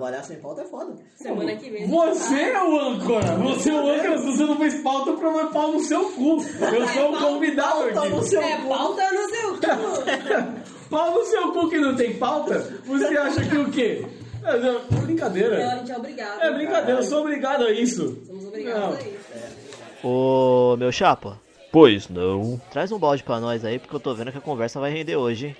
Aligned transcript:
trabalhar 0.00 0.22
sem 0.22 0.38
pauta 0.38 0.62
é 0.62 0.64
foda. 0.64 0.96
Semana 1.14 1.54
que 1.56 1.68
vem. 1.68 1.86
Você 1.86 2.34
é 2.40 2.62
o 2.64 2.80
âncora! 2.80 3.34
Você 3.36 3.70
é 3.70 3.74
o 3.74 3.90
âncora, 3.90 4.18
se 4.18 4.26
você 4.26 4.44
não 4.44 4.56
fez 4.56 4.74
pauta, 4.82 5.12
pra 5.12 5.30
mais 5.30 5.50
pau 5.52 5.72
no 5.72 5.80
seu 5.80 6.10
cu. 6.12 6.38
Eu 6.74 6.88
sou 6.88 7.12
o 7.14 7.18
convidado 7.18 7.92
Pauta 7.92 8.08
no 8.08 8.22
seu 8.22 8.40
É, 8.40 8.56
cu. 8.56 8.68
pauta 8.68 9.02
no 9.12 9.28
seu 9.28 9.54
cu. 9.54 9.60
Pau 10.90 11.14
no 11.14 11.24
seu 11.24 11.52
cu 11.52 11.68
que 11.68 11.78
não 11.78 11.94
tem 11.94 12.16
pauta? 12.16 12.58
Você 12.84 13.16
acha 13.16 13.44
que 13.48 13.56
o 13.56 13.70
quê? 13.70 14.04
É, 14.42 14.58
não, 14.58 14.68
é 14.70 14.80
Não, 14.90 15.00
brincadeira. 15.02 15.72
a 15.72 15.76
gente 15.76 15.92
é 15.92 15.96
obrigado. 15.96 16.42
É 16.42 16.52
brincadeira, 16.52 16.98
eu 17.00 17.04
sou 17.04 17.20
obrigado 17.20 17.64
a 17.64 17.70
isso. 17.70 18.18
Somos 18.26 18.44
obrigados 18.46 18.80
Não. 18.80 18.92
a 18.96 19.00
isso. 19.00 20.06
Ô, 20.06 20.76
meu 20.78 20.90
chapa, 20.90 21.38
Pois 21.70 22.08
não. 22.08 22.60
traz 22.72 22.90
um 22.90 22.98
balde 22.98 23.22
pra 23.22 23.38
nós 23.38 23.64
aí, 23.64 23.78
porque 23.78 23.94
eu 23.94 24.00
tô 24.00 24.12
vendo 24.14 24.32
que 24.32 24.38
a 24.38 24.40
conversa 24.40 24.80
vai 24.80 24.90
render 24.90 25.14
hoje, 25.14 25.48
hein? 25.48 25.56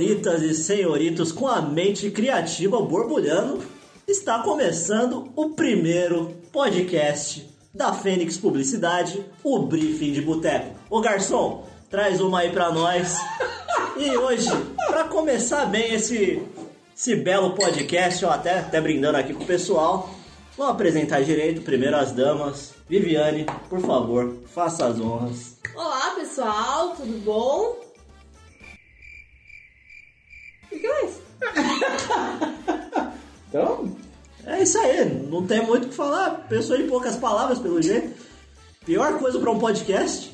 Senhoritas 0.00 0.42
e 0.42 0.54
senhoritos 0.54 1.30
com 1.30 1.46
a 1.46 1.60
mente 1.60 2.10
criativa 2.10 2.80
borbulhando, 2.80 3.62
está 4.08 4.38
começando 4.38 5.30
o 5.36 5.50
primeiro 5.50 6.34
podcast 6.50 7.46
da 7.74 7.92
Fênix 7.92 8.38
Publicidade, 8.38 9.22
o 9.44 9.58
Briefing 9.58 10.12
de 10.12 10.22
Boteco. 10.22 10.74
Ô 10.88 11.02
garçom, 11.02 11.66
traz 11.90 12.18
uma 12.18 12.40
aí 12.40 12.50
pra 12.50 12.72
nós. 12.72 13.14
E 13.98 14.16
hoje, 14.16 14.48
pra 14.86 15.04
começar 15.04 15.66
bem 15.66 15.92
esse, 15.92 16.42
esse 16.96 17.14
belo 17.16 17.50
podcast, 17.50 18.24
ó, 18.24 18.30
até, 18.30 18.60
até 18.60 18.80
brindando 18.80 19.18
aqui 19.18 19.34
com 19.34 19.44
o 19.44 19.46
pessoal, 19.46 20.08
vamos 20.56 20.72
apresentar 20.72 21.22
direito, 21.22 21.60
primeiro 21.60 21.98
as 21.98 22.10
damas. 22.10 22.72
Viviane, 22.88 23.44
por 23.68 23.80
favor, 23.80 24.34
faça 24.46 24.86
as 24.86 24.98
honras. 24.98 25.58
Olá, 25.76 26.14
pessoal, 26.16 26.96
tudo 26.96 27.22
bom? 27.22 27.89
O 30.72 30.78
que 30.78 30.88
mais? 30.88 31.20
Então, 33.48 33.90
É 34.46 34.62
isso 34.62 34.78
aí, 34.78 35.04
não 35.28 35.44
tem 35.44 35.66
muito 35.66 35.86
o 35.86 35.88
que 35.88 35.94
falar. 35.94 36.46
Pessoa 36.48 36.78
em 36.78 36.86
poucas 36.86 37.16
palavras, 37.16 37.58
pelo 37.58 37.82
jeito. 37.82 38.14
Pior 38.86 39.18
coisa 39.18 39.40
pra 39.40 39.50
um 39.50 39.58
podcast. 39.58 40.32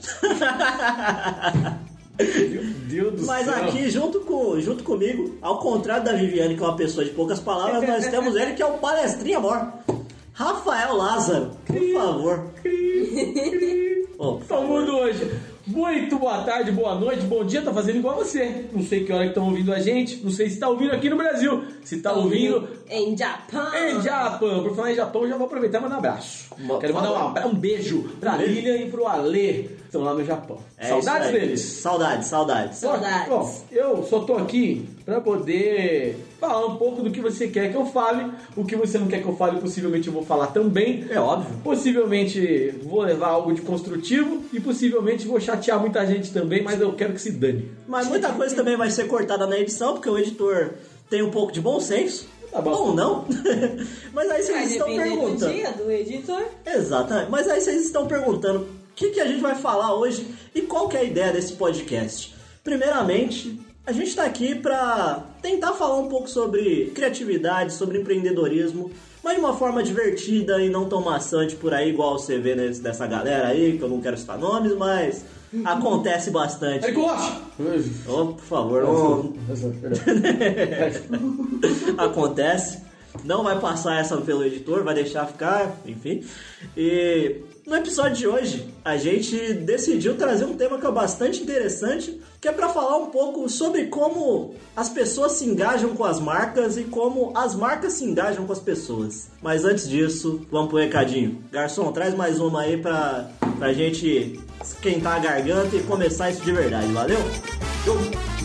meu 2.53 2.65
Deus 2.89 3.21
do 3.21 3.27
Mas 3.27 3.47
céu. 3.47 3.55
aqui, 3.55 3.89
junto, 3.91 4.21
com, 4.21 4.61
junto 4.61 4.85
comigo, 4.85 5.37
ao 5.41 5.59
contrário 5.61 6.05
da 6.05 6.13
Viviane, 6.13 6.57
que 6.57 6.63
é 6.63 6.67
uma 6.67 6.77
pessoa 6.77 7.05
de 7.05 7.11
poucas 7.13 7.41
palavras, 7.41 7.87
nós 7.89 8.07
temos 8.11 8.37
ele 8.37 8.53
que 8.55 8.63
é 8.63 8.67
o 8.67 8.79
palestrinha 8.79 9.39
amor. 9.39 9.67
Rafael 10.33 10.95
Lázaro, 10.97 11.51
por 11.67 11.93
favor. 11.95 12.51
Ô, 14.19 14.35
por 14.37 14.39
Todo 14.39 14.45
favor. 14.45 14.69
mundo 14.81 14.97
hoje. 14.97 15.31
Muito 15.67 16.17
boa 16.19 16.39
tarde, 16.45 16.71
boa 16.71 16.95
noite, 16.95 17.23
bom 17.23 17.45
dia, 17.45 17.61
tá 17.61 17.73
fazendo 17.75 17.97
igual 17.99 18.15
você. 18.15 18.67
Não 18.73 18.83
sei 18.85 19.03
que 19.05 19.13
hora 19.13 19.25
que 19.25 19.31
estão 19.31 19.47
ouvindo 19.47 19.73
a 19.73 19.81
gente, 19.81 20.19
não 20.23 20.31
sei 20.31 20.49
se 20.49 20.61
tá 20.61 20.69
ouvindo 20.69 20.93
aqui 20.93 21.11
no 21.11 21.17
Brasil, 21.17 21.65
se 21.83 22.01
tá 22.01 22.13
ouvindo 22.13 22.69
Em 22.89 23.17
Japão. 23.17 23.75
em 23.75 24.01
Japão. 24.01 24.63
Por 24.63 24.77
falar 24.77 24.93
em 24.93 24.95
Japão, 24.95 25.27
já 25.29 25.37
vou 25.37 25.47
aproveitar 25.47 25.79
e 25.79 25.83
mandar 25.83 25.97
um 25.97 25.99
abraço. 25.99 26.55
Quero 26.81 26.95
mandar 26.95 27.13
um, 27.13 27.17
abra- 27.17 27.47
um 27.49 27.55
beijo 27.55 28.03
pra. 28.21 28.37
Lilian 28.37 28.77
e 28.77 28.91
pro 28.91 29.07
Alê, 29.09 29.65
estão 29.97 30.03
lá 30.03 30.15
no 30.15 30.25
Japão. 30.25 30.59
É 30.77 30.89
Saudades 30.89 31.31
deles. 31.33 31.61
Saudades, 31.63 32.27
saudades. 32.29 32.79
Saudades. 32.79 33.29
Bom, 33.29 33.63
eu 33.73 34.03
só 34.05 34.21
tô 34.21 34.37
aqui 34.37 34.89
pra 35.05 35.21
poder 35.21 36.17
falar 36.39 36.67
um 36.67 36.77
pouco 36.77 37.03
do 37.03 37.11
que 37.11 37.21
você 37.21 37.49
quer 37.49 37.71
que 37.71 37.77
eu 37.77 37.87
fale. 37.87 38.31
O 38.55 38.65
que 38.65 38.77
você 38.77 38.99
não 38.99 39.07
quer 39.07 39.23
que 39.23 39.29
eu 39.29 39.37
fale, 39.37 39.61
possivelmente 39.61 40.09
eu 40.09 40.13
vou 40.13 40.25
falar 40.25 40.49
também. 40.49 41.07
É 41.11 41.19
óbvio. 41.19 41.57
Possivelmente 41.65 42.75
vou 42.83 43.01
levar 43.03 43.29
algo 43.29 43.53
de 43.53 43.63
construtivo 43.63 44.43
e 44.53 44.61
possivelmente 44.61 45.27
vou 45.27 45.41
chatear 45.41 45.81
muita 45.81 46.07
gente 46.07 46.33
também, 46.33 46.63
mas 46.63 46.81
eu 46.81 46.93
quero 46.93 47.15
que 47.15 47.21
se 47.21 47.33
dane. 47.33 47.71
Mas 47.87 48.07
muita 48.07 48.31
coisa 48.33 48.55
também 48.55 48.77
vai 48.77 48.91
ser 48.91 49.05
cortada 49.07 49.47
na 49.47 49.59
edição, 49.59 49.95
porque 49.95 50.09
o 50.11 50.19
editor 50.19 50.75
tem 51.09 51.23
um 51.23 51.31
pouco 51.31 51.53
de 51.53 51.61
bom 51.61 51.81
senso. 51.81 52.29
Tá 52.51 52.61
bom. 52.61 52.71
Ou 52.71 52.95
não. 52.95 53.25
Mas 54.15 54.31
aí 54.31 54.43
Vai 54.43 54.43
vocês 54.43 54.71
estão 54.73 54.87
depender 54.87 55.11
do 55.11 55.17
perguntando. 55.21 55.53
dia 55.53 55.71
do 55.73 55.91
editor. 55.91 56.43
Exatamente. 56.65 57.31
Mas 57.31 57.49
aí 57.49 57.61
vocês 57.61 57.85
estão 57.85 58.07
perguntando 58.07 58.67
que, 58.97 59.11
que 59.11 59.21
a 59.21 59.27
gente 59.27 59.41
vai 59.41 59.55
falar 59.55 59.95
hoje 59.95 60.27
e 60.55 60.63
qual 60.63 60.89
que 60.89 60.97
é 60.97 61.01
a 61.01 61.05
ideia 61.05 61.33
desse 61.33 61.53
podcast. 61.53 62.35
Primeiramente, 62.65 63.61
a 63.87 63.93
gente 63.93 64.09
está 64.09 64.25
aqui 64.25 64.55
para 64.57 65.23
tentar 65.41 65.73
falar 65.75 65.97
um 66.01 66.09
pouco 66.09 66.29
sobre 66.29 66.91
criatividade, 66.95 67.73
sobre 67.73 67.99
empreendedorismo, 68.01 68.91
mas 69.23 69.35
de 69.35 69.41
uma 69.41 69.55
forma 69.57 69.83
divertida 69.83 70.61
e 70.63 70.69
não 70.69 70.89
tão 70.89 71.03
maçante 71.03 71.55
por 71.57 71.73
aí, 71.75 71.91
igual 71.91 72.19
você 72.19 72.39
vê 72.39 72.55
nesse- 72.57 72.81
dessa 72.81 73.07
galera 73.07 73.49
aí, 73.49 73.77
que 73.79 73.83
eu 73.85 73.89
não 73.89 74.01
quero 74.01 74.17
citar 74.17 74.39
nomes, 74.39 74.75
mas 74.77 75.25
acontece 75.65 76.31
bastante. 76.31 76.91
Rocha! 76.93 77.41
Oh, 78.09 78.27
por 78.27 78.41
favor, 78.45 78.83
não, 78.83 79.35
acontece. 81.99 82.83
Não 83.25 83.43
vai 83.43 83.59
passar 83.59 83.99
essa 84.01 84.17
pelo 84.19 84.45
editor, 84.45 84.85
vai 84.85 84.95
deixar 84.95 85.27
ficar, 85.27 85.77
enfim. 85.87 86.23
E 86.77 87.37
no 87.67 87.75
episódio 87.75 88.17
de 88.17 88.27
hoje, 88.29 88.73
a 88.85 88.97
gente 88.97 89.53
decidiu 89.55 90.17
trazer 90.17 90.45
um 90.45 90.57
tema 90.57 90.79
que 90.79 90.87
é 90.87 90.91
bastante 90.91 91.43
interessante, 91.43 92.21
que 92.41 92.47
é 92.47 92.53
para 92.53 92.69
falar 92.69 92.97
um 92.97 93.07
pouco 93.07 93.49
sobre 93.49 93.87
como 93.87 94.55
as 94.77 94.89
pessoas 94.89 95.33
se 95.33 95.45
engajam 95.45 95.95
com 95.95 96.05
as 96.05 96.21
marcas 96.21 96.77
e 96.77 96.85
como 96.85 97.33
as 97.37 97.57
marcas 97.57 97.95
se 97.95 98.05
engajam 98.05 98.47
com 98.47 98.53
as 98.53 98.61
pessoas. 98.61 99.29
Mas 99.43 99.65
antes 99.65 99.89
disso, 99.89 100.47
vamos 100.51 100.69
pro 100.69 100.79
recadinho. 100.79 101.43
Garçom, 101.51 101.91
traz 101.91 102.15
mais 102.15 102.39
uma 102.39 102.63
aí 102.63 102.77
pra, 102.77 103.29
pra 103.59 103.73
gente 103.73 104.41
esquentar 104.63 105.17
a 105.17 105.19
garganta 105.19 105.75
e 105.75 105.83
começar 105.83 106.31
isso 106.31 106.43
de 106.43 106.53
verdade, 106.53 106.93
valeu? 106.93 107.19
Show! 107.85 108.36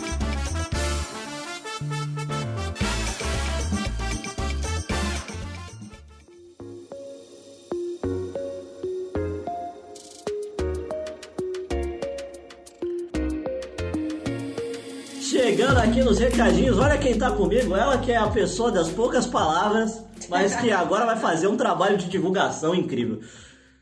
Aqui 16.01 16.03
nos 16.03 16.19
recadinhos, 16.19 16.79
olha 16.79 16.97
quem 16.97 17.17
tá 17.17 17.31
comigo, 17.31 17.75
ela 17.75 17.97
que 17.99 18.11
é 18.11 18.17
a 18.17 18.27
pessoa 18.27 18.71
das 18.71 18.89
poucas 18.89 19.27
palavras, 19.27 20.03
mas 20.29 20.55
que 20.55 20.71
agora 20.71 21.05
vai 21.05 21.17
fazer 21.17 21.47
um 21.47 21.55
trabalho 21.55 21.97
de 21.97 22.09
divulgação 22.09 22.73
incrível. 22.73 23.21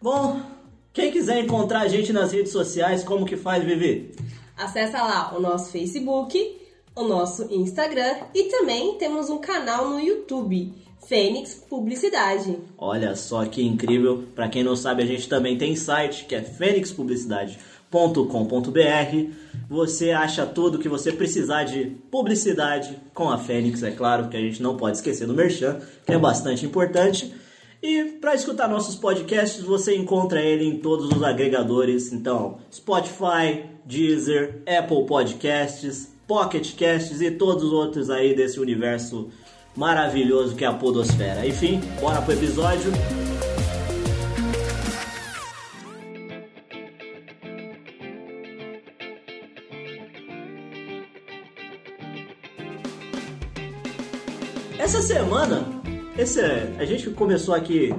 Bom, 0.02 0.41
quem 0.91 1.12
quiser 1.12 1.40
encontrar 1.40 1.81
a 1.81 1.88
gente 1.88 2.12
nas 2.12 2.31
redes 2.31 2.52
sociais, 2.52 3.03
como 3.03 3.25
que 3.25 3.38
faz, 3.38 3.63
Vivi? 3.63 4.13
Acessa 4.57 5.02
lá 5.02 5.34
o 5.35 5.40
nosso 5.40 5.72
Facebook, 5.72 6.38
o 6.96 7.03
nosso 7.03 7.47
Instagram 7.53 8.16
e 8.34 8.44
também 8.46 8.97
temos 8.97 9.30
um 9.30 9.38
canal 9.38 9.90
no 9.90 10.00
YouTube, 10.00 10.74
Fênix 11.07 11.63
Publicidade. 11.69 12.59
Olha 12.78 13.16
só 13.16 13.46
que 13.46 13.63
incrível. 13.63 14.25
Pra 14.36 14.50
quem 14.50 14.63
não 14.63 14.75
sabe, 14.75 15.03
a 15.03 15.06
gente 15.06 15.30
também 15.30 15.57
tem 15.57 15.75
site 15.75 16.25
que 16.25 16.36
é 16.36 16.41
fênixpublicidade.com.br. 17.91 19.33
Você 19.69 20.11
acha 20.11 20.45
tudo 20.45 20.79
que 20.79 20.89
você 20.89 21.11
precisar 21.11 21.63
de 21.63 21.85
publicidade 22.09 22.97
com 23.13 23.29
a 23.29 23.38
Fênix, 23.38 23.83
é 23.83 23.91
claro, 23.91 24.29
que 24.29 24.38
a 24.38 24.41
gente 24.41 24.61
não 24.61 24.77
pode 24.77 24.97
esquecer 24.97 25.27
do 25.27 25.33
Merchan, 25.33 25.79
que 26.05 26.13
é 26.13 26.17
bastante 26.17 26.66
importante. 26.66 27.33
E 27.81 28.17
para 28.19 28.35
escutar 28.35 28.67
nossos 28.67 28.95
podcasts, 28.95 29.63
você 29.63 29.95
encontra 29.95 30.41
ele 30.41 30.66
em 30.66 30.79
todos 30.79 31.09
os 31.11 31.23
agregadores, 31.23 32.11
então 32.11 32.57
Spotify, 32.72 33.63
Deezer, 33.85 34.61
Apple 34.67 35.06
Podcasts, 35.06 36.11
Pocket 36.27 36.75
Casts 36.75 37.21
e 37.21 37.31
todos 37.31 37.63
os 37.63 37.71
outros 37.71 38.09
aí 38.09 38.35
desse 38.35 38.59
universo 38.59 39.29
maravilhoso 39.75 40.56
que 40.56 40.66
é 40.66 40.67
a 40.67 40.73
podosfera. 40.73 41.47
Enfim, 41.47 41.79
bora 42.01 42.21
pro 42.21 42.33
episódio. 42.33 42.91
Semana, 55.09 55.65
esse, 56.19 56.39
a 56.39 56.85
gente 56.85 57.09
começou 57.09 57.56
aqui, 57.56 57.89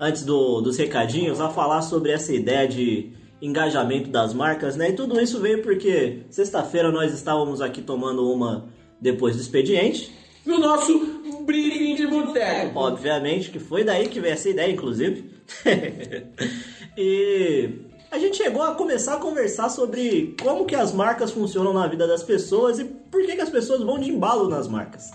antes 0.00 0.24
do- 0.24 0.62
dos 0.62 0.78
recadinhos, 0.78 1.38
a 1.38 1.50
falar 1.50 1.82
sobre 1.82 2.12
essa 2.12 2.32
ideia 2.32 2.66
de 2.66 3.12
engajamento 3.42 4.08
das 4.08 4.32
marcas, 4.32 4.74
né? 4.74 4.88
E 4.88 4.92
tudo 4.94 5.20
isso 5.20 5.38
veio 5.38 5.62
porque 5.62 6.20
sexta-feira 6.30 6.90
nós 6.90 7.12
estávamos 7.12 7.60
aqui 7.60 7.82
tomando 7.82 8.32
uma 8.32 8.64
depois 8.98 9.36
do 9.36 9.42
expediente. 9.42 10.10
No 10.46 10.58
nosso 10.58 10.98
briefing 11.44 11.94
de 11.94 12.06
boteco. 12.06 12.78
Obviamente 12.78 13.50
que 13.50 13.58
foi 13.58 13.84
daí 13.84 14.08
que 14.08 14.18
veio 14.18 14.32
essa 14.32 14.48
ideia, 14.48 14.72
inclusive. 14.72 15.30
e 16.96 17.68
a 18.10 18.18
gente 18.18 18.38
chegou 18.38 18.62
a 18.62 18.74
começar 18.74 19.16
a 19.16 19.18
conversar 19.18 19.68
sobre 19.68 20.34
como 20.42 20.64
que 20.64 20.74
as 20.74 20.90
marcas 20.90 21.32
funcionam 21.32 21.74
na 21.74 21.86
vida 21.86 22.06
das 22.06 22.22
pessoas 22.22 22.78
e 22.78 22.84
por 22.86 23.20
que, 23.26 23.36
que 23.36 23.42
as 23.42 23.50
pessoas 23.50 23.82
vão 23.82 23.98
de 23.98 24.08
embalo 24.08 24.48
nas 24.48 24.66
marcas. 24.66 25.10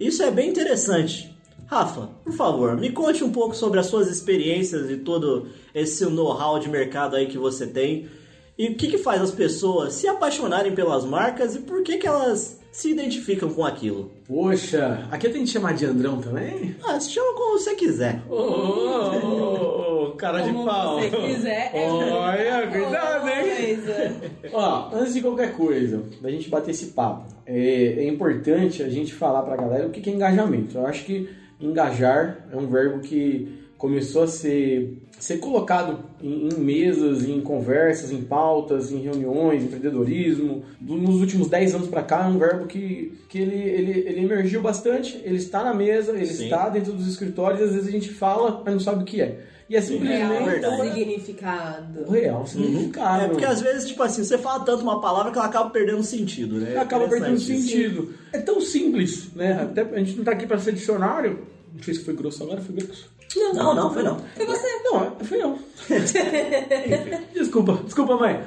Isso 0.00 0.22
é 0.22 0.30
bem 0.30 0.48
interessante. 0.48 1.30
Rafa, 1.66 2.08
por 2.24 2.32
favor, 2.32 2.76
me 2.76 2.90
conte 2.90 3.22
um 3.22 3.30
pouco 3.30 3.54
sobre 3.54 3.78
as 3.78 3.86
suas 3.86 4.08
experiências 4.08 4.90
e 4.90 4.96
todo 4.96 5.46
esse 5.74 6.04
know-how 6.06 6.58
de 6.58 6.68
mercado 6.68 7.14
aí 7.14 7.26
que 7.26 7.38
você 7.38 7.64
tem 7.66 8.08
E 8.58 8.68
o 8.68 8.74
que, 8.76 8.88
que 8.88 8.98
faz 8.98 9.22
as 9.22 9.30
pessoas 9.30 9.94
se 9.94 10.08
apaixonarem 10.08 10.74
pelas 10.74 11.04
marcas 11.04 11.54
e 11.54 11.60
por 11.60 11.82
que, 11.82 11.96
que 11.98 12.06
elas 12.06 12.58
se 12.72 12.90
identificam 12.90 13.50
com 13.52 13.64
aquilo? 13.64 14.10
Poxa, 14.26 15.06
aqui 15.10 15.28
tem 15.28 15.44
que 15.44 15.50
chamar 15.50 15.74
de 15.74 15.86
Andrão 15.86 16.20
também? 16.20 16.74
Ah, 16.84 16.98
se 16.98 17.10
chama 17.10 17.34
como 17.34 17.58
você 17.58 17.74
quiser. 17.74 18.22
Ô, 18.28 18.34
ô, 18.34 18.36
ô, 18.36 19.89
cara 20.20 20.40
de 20.42 20.52
Como 20.52 20.64
pau. 20.66 21.00
você 21.00 21.08
quiser. 21.10 21.70
é 21.74 21.86
Olha, 21.90 22.66
cuidado, 22.68 23.28
hein? 23.28 23.76
Coisa. 23.76 24.12
Ó, 24.52 24.90
antes 24.94 25.14
de 25.14 25.20
qualquer 25.22 25.52
coisa, 25.54 26.02
da 26.20 26.30
gente 26.30 26.48
bater 26.48 26.70
esse 26.72 26.86
papo, 26.86 27.26
é, 27.46 27.94
é 27.98 28.04
importante 28.08 28.82
a 28.82 28.88
gente 28.88 29.12
falar 29.14 29.42
pra 29.42 29.56
galera 29.56 29.86
o 29.86 29.90
que 29.90 30.08
é 30.08 30.12
engajamento. 30.12 30.76
Eu 30.78 30.86
acho 30.86 31.04
que 31.04 31.28
engajar 31.60 32.46
é 32.52 32.56
um 32.56 32.66
verbo 32.66 33.00
que 33.00 33.58
começou 33.76 34.24
a 34.24 34.26
ser, 34.26 34.98
ser 35.18 35.38
colocado 35.38 36.00
em, 36.22 36.48
em 36.48 36.60
mesas, 36.60 37.26
em 37.26 37.40
conversas, 37.40 38.12
em 38.12 38.20
pautas, 38.20 38.92
em 38.92 38.98
reuniões, 38.98 39.62
empreendedorismo. 39.64 40.62
Do- 40.78 40.96
nos 40.98 41.18
últimos 41.20 41.48
10 41.48 41.74
anos 41.76 41.88
pra 41.88 42.02
cá 42.02 42.24
é 42.26 42.28
um 42.28 42.38
verbo 42.38 42.66
que, 42.66 43.18
que 43.28 43.38
ele, 43.38 43.56
ele, 43.56 44.00
ele 44.06 44.20
emergiu 44.24 44.60
bastante, 44.60 45.18
ele 45.24 45.36
está 45.36 45.64
na 45.64 45.72
mesa, 45.72 46.12
ele 46.12 46.26
Sim. 46.26 46.44
está 46.44 46.68
dentro 46.68 46.92
dos 46.92 47.08
escritórios, 47.08 47.62
às 47.62 47.72
vezes 47.72 47.88
a 47.88 47.90
gente 47.90 48.10
fala, 48.10 48.60
mas 48.62 48.74
não 48.74 48.80
sabe 48.80 49.02
o 49.02 49.06
que 49.06 49.22
é. 49.22 49.38
E 49.70 49.76
é 49.76 49.80
simplesmente 49.80 50.18
Real 50.18 50.44
verdade. 50.44 50.88
significado. 50.88 52.10
real 52.10 52.44
significado. 52.44 53.22
É 53.22 53.28
porque 53.28 53.44
às 53.44 53.60
vezes, 53.60 53.86
tipo 53.86 54.02
assim, 54.02 54.24
você 54.24 54.36
fala 54.36 54.64
tanto 54.64 54.82
uma 54.82 55.00
palavra 55.00 55.30
que 55.30 55.38
ela 55.38 55.46
acaba 55.46 55.70
perdendo 55.70 56.02
sentido, 56.02 56.56
né? 56.56 56.76
acaba 56.76 57.06
perdendo 57.06 57.38
sentido. 57.38 58.12
É 58.32 58.40
tão 58.40 58.60
simples, 58.60 59.32
né? 59.32 59.62
Até 59.62 59.82
a 59.82 59.98
gente 59.98 60.16
não 60.16 60.24
tá 60.24 60.32
aqui 60.32 60.44
pra 60.44 60.58
ser 60.58 60.72
dicionário. 60.72 61.46
Não 61.72 61.80
sei 61.84 61.94
se 61.94 62.04
foi 62.04 62.14
grosso 62.14 62.42
agora, 62.42 62.60
foi 62.60 62.74
grosso. 62.74 63.08
Não, 63.36 63.72
não, 63.72 63.94
foi 63.94 64.02
não. 64.02 64.18
Foi 64.34 64.44
você. 64.44 64.66
Não, 64.82 65.16
foi 65.20 65.38
não. 65.38 65.58
desculpa, 67.32 67.80
desculpa, 67.84 68.16
mãe. 68.16 68.42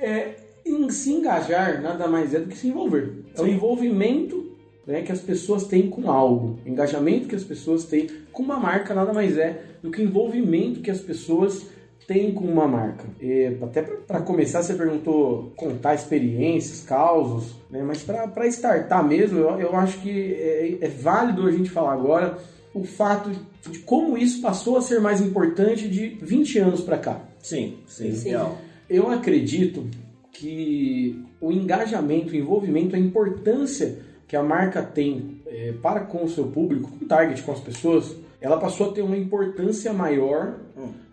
É, 0.00 0.36
em 0.64 0.88
se 0.88 1.12
engajar 1.12 1.82
nada 1.82 2.08
mais 2.08 2.32
é 2.32 2.40
do 2.40 2.48
que 2.48 2.56
se 2.56 2.68
envolver. 2.68 3.12
É 3.36 3.42
o 3.42 3.46
envolvimento 3.46 4.53
né, 4.86 5.02
que 5.02 5.12
as 5.12 5.20
pessoas 5.20 5.64
têm 5.64 5.88
com 5.88 6.10
algo. 6.10 6.58
O 6.64 6.68
engajamento 6.68 7.28
que 7.28 7.34
as 7.34 7.44
pessoas 7.44 7.84
têm 7.84 8.08
com 8.32 8.42
uma 8.42 8.58
marca 8.58 8.94
nada 8.94 9.12
mais 9.12 9.38
é 9.38 9.62
do 9.82 9.90
que 9.90 10.00
o 10.00 10.04
envolvimento 10.04 10.80
que 10.80 10.90
as 10.90 11.00
pessoas 11.00 11.66
têm 12.06 12.32
com 12.32 12.44
uma 12.44 12.68
marca. 12.68 13.04
É, 13.20 13.56
até 13.62 13.82
para 13.82 14.20
começar, 14.20 14.62
você 14.62 14.74
perguntou 14.74 15.52
contar 15.56 15.94
experiências, 15.94 16.82
causos, 16.82 17.54
né, 17.70 17.82
mas 17.82 18.02
para 18.02 18.46
startar 18.48 19.06
mesmo, 19.06 19.38
eu, 19.38 19.60
eu 19.60 19.76
acho 19.76 20.00
que 20.00 20.34
é, 20.34 20.78
é 20.80 20.88
válido 20.88 21.46
a 21.46 21.50
gente 21.50 21.70
falar 21.70 21.94
agora 21.94 22.38
o 22.74 22.84
fato 22.84 23.30
de 23.70 23.78
como 23.80 24.18
isso 24.18 24.42
passou 24.42 24.76
a 24.76 24.82
ser 24.82 25.00
mais 25.00 25.20
importante 25.20 25.88
de 25.88 26.18
20 26.20 26.58
anos 26.58 26.80
para 26.80 26.98
cá. 26.98 27.20
Sim, 27.38 27.78
sim, 27.86 28.12
Sim. 28.12 28.30
real. 28.30 28.58
Eu 28.88 29.08
acredito 29.10 29.86
que 30.32 31.24
o 31.40 31.52
engajamento, 31.52 32.32
o 32.32 32.36
envolvimento, 32.36 32.96
a 32.96 32.98
importância 32.98 33.98
que 34.26 34.36
a 34.36 34.42
marca 34.42 34.82
tem 34.82 35.40
eh, 35.46 35.74
para 35.82 36.00
com 36.00 36.24
o 36.24 36.28
seu 36.28 36.46
público, 36.46 36.90
com 36.90 37.04
o 37.04 37.08
target, 37.08 37.42
com 37.42 37.52
as 37.52 37.60
pessoas, 37.60 38.16
ela 38.44 38.58
passou 38.58 38.90
a 38.90 38.92
ter 38.92 39.00
uma 39.00 39.16
importância 39.16 39.90
maior 39.92 40.58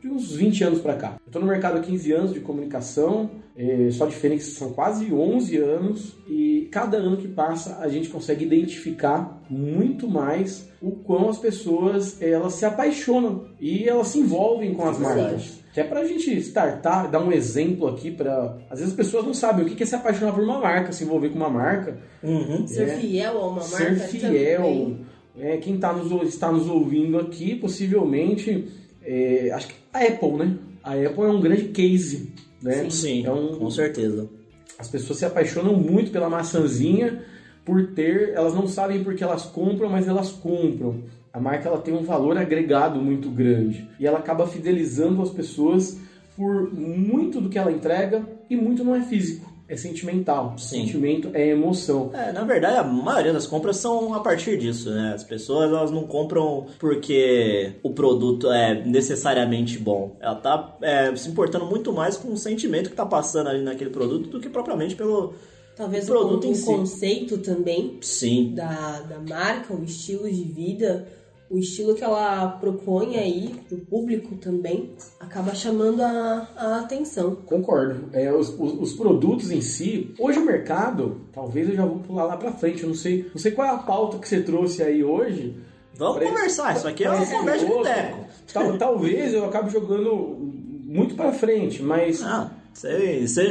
de 0.01 0.10
uns 0.10 0.33
20 0.33 0.63
anos 0.66 0.80
para 0.81 0.95
cá. 0.95 1.13
Eu 1.22 1.28
estou 1.28 1.42
no 1.42 1.48
mercado 1.48 1.78
há 1.78 1.81
15 1.81 2.12
anos 2.12 2.33
de 2.33 2.42
comunicação, 2.42 3.30
eh, 3.56 3.88
só 3.92 4.06
de 4.06 4.16
Fênix 4.16 4.44
são 4.54 4.74
quase 4.74 5.13
11 5.13 5.56
anos 5.57 6.16
e 6.28 6.68
cada 6.72 6.98
ano 6.98 7.16
que 7.16 7.28
passa 7.30 7.78
a 7.80 7.88
gente 7.88 8.10
consegue 8.10 8.44
identificar 8.44 9.42
muito 9.50 10.10
mais 10.10 10.68
o 10.81 10.92
quão 10.92 11.30
as 11.30 11.38
pessoas 11.38 12.22
elas 12.22 12.54
se 12.54 12.66
apaixonam 12.66 13.45
e 13.60 13.88
elas 13.88 14.07
se 14.07 14.19
envolvem 14.19 14.74
com 14.74 14.88
as 14.89 14.98
Sim. 14.98 15.04
marcas. 15.04 15.62
Até 15.72 15.86
pra 15.86 16.04
gente 16.04 16.30
startar, 16.39 17.10
dar 17.10 17.22
um 17.24 17.31
exemplo 17.31 17.88
aqui 17.88 18.12
para 18.12 18.57
Às 18.69 18.80
vezes 18.80 18.89
as 18.94 18.98
pessoas 18.98 19.24
não 19.25 19.33
sabem 19.33 19.63
o 19.66 19.69
que 19.69 19.81
é 19.81 19.86
se 19.86 19.95
apaixonar 19.95 20.33
por 20.33 20.44
uma 20.44 20.60
marca, 20.60 20.92
se 20.92 21.06
envolver 21.06 21.30
com 21.30 21.38
uma 21.38 21.50
marca, 21.50 21.98
Uhum. 22.22 22.68
Ser 22.68 22.89
É. 22.89 22.98
fiel 22.98 23.38
a 23.38 23.48
uma 23.48 23.56
marca 23.62 23.68
ser 23.68 23.95
fiel. 24.00 24.57
também. 24.62 25.06
É, 25.38 25.57
quem 25.57 25.78
tá 25.78 25.94
nos, 25.94 26.12
está 26.28 26.51
nos 26.51 26.68
ouvindo 26.68 27.18
aqui, 27.18 27.56
possivelmente, 27.56 28.68
é, 29.04 29.51
acho 29.54 29.68
que 29.68 29.75
a 29.94 30.00
Apple, 30.00 30.33
né? 30.33 30.57
A 30.83 30.94
Apple 30.94 31.24
é 31.24 31.28
um 31.28 31.42
grande 31.42 31.66
case, 31.66 32.31
né? 32.62 32.89
Sim, 32.89 33.25
É 33.25 33.31
um, 33.31 33.56
com 33.57 33.69
certeza. 33.69 34.30
as 34.78 34.88
pessoas 34.88 35.19
se 35.19 35.25
apaixonam 35.25 35.75
muito 35.75 36.12
pela 36.12 36.30
maçãzinha 36.30 37.24
por 37.63 37.88
ter, 37.94 38.33
elas 38.33 38.54
não 38.54 38.68
sabem 38.68 39.04
porque 39.04 39.24
elas 39.24 39.44
compram, 39.44 39.89
mas 39.89 40.07
elas 40.07 40.31
compram. 40.31 41.04
A 41.31 41.39
marca 41.39 41.69
ela 41.69 41.78
tem 41.78 41.94
um 41.94 42.04
valor 42.04 42.38
agregado 42.38 43.00
muito 43.00 43.30
grande 43.30 43.88
e 44.00 44.06
ela 44.06 44.19
acaba 44.19 44.48
fidelizando 44.48 45.22
as 45.22 45.30
pessoas 45.30 45.98
por 46.36 46.74
muito 46.74 47.39
do 47.39 47.50
que 47.50 47.57
ela 47.57 47.72
entrega 47.72 48.25
e 48.50 48.56
muito 48.56 48.83
não 48.83 48.95
é 48.95 49.01
físico, 49.01 49.50
é 49.71 49.77
sentimental. 49.77 50.56
Sim. 50.57 50.81
Sentimento 50.85 51.29
é 51.33 51.47
emoção. 51.47 52.12
É, 52.13 52.31
na 52.33 52.44
verdade, 52.44 52.77
a 52.77 52.83
maioria 52.83 53.31
das 53.31 53.47
compras 53.47 53.77
são 53.77 54.13
a 54.13 54.19
partir 54.19 54.57
disso, 54.57 54.91
né? 54.91 55.13
As 55.15 55.23
pessoas 55.23 55.69
elas 55.69 55.89
não 55.89 56.03
compram 56.03 56.68
porque 56.77 57.73
o 57.81 57.91
produto 57.91 58.51
é 58.51 58.83
necessariamente 58.85 59.79
bom. 59.79 60.18
Ela 60.19 60.35
tá 60.35 60.77
é, 60.81 61.15
se 61.15 61.29
importando 61.29 61.65
muito 61.65 61.94
mais 61.94 62.18
com 62.18 62.33
o 62.33 62.38
sentimento 62.38 62.89
que 62.89 62.95
tá 62.95 63.06
passando 63.06 63.47
ali 63.47 63.63
naquele 63.63 63.89
produto 63.89 64.29
do 64.29 64.41
que 64.41 64.50
propriamente 64.50 64.94
pelo 64.95 65.33
Talvez 65.75 66.03
o 66.03 66.07
produto 66.07 66.44
o, 66.44 66.47
em 66.47 66.51
o 66.51 66.56
si. 66.56 66.65
conceito 66.65 67.38
também 67.38 67.97
Sim. 68.01 68.53
da, 68.53 69.00
da 69.00 69.19
marca, 69.19 69.73
o 69.73 69.83
estilo 69.83 70.29
de 70.29 70.44
vida, 70.44 71.07
o 71.51 71.57
estilo 71.59 71.94
que 71.94 72.03
ela 72.03 72.48
propõe 72.62 73.18
aí 73.18 73.53
pro 73.68 73.77
público 73.80 74.36
também, 74.36 74.92
acaba 75.19 75.53
chamando 75.53 76.01
a, 76.01 76.48
a 76.56 76.80
atenção. 76.80 77.36
Concordo. 77.45 78.06
É, 78.13 78.31
os, 78.33 78.50
os- 78.57 78.80
os 78.80 78.94
produtos 78.94 79.51
em 79.51 79.62
si, 79.62 80.13
hoje 80.18 80.39
o 80.39 80.45
mercado, 80.45 81.21
talvez 81.33 81.68
eu 81.69 81.75
já 81.75 81.86
vou 81.86 82.00
pular 82.00 82.24
lá 82.24 82.38
pra 82.38 82.51
frente. 82.53 82.83
Eu 82.83 82.89
não 82.89 82.95
sei, 82.95 83.25
não 83.33 83.38
sei 83.42 83.51
qual 83.51 83.68
é 83.68 83.71
a 83.71 83.77
pauta 83.77 84.18
que 84.18 84.27
você 84.27 84.42
trouxe 84.42 84.81
aí 84.81 85.03
hoje. 85.03 85.56
Vamos 85.95 86.18
Pra- 86.19 86.27
conversar, 86.30 86.75
isso 86.77 86.88
aqui 86.88 87.03
é 87.03 87.09
uma 87.12 87.25
conversa 87.25 87.65
de 87.65 87.71
boteco. 87.71 88.18
Tal- 88.54 88.77
talvez 88.77 89.33
eu 89.33 89.45
acabe 89.45 89.69
jogando 89.71 90.51
muito 90.86 91.15
pra 91.15 91.31
frente, 91.33 91.83
mas 91.83 92.21
Ah, 92.24 92.50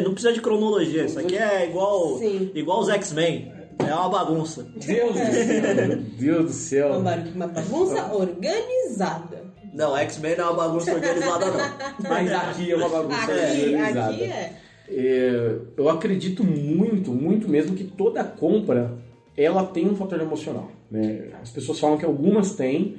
não 0.02 0.12
precisa 0.12 0.32
de 0.32 0.40
cronologia, 0.40 1.04
isso 1.04 1.18
aqui 1.18 1.36
é 1.36 1.68
igual, 1.68 2.18
Sim. 2.18 2.50
igual 2.54 2.80
os 2.80 2.88
X-Men. 2.88 3.52
É 3.88 3.94
uma 3.94 4.08
bagunça. 4.08 4.66
Deus 4.76 5.12
do 5.12 5.18
céu, 5.18 5.96
Deus 6.18 6.44
do 6.46 6.52
céu. 6.52 6.98
Uma 7.34 7.46
bagunça 7.48 8.12
organizada. 8.14 9.40
Não, 9.72 9.96
X-Men 9.96 10.36
não 10.36 10.44
é 10.44 10.48
uma 10.50 10.56
bagunça 10.56 10.94
organizada, 10.94 11.46
não. 11.46 12.10
Mas 12.10 12.32
aqui 12.32 12.72
é 12.72 12.76
uma 12.76 12.88
bagunça 12.88 13.22
Aqui, 13.32 13.64
organizada. 13.74 14.10
aqui 14.10 14.22
é. 14.24 14.52
É, 14.92 15.58
eu 15.76 15.88
acredito 15.88 16.42
muito, 16.42 17.12
muito 17.12 17.48
mesmo 17.48 17.76
que 17.76 17.84
toda 17.84 18.24
compra 18.24 18.98
ela 19.36 19.64
tem 19.64 19.88
um 19.88 19.94
fator 19.94 20.20
emocional. 20.20 20.70
né? 20.90 21.28
As 21.40 21.50
pessoas 21.50 21.78
falam 21.78 21.96
que 21.96 22.04
algumas 22.04 22.56
têm 22.56 22.96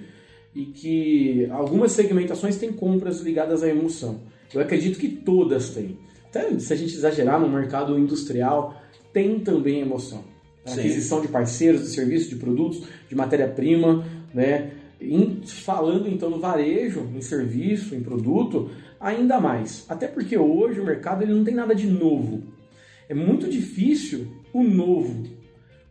e 0.56 0.66
que 0.68 1.48
algumas 1.52 1.92
segmentações 1.92 2.56
têm 2.56 2.72
compras 2.72 3.20
ligadas 3.20 3.62
à 3.64 3.68
emoção. 3.68 4.22
Eu 4.54 4.62
acredito 4.62 4.98
que 4.98 5.10
todas 5.10 5.72
têm. 5.72 5.98
Até 6.30 6.58
se 6.60 6.72
a 6.72 6.76
gente 6.78 6.94
exagerar 6.96 7.40
no 7.40 7.50
mercado 7.50 8.00
industrial, 8.00 8.82
tem 9.12 9.40
também 9.42 9.82
emoção. 9.82 10.24
Sim. 10.66 10.80
aquisição 10.80 11.22
de 11.22 11.28
parceiros, 11.28 11.82
de 11.82 11.88
serviços, 11.88 12.30
de 12.30 12.36
produtos, 12.36 12.84
de 13.10 13.16
matéria-prima, 13.16 14.06
né? 14.34 14.72
Em- 15.00 15.42
falando 15.44 16.08
então 16.08 16.30
no 16.30 16.40
varejo, 16.40 17.08
em 17.16 17.22
serviço, 17.22 17.96
em 17.96 18.02
produto, 18.04 18.70
ainda 19.00 19.40
mais. 19.40 19.86
Até 19.90 20.08
porque 20.08 20.38
hoje 20.38 20.80
o 20.80 20.86
mercado 20.86 21.24
ele 21.24 21.34
não 21.34 21.44
tem 21.44 21.56
nada 21.56 21.74
de 21.74 21.88
novo. 21.88 22.44
É 23.10 23.14
muito 23.14 23.50
difícil 23.50 24.28
o 24.54 24.64
novo. 24.64 25.24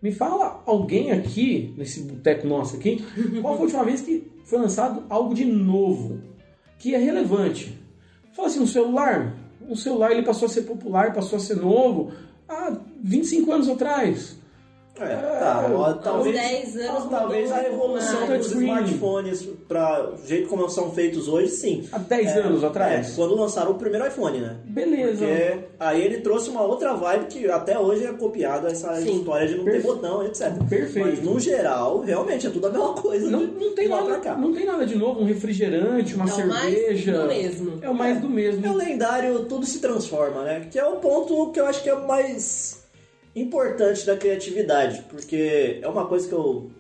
Me 0.01 0.13
fala 0.13 0.63
alguém 0.65 1.11
aqui, 1.11 1.75
nesse 1.77 2.01
boteco 2.03 2.47
nosso 2.47 2.77
aqui, 2.77 3.05
qual 3.43 3.55
foi 3.55 3.63
a 3.63 3.65
última 3.65 3.85
vez 3.85 4.01
que 4.01 4.31
foi 4.45 4.59
lançado 4.61 5.03
algo 5.11 5.35
de 5.35 5.45
novo, 5.45 6.21
que 6.79 6.95
é 6.95 6.99
relevante? 6.99 7.77
Fala 8.33 8.49
assim, 8.49 8.61
um 8.61 8.67
celular. 8.67 9.37
Um 9.69 9.77
celular 9.77 10.13
ele 10.13 10.23
passou 10.23 10.47
a 10.47 10.49
ser 10.49 10.63
popular, 10.63 11.13
passou 11.13 11.37
a 11.37 11.41
ser 11.41 11.57
novo 11.57 12.13
há 12.49 12.77
25 13.03 13.53
anos 13.53 13.69
atrás. 13.69 14.40
É, 15.01 15.39
tá, 15.39 15.71
ó, 15.75 15.93
talvez, 15.95 16.35
10 16.37 16.77
anos 16.77 17.11
talvez 17.11 17.51
a 17.53 17.63
evolução 17.67 18.27
muito 18.27 18.39
dos 18.39 18.53
smartphones 18.53 19.49
para 19.69 20.11
o 20.11 20.27
jeito 20.27 20.49
como 20.49 20.69
são 20.69 20.91
feitos 20.91 21.29
hoje, 21.29 21.49
sim. 21.51 21.89
Há 21.93 21.99
10 21.99 22.27
É, 22.37 22.41
anos 22.41 22.63
é, 22.63 22.67
atrás? 22.67 23.13
quando 23.15 23.35
lançaram 23.35 23.73
o 23.73 23.75
primeiro 23.75 24.07
iPhone, 24.07 24.39
né? 24.39 24.57
Beleza. 24.65 25.25
Porque 25.25 25.59
aí 25.79 26.03
ele 26.03 26.19
trouxe 26.21 26.51
uma 26.51 26.63
outra 26.63 26.95
vibe 26.95 27.27
que 27.27 27.51
até 27.51 27.79
hoje 27.79 28.05
é 28.05 28.13
copiada 28.13 28.69
essa 28.69 28.95
Sim. 28.97 29.19
história 29.19 29.47
de 29.47 29.57
não 29.57 29.65
ter 29.65 29.71
Perfe- 29.73 29.87
botão, 29.87 30.25
etc. 30.25 30.53
Perfeito. 30.69 31.09
Mas 31.09 31.23
no 31.23 31.39
geral, 31.41 32.01
realmente 32.01 32.47
é 32.47 32.51
tudo 32.51 32.67
a 32.67 32.71
mesma 32.71 32.93
coisa. 32.95 33.31
Não, 33.31 33.41
de- 33.47 33.53
não, 33.53 33.75
tem 33.75 33.85
de 33.87 33.91
lá 33.91 33.97
nada, 34.03 34.09
pra 34.11 34.19
cá. 34.21 34.37
não 34.37 34.53
tem 34.53 34.67
nada 34.67 34.85
de 34.87 34.97
novo, 34.97 35.21
um 35.21 35.25
refrigerante, 35.25 36.15
uma 36.15 36.29
É 36.29 36.35
o 36.35 36.49
mais 36.49 36.75
cerveja. 36.75 37.13
do 37.23 37.27
mesmo. 37.29 37.79
É 37.83 37.91
o 37.91 37.95
mais 37.95 38.21
do 38.21 38.29
mesmo. 38.29 38.67
É 38.67 38.71
o 38.71 38.75
lendário, 38.75 39.45
tudo 39.47 39.65
se 39.67 39.79
transforma, 39.79 40.43
né? 40.43 40.67
Que 40.71 40.79
é 40.79 40.85
o 40.87 40.97
ponto 40.97 41.51
que 41.53 41.61
eu 41.61 41.67
acho 41.67 41.83
que 41.83 41.89
é 41.89 41.95
o 41.95 42.07
mais 42.07 42.80
importante 43.35 44.05
da 44.07 44.17
criatividade, 44.17 45.05
porque 45.09 45.79
é 45.83 45.89
uma 45.89 46.07
coisa 46.07 46.29
que 46.29 46.35
eu, 46.35 46.71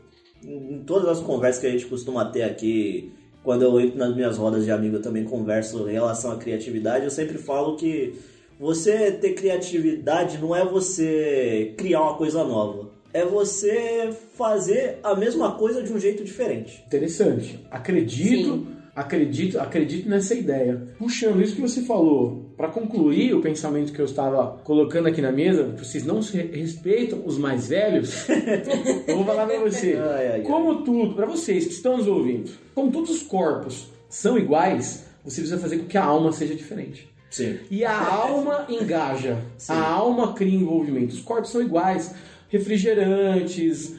em 0.43 0.83
todas 0.85 1.09
as 1.09 1.21
conversas 1.21 1.61
que 1.61 1.67
a 1.67 1.71
gente 1.71 1.87
costuma 1.87 2.25
ter 2.25 2.43
aqui, 2.43 3.13
quando 3.43 3.63
eu 3.63 3.81
entro 3.81 3.99
nas 3.99 4.15
minhas 4.15 4.37
rodas 4.37 4.65
de 4.65 4.71
amigo 4.71 4.97
eu 4.97 5.03
também 5.03 5.25
converso 5.25 5.89
em 5.89 5.93
relação 5.93 6.33
à 6.33 6.37
criatividade, 6.37 7.05
eu 7.05 7.11
sempre 7.11 7.39
falo 7.39 7.77
que 7.77 8.15
você 8.59 9.11
ter 9.13 9.33
criatividade 9.33 10.37
não 10.39 10.55
é 10.55 10.65
você 10.65 11.73
criar 11.79 12.03
uma 12.03 12.15
coisa 12.15 12.45
nova. 12.45 12.91
É 13.13 13.25
você 13.25 14.11
fazer 14.37 14.99
a 15.03 15.17
mesma 15.17 15.53
coisa 15.53 15.83
de 15.83 15.93
um 15.93 15.99
jeito 15.99 16.23
diferente. 16.23 16.85
Interessante. 16.87 17.59
Acredito, 17.71 18.53
Sim. 18.53 18.67
acredito, 18.95 19.59
acredito 19.59 20.09
nessa 20.09 20.35
ideia. 20.35 20.89
Puxando 20.99 21.41
isso 21.43 21.57
que 21.57 21.61
você 21.63 21.83
falou, 21.83 22.50
para 22.61 22.69
concluir 22.69 23.33
o 23.33 23.41
pensamento 23.41 23.91
que 23.91 23.99
eu 23.99 24.05
estava 24.05 24.59
colocando 24.65 25.09
aqui 25.09 25.23
na 25.23 25.33
mesa, 25.33 25.65
vocês 25.79 26.05
não 26.05 26.21
se 26.21 26.37
respeitam 26.37 27.23
os 27.25 27.39
mais 27.39 27.69
velhos, 27.69 28.29
eu 29.09 29.17
vou 29.17 29.25
falar 29.25 29.47
para 29.47 29.61
você. 29.61 29.95
Ai, 29.97 30.27
ai, 30.27 30.33
ai. 30.33 30.43
Como 30.43 30.83
tudo, 30.85 31.15
para 31.15 31.25
vocês 31.25 31.65
que 31.65 31.73
estão 31.73 31.97
nos 31.97 32.07
ouvindo, 32.07 32.51
como 32.75 32.93
todos 32.93 33.09
os 33.09 33.23
corpos 33.23 33.89
são 34.11 34.37
iguais, 34.37 35.07
você 35.25 35.41
precisa 35.41 35.59
fazer 35.59 35.79
com 35.79 35.87
que 35.87 35.97
a 35.97 36.05
alma 36.05 36.33
seja 36.33 36.55
diferente. 36.55 37.09
Sim. 37.31 37.57
E 37.71 37.83
a 37.83 37.97
alma 38.13 38.67
engaja, 38.69 39.39
a 39.67 39.93
alma 39.93 40.35
cria 40.35 40.55
envolvimento. 40.55 41.15
Os 41.15 41.23
corpos 41.23 41.51
são 41.51 41.63
iguais. 41.63 42.15
Refrigerantes, 42.51 43.95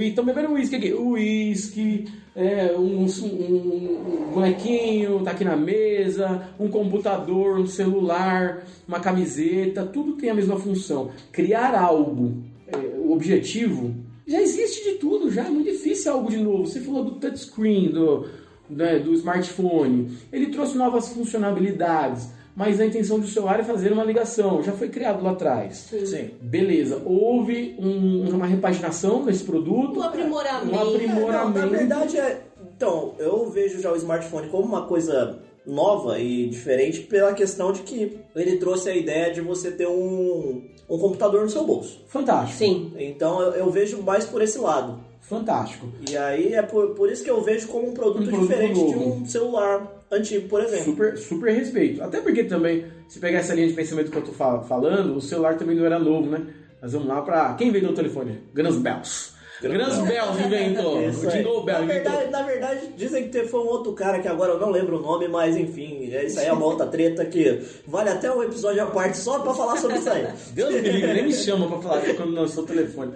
estão 0.00 0.24
bebendo 0.24 0.54
uísque 0.54 0.74
aqui. 0.74 0.92
Uísque, 0.92 2.08
é, 2.34 2.72
um, 2.76 3.04
um- 3.04 4.26
um 4.28 4.32
bonequinho 4.34 5.22
tá 5.24 5.32
aqui 5.32 5.44
na 5.44 5.56
mesa, 5.56 6.48
um 6.58 6.68
computador, 6.68 7.58
um 7.58 7.66
celular, 7.66 8.64
uma 8.86 9.00
camiseta, 9.00 9.84
tudo 9.84 10.12
tem 10.12 10.30
a 10.30 10.34
mesma 10.34 10.58
função. 10.58 11.10
Criar 11.32 11.74
algo, 11.74 12.34
é, 12.66 12.76
o 12.98 13.12
objetivo, 13.12 13.94
já 14.26 14.40
existe 14.40 14.84
de 14.92 14.98
tudo, 14.98 15.30
já 15.30 15.44
é 15.46 15.50
muito 15.50 15.70
difícil 15.70 16.12
algo 16.12 16.30
de 16.30 16.36
novo. 16.38 16.66
Você 16.66 16.80
falou 16.80 17.04
do 17.04 17.12
touchscreen, 17.12 17.88
do, 17.90 18.26
né, 18.68 18.98
do 19.00 19.12
smartphone. 19.14 20.16
Ele 20.32 20.46
trouxe 20.46 20.76
novas 20.78 21.08
funcionalidades, 21.08 22.30
mas 22.54 22.80
a 22.80 22.86
intenção 22.86 23.18
do 23.18 23.26
celular 23.26 23.60
é 23.60 23.64
fazer 23.64 23.92
uma 23.92 24.04
ligação. 24.04 24.62
Já 24.62 24.72
foi 24.72 24.88
criado 24.88 25.22
lá 25.22 25.30
atrás. 25.32 25.88
Sim. 26.04 26.30
Beleza, 26.40 27.00
houve 27.04 27.76
um- 27.78 28.28
uma 28.30 28.46
repaginação 28.46 29.24
nesse 29.24 29.44
produto. 29.44 29.98
Um 29.98 30.02
aprimoramento. 30.02 30.74
Um 30.74 30.94
aprimoramento. 30.94 31.58
Não, 31.58 31.66
na 31.70 31.78
verdade 31.78 32.18
é. 32.18 32.42
Então, 32.76 33.14
eu 33.18 33.48
vejo 33.50 33.80
já 33.80 33.92
o 33.92 33.96
smartphone 33.96 34.48
como 34.48 34.64
uma 34.64 34.86
coisa 34.86 35.38
nova 35.66 36.18
e 36.18 36.48
diferente 36.48 37.00
pela 37.00 37.34
questão 37.34 37.72
de 37.72 37.80
que 37.80 38.18
ele 38.34 38.56
trouxe 38.56 38.88
a 38.88 38.96
ideia 38.96 39.32
de 39.32 39.40
você 39.42 39.70
ter 39.70 39.86
um, 39.86 40.62
um 40.88 40.98
computador 40.98 41.42
no 41.42 41.50
seu 41.50 41.64
bolso. 41.64 42.00
Fantástico. 42.08 42.56
Sim. 42.58 42.92
Então 42.98 43.40
eu, 43.42 43.52
eu 43.52 43.70
vejo 43.70 44.00
mais 44.02 44.24
por 44.24 44.40
esse 44.40 44.58
lado. 44.58 44.98
Fantástico. 45.20 45.86
E 46.10 46.16
aí 46.16 46.54
é 46.54 46.62
por, 46.62 46.88
por 46.94 47.12
isso 47.12 47.22
que 47.22 47.30
eu 47.30 47.40
vejo 47.42 47.68
como 47.68 47.88
um 47.90 47.92
produto, 47.94 48.22
Um 48.22 48.26
produto 48.28 48.48
diferente 48.48 48.74
de 48.84 48.94
novo. 48.96 49.12
um 49.16 49.26
celular 49.26 49.99
antigo, 50.10 50.48
por 50.48 50.60
exemplo. 50.62 50.84
Super, 50.84 51.16
super 51.18 51.52
respeito. 51.54 52.02
Até 52.02 52.20
porque 52.20 52.44
também, 52.44 52.86
se 53.08 53.18
pegar 53.18 53.38
essa 53.40 53.54
linha 53.54 53.68
de 53.68 53.74
pensamento 53.74 54.10
que 54.10 54.16
eu 54.18 54.22
tô 54.24 54.32
fa- 54.32 54.60
falando, 54.62 55.16
o 55.16 55.20
celular 55.20 55.56
também 55.56 55.76
não 55.76 55.84
era 55.86 55.98
novo, 55.98 56.28
né? 56.30 56.46
Nós 56.82 56.92
vamos 56.92 57.08
lá 57.08 57.20
pra. 57.22 57.54
Quem 57.54 57.68
inventou 57.68 57.90
o 57.90 57.94
telefone? 57.94 58.40
Guns 58.54 58.76
Bells. 58.76 59.32
Guns 59.62 59.98
Bells 60.08 60.40
inventou. 60.46 61.00
Jingle 61.30 61.58
na, 61.60 61.64
Bell 61.64 61.84
inventou. 61.84 61.86
verdade, 62.12 62.30
na 62.30 62.42
verdade, 62.42 62.80
dizem 62.96 63.28
que 63.28 63.44
foi 63.44 63.60
um 63.60 63.66
outro 63.66 63.92
cara 63.92 64.18
que 64.20 64.28
agora 64.28 64.52
eu 64.52 64.60
não 64.60 64.70
lembro 64.70 64.98
o 64.98 65.02
nome, 65.02 65.28
mas 65.28 65.56
enfim, 65.56 66.10
é- 66.12 66.24
isso 66.24 66.40
aí 66.40 66.46
é 66.46 66.52
uma 66.52 66.64
outra 66.64 66.86
treta 66.86 67.24
que 67.24 67.60
vale 67.86 68.08
até 68.10 68.32
um 68.32 68.42
episódio 68.42 68.82
à 68.82 68.86
parte 68.86 69.18
só 69.18 69.38
pra 69.40 69.52
falar 69.54 69.76
sobre 69.76 69.98
isso 69.98 70.10
aí. 70.10 70.26
Deus 70.52 70.72
me 70.74 70.80
livre, 70.80 71.12
nem 71.12 71.24
me 71.24 71.32
chama 71.32 71.68
pra 71.68 71.78
falar 71.78 72.00
quando 72.14 72.32
lançou 72.32 72.64
o 72.64 72.66
telefone. 72.66 73.12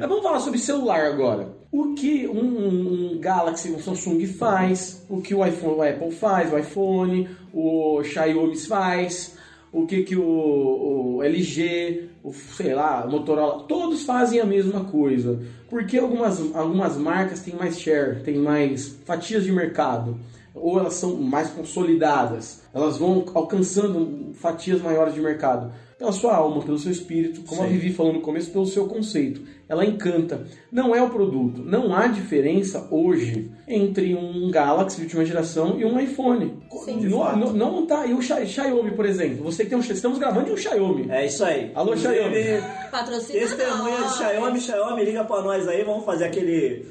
Mas 0.00 0.08
vamos 0.08 0.22
falar 0.22 0.40
sobre 0.40 0.58
celular 0.58 1.04
agora. 1.06 1.48
O 1.70 1.94
que 1.94 2.28
um, 2.28 3.14
um 3.14 3.18
Galaxy, 3.20 3.70
um 3.70 3.80
Samsung 3.80 4.24
faz, 4.26 5.04
o 5.08 5.20
que 5.20 5.34
o 5.34 5.44
iPhone, 5.44 5.74
o 5.74 5.82
Apple 5.82 6.10
faz, 6.12 6.52
o 6.52 6.58
iPhone, 6.58 7.28
o 7.52 8.00
Xiaomi 8.04 8.56
faz, 8.58 9.34
o 9.74 9.86
que 9.86 10.04
que 10.04 10.16
o, 10.16 11.16
o 11.16 11.22
LG, 11.22 12.08
o, 12.22 12.32
sei 12.32 12.74
lá, 12.74 13.04
o 13.04 13.10
Motorola, 13.10 13.64
todos 13.64 14.04
fazem 14.04 14.40
a 14.40 14.46
mesma 14.46 14.84
coisa. 14.84 15.40
Porque 15.68 15.98
algumas, 15.98 16.40
algumas 16.54 16.96
marcas 16.96 17.40
têm 17.40 17.54
mais 17.54 17.80
share, 17.80 18.22
têm 18.22 18.36
mais 18.36 18.96
fatias 19.04 19.44
de 19.44 19.50
mercado 19.50 20.16
ou 20.54 20.78
elas 20.78 20.94
são 20.94 21.16
mais 21.16 21.50
consolidadas, 21.50 22.62
elas 22.72 22.96
vão 22.96 23.24
alcançando 23.34 24.32
fatias 24.34 24.80
maiores 24.80 25.14
de 25.14 25.20
mercado. 25.20 25.72
Pela 25.98 26.10
sua 26.12 26.34
alma, 26.34 26.60
pelo 26.60 26.78
seu 26.78 26.90
espírito, 26.90 27.42
como 27.42 27.62
a 27.62 27.66
Sim. 27.66 27.72
Vivi 27.72 27.92
falou 27.92 28.12
no 28.12 28.20
começo, 28.20 28.50
pelo 28.50 28.66
seu 28.66 28.86
conceito. 28.86 29.40
Ela 29.68 29.86
encanta. 29.86 30.44
Não 30.70 30.94
é 30.94 31.00
o 31.00 31.08
produto. 31.08 31.62
Não 31.64 31.94
há 31.94 32.08
diferença 32.08 32.86
hoje 32.90 33.50
entre 33.66 34.14
um 34.14 34.50
Galaxy 34.50 34.96
de 34.96 35.02
última 35.04 35.24
geração 35.24 35.78
e 35.78 35.84
um 35.84 35.98
iPhone. 35.98 36.58
Sim. 36.84 37.00
Não, 37.08 37.36
não, 37.36 37.52
não 37.72 37.86
tá. 37.86 38.06
E 38.06 38.12
o 38.12 38.20
Xi- 38.20 38.44
Xiaomi, 38.46 38.90
por 38.90 39.06
exemplo. 39.06 39.44
Você 39.44 39.62
que 39.62 39.70
tem 39.70 39.78
um. 39.78 39.80
Estamos 39.80 40.18
gravando 40.18 40.46
de 40.46 40.52
um 40.52 40.56
Xiaomi. 40.56 41.06
É 41.10 41.24
isso 41.26 41.44
aí. 41.44 41.70
Alô, 41.74 41.96
Xiaomi. 41.96 42.60
Patrocina 42.90 43.38
Testemunha 43.38 43.96
de. 44.02 44.16
Xiaomi, 44.16 44.60
Xiaomi, 44.60 45.04
liga 45.04 45.24
pra 45.24 45.42
nós 45.42 45.66
aí, 45.68 45.84
vamos 45.84 46.04
fazer 46.04 46.24
aquele 46.24 46.84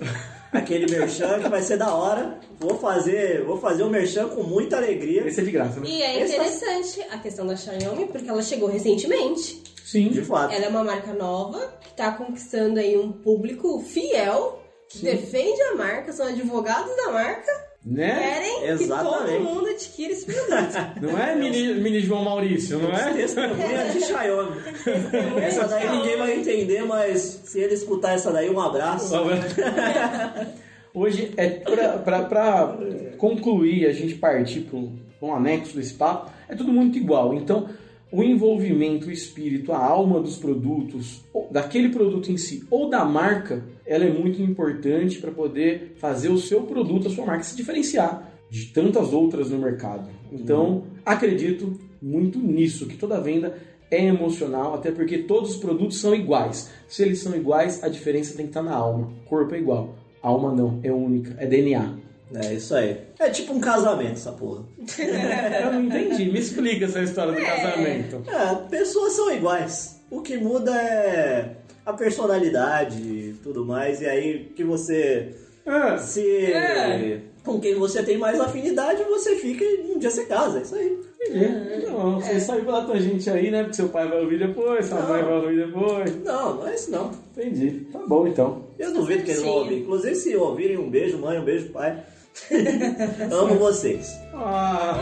aquele 0.53 0.89
merchan 0.91 1.39
que 1.41 1.49
vai 1.49 1.61
ser 1.61 1.77
da 1.77 1.93
hora. 1.93 2.39
Vou 2.59 2.77
fazer, 2.77 3.43
vou 3.43 3.57
fazer 3.59 3.83
o 3.83 3.89
merchan 3.89 4.27
com 4.29 4.43
muita 4.43 4.77
alegria. 4.77 5.27
Esse 5.27 5.41
é 5.41 5.43
de 5.43 5.51
graça, 5.51 5.79
né? 5.79 5.87
E 5.87 6.01
é 6.01 6.19
tá- 6.19 6.25
interessante 6.25 7.01
a 7.11 7.17
questão 7.17 7.45
da 7.45 7.55
Xiaomi, 7.55 8.05
porque 8.05 8.29
ela 8.29 8.41
chegou 8.41 8.69
recentemente. 8.69 9.61
Sim. 9.83 10.09
De 10.09 10.21
fato. 10.23 10.53
Ela 10.53 10.65
é 10.65 10.69
uma 10.69 10.83
marca 10.83 11.13
nova, 11.13 11.59
que 11.81 11.89
está 11.89 12.11
conquistando 12.11 12.79
aí 12.79 12.97
um 12.97 13.11
público 13.11 13.79
fiel, 13.81 14.61
que 14.89 14.99
Sim. 14.99 15.05
defende 15.05 15.61
a 15.61 15.75
marca, 15.75 16.11
são 16.13 16.25
advogados 16.27 16.95
da 16.95 17.11
marca, 17.11 17.51
Né? 17.85 18.17
querem 18.17 18.69
Exatamente. 18.69 19.25
que 19.25 19.43
todo 19.43 19.43
mundo 19.43 19.67
adquira 19.67 20.13
esse 20.13 20.25
produto. 20.25 21.01
Não 21.01 21.19
é 21.19 21.35
mini, 21.35 21.73
mini 21.75 21.99
João 21.99 22.23
Maurício, 22.23 22.79
não 22.79 22.93
é? 22.93 23.13
Testemunha 23.13 23.89
de 23.91 23.99
Xiaomi. 24.05 24.57
Essa 25.41 25.67
daí 25.67 25.89
ninguém 25.89 26.17
vai 26.17 26.39
entender, 26.39 26.85
mas 26.85 27.41
se 27.43 27.59
ele 27.59 27.73
escutar 27.73 28.13
essa 28.13 28.31
daí, 28.31 28.49
um 28.49 28.59
abraço. 28.59 29.13
Hoje, 30.95 31.33
é 31.35 31.49
para 31.49 32.77
concluir, 33.17 33.87
a 33.87 33.91
gente 33.91 34.15
partir 34.15 34.61
para 34.61 34.79
um 35.27 35.35
anexo 35.35 35.75
desse 35.75 35.95
papo, 35.95 36.31
é 36.47 36.55
tudo 36.55 36.71
muito 36.71 36.97
igual. 36.97 37.33
Então, 37.33 37.67
o 38.13 38.23
envolvimento, 38.23 39.07
o 39.07 39.11
espírito, 39.11 39.73
a 39.73 39.83
alma 39.83 40.19
dos 40.19 40.37
produtos, 40.37 41.25
daquele 41.49 41.89
produto 41.89 42.31
em 42.31 42.37
si, 42.37 42.63
ou 42.69 42.87
da 42.87 43.03
marca, 43.03 43.63
ela 43.83 44.05
é 44.05 44.13
muito 44.13 44.39
importante 44.39 45.17
para 45.17 45.31
poder 45.31 45.95
fazer 45.97 46.29
o 46.29 46.37
seu 46.37 46.61
produto, 46.61 47.07
a 47.07 47.09
sua 47.09 47.25
marca 47.25 47.43
se 47.43 47.57
diferenciar 47.57 48.31
de 48.51 48.67
tantas 48.67 49.13
outras 49.13 49.49
no 49.49 49.57
mercado. 49.57 50.07
Então, 50.31 50.83
acredito 51.03 51.73
muito 51.99 52.37
nisso, 52.37 52.85
que 52.85 52.97
toda 52.97 53.19
venda 53.19 53.57
é 53.89 54.05
emocional, 54.05 54.75
até 54.75 54.91
porque 54.91 55.17
todos 55.17 55.55
os 55.55 55.57
produtos 55.57 55.99
são 55.99 56.13
iguais. 56.13 56.69
Se 56.87 57.01
eles 57.01 57.17
são 57.17 57.35
iguais, 57.35 57.83
a 57.83 57.89
diferença 57.89 58.37
tem 58.37 58.45
que 58.45 58.51
estar 58.51 58.61
na 58.61 58.75
alma. 58.75 59.11
Corpo 59.25 59.55
é 59.55 59.57
igual. 59.57 59.95
Alma 60.21 60.53
não, 60.53 60.79
é 60.83 60.91
única, 60.91 61.35
é 61.39 61.47
DNA. 61.47 62.02
É 62.35 62.53
isso 62.53 62.73
aí. 62.75 62.97
É 63.19 63.29
tipo 63.29 63.53
um 63.53 63.59
casamento, 63.59 64.13
essa 64.13 64.31
porra. 64.31 64.63
Eu 65.63 65.71
não 65.73 65.83
entendi, 65.83 66.25
me 66.31 66.39
explica 66.39 66.85
essa 66.85 67.01
história 67.01 67.33
do 67.33 67.41
casamento. 67.45 68.23
É, 68.29 68.55
pessoas 68.69 69.13
são 69.13 69.31
iguais. 69.33 70.01
O 70.09 70.21
que 70.21 70.37
muda 70.37 70.71
é 70.75 71.55
a 71.85 71.93
personalidade 71.93 73.01
e 73.01 73.33
tudo 73.43 73.65
mais. 73.65 74.01
E 74.01 74.05
aí 74.05 74.51
que 74.55 74.63
você 74.63 75.35
É, 75.65 75.97
se. 75.97 76.51
É. 76.51 77.21
Com 77.43 77.59
quem 77.59 77.75
você 77.75 78.01
tem 78.01 78.17
mais 78.17 78.39
afinidade, 78.39 79.03
você 79.03 79.35
fica 79.35 79.65
e 79.65 79.91
um 79.93 79.99
dia 79.99 80.09
você 80.09 80.23
casa. 80.25 80.59
É 80.59 80.61
isso 80.61 80.75
aí. 80.75 80.97
entendi. 81.27 81.85
Não, 81.87 82.19
você 82.21 82.39
saiu 82.39 82.63
pela 82.63 82.85
tangente 82.85 83.29
aí, 83.29 83.51
né? 83.51 83.63
Porque 83.63 83.75
seu 83.75 83.89
pai 83.89 84.07
vai 84.07 84.21
ouvir 84.21 84.39
depois, 84.39 84.85
sua 84.85 85.01
Não. 85.01 85.09
mãe 85.09 85.23
vai 85.23 85.33
ouvir 85.33 85.65
depois. 85.65 86.23
Não, 86.23 86.55
não 86.55 86.67
é 86.67 86.73
isso 86.75 86.89
não. 86.91 87.11
Entendi. 87.35 87.85
Tá 87.91 87.99
bom 88.07 88.25
então. 88.27 88.63
Eu 88.79 88.93
duvido 88.93 89.23
que 89.23 89.31
eles 89.31 89.41
vão 89.43 89.51
Sim. 89.53 89.59
ouvir. 89.59 89.79
Inclusive, 89.79 90.15
se 90.15 90.35
ouvirem, 90.37 90.77
um 90.77 90.89
beijo, 90.89 91.17
mãe, 91.17 91.37
um 91.37 91.43
beijo, 91.43 91.69
pai. 91.69 92.01
Amo 93.31 93.55
vocês. 93.55 94.19
Ah. 94.33 94.99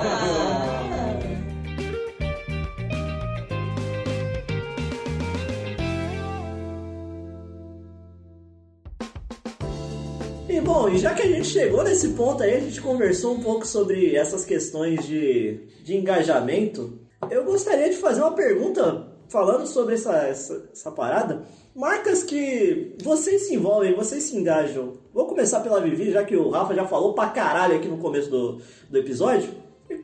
E 10.49 10.59
bom, 10.59 10.89
e 10.89 10.97
já 10.97 11.13
que 11.13 11.21
a 11.21 11.27
gente 11.27 11.47
chegou 11.47 11.83
nesse 11.83 12.09
ponto 12.09 12.43
aí, 12.43 12.55
a 12.55 12.59
gente 12.59 12.81
conversou 12.81 13.35
um 13.35 13.39
pouco 13.39 13.65
sobre 13.65 14.15
essas 14.15 14.43
questões 14.43 15.05
de, 15.05 15.67
de 15.83 15.95
engajamento. 15.95 16.99
Eu 17.29 17.45
gostaria 17.45 17.89
de 17.89 17.95
fazer 17.95 18.21
uma 18.21 18.33
pergunta 18.33 19.10
falando 19.31 19.65
sobre 19.65 19.95
essa, 19.95 20.13
essa, 20.27 20.69
essa 20.71 20.91
parada. 20.91 21.43
Marcas 21.73 22.21
que 22.21 22.95
vocês 23.01 23.47
se 23.47 23.55
envolvem, 23.55 23.95
vocês 23.95 24.23
se 24.23 24.35
engajam. 24.35 24.93
Vou 25.13 25.25
começar 25.25 25.61
pela 25.61 25.79
Vivi, 25.79 26.11
já 26.11 26.23
que 26.23 26.35
o 26.35 26.49
Rafa 26.49 26.75
já 26.75 26.85
falou 26.85 27.13
pra 27.13 27.29
caralho 27.29 27.77
aqui 27.77 27.87
no 27.87 27.97
começo 27.97 28.29
do, 28.29 28.61
do 28.89 28.97
episódio. 28.97 29.49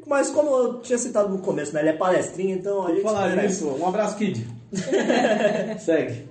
Mas 0.06 0.30
como 0.30 0.50
eu 0.50 0.80
tinha 0.80 0.98
citado 0.98 1.30
no 1.30 1.40
começo, 1.40 1.74
né? 1.74 1.82
Ele 1.82 1.90
é 1.90 1.94
palestrinha, 1.94 2.56
então 2.56 2.88
a 2.88 2.92
gente 2.92 3.02
falar 3.02 3.44
isso. 3.44 3.68
Um 3.68 3.86
abraço, 3.86 4.18
Kid. 4.18 4.48
Segue. 5.80 6.30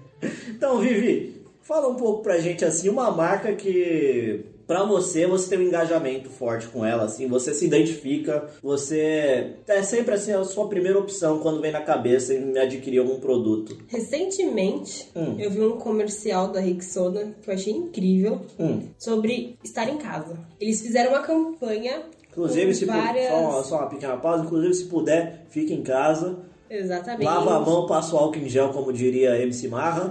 Então, 0.49 0.79
Vivi, 0.79 1.45
fala 1.61 1.89
um 1.89 1.97
pouco 1.97 2.23
pra 2.23 2.39
gente 2.39 2.65
assim, 2.65 2.89
uma 2.89 3.11
marca 3.11 3.55
que 3.55 4.45
pra 4.67 4.83
você, 4.85 5.27
você 5.27 5.49
tem 5.51 5.59
um 5.59 5.69
engajamento 5.69 6.29
forte 6.29 6.67
com 6.69 6.85
ela, 6.85 7.05
assim, 7.05 7.27
você 7.29 7.55
se 7.55 7.65
identifica, 7.67 8.47
você 8.63 9.53
é 9.67 9.83
sempre 9.83 10.15
assim 10.15 10.33
a 10.33 10.43
sua 10.45 10.69
primeira 10.69 10.99
opção 10.99 11.39
quando 11.39 11.61
vem 11.61 11.71
na 11.73 11.81
cabeça 11.81 12.35
em 12.35 12.57
adquirir 12.59 12.99
algum 12.99 13.21
produto. 13.21 13.77
Recentemente, 13.87 15.09
Hum. 15.15 15.37
eu 15.39 15.51
vi 15.51 15.61
um 15.61 15.77
comercial 15.79 16.49
da 16.49 16.61
Rexona 16.61 17.35
que 17.43 17.49
eu 17.51 17.55
achei 17.55 17.73
incrível 17.73 18.41
Hum. 18.59 18.81
sobre 18.99 19.57
estar 19.63 19.89
em 19.89 19.99
casa. 19.99 20.39
Eles 20.61 20.81
fizeram 20.81 21.11
uma 21.11 21.21
campanha 21.23 22.03
Inclusive, 22.31 22.67
com 22.67 22.75
se 22.75 22.85
várias... 22.85 23.29
só, 23.29 23.39
uma- 23.41 23.63
só 23.63 23.77
uma 23.79 23.87
pequena 23.89 24.17
pausa, 24.17 24.45
inclusive 24.45 24.75
se 24.75 24.85
puder, 24.87 25.47
fique 25.49 25.73
em 25.73 25.83
casa, 25.83 26.37
Exatamente. 26.69 27.25
lava 27.25 27.57
a 27.57 27.61
mão, 27.61 27.87
passa 27.87 28.15
o 28.15 28.19
álcool 28.19 28.39
em 28.41 28.49
gel, 28.49 28.71
como 28.71 28.93
diria 28.93 29.39
MC 29.41 29.69
Marra. 29.69 30.11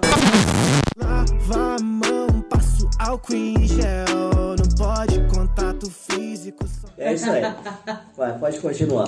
Lava 0.97 1.75
a 1.75 1.83
mão, 1.83 2.41
passo 2.49 2.89
álcool 2.99 3.33
em 3.35 3.67
gel. 3.67 4.24
É 6.97 7.13
isso 7.13 7.29
aí. 7.29 7.41
Vai, 8.15 8.37
pode 8.39 8.59
continuar. 8.59 9.07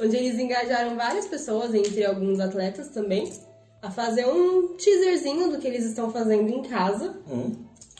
onde 0.00 0.16
eles 0.16 0.38
engajaram 0.38 0.96
várias 0.96 1.26
pessoas, 1.26 1.74
entre 1.74 2.04
alguns 2.04 2.40
atletas 2.40 2.88
também, 2.88 3.32
a 3.80 3.90
fazer 3.90 4.26
um 4.26 4.76
teaserzinho 4.76 5.50
do 5.50 5.58
que 5.58 5.66
eles 5.66 5.84
estão 5.84 6.10
fazendo 6.10 6.48
em 6.48 6.62
casa. 6.62 7.16
Hum. 7.30 7.52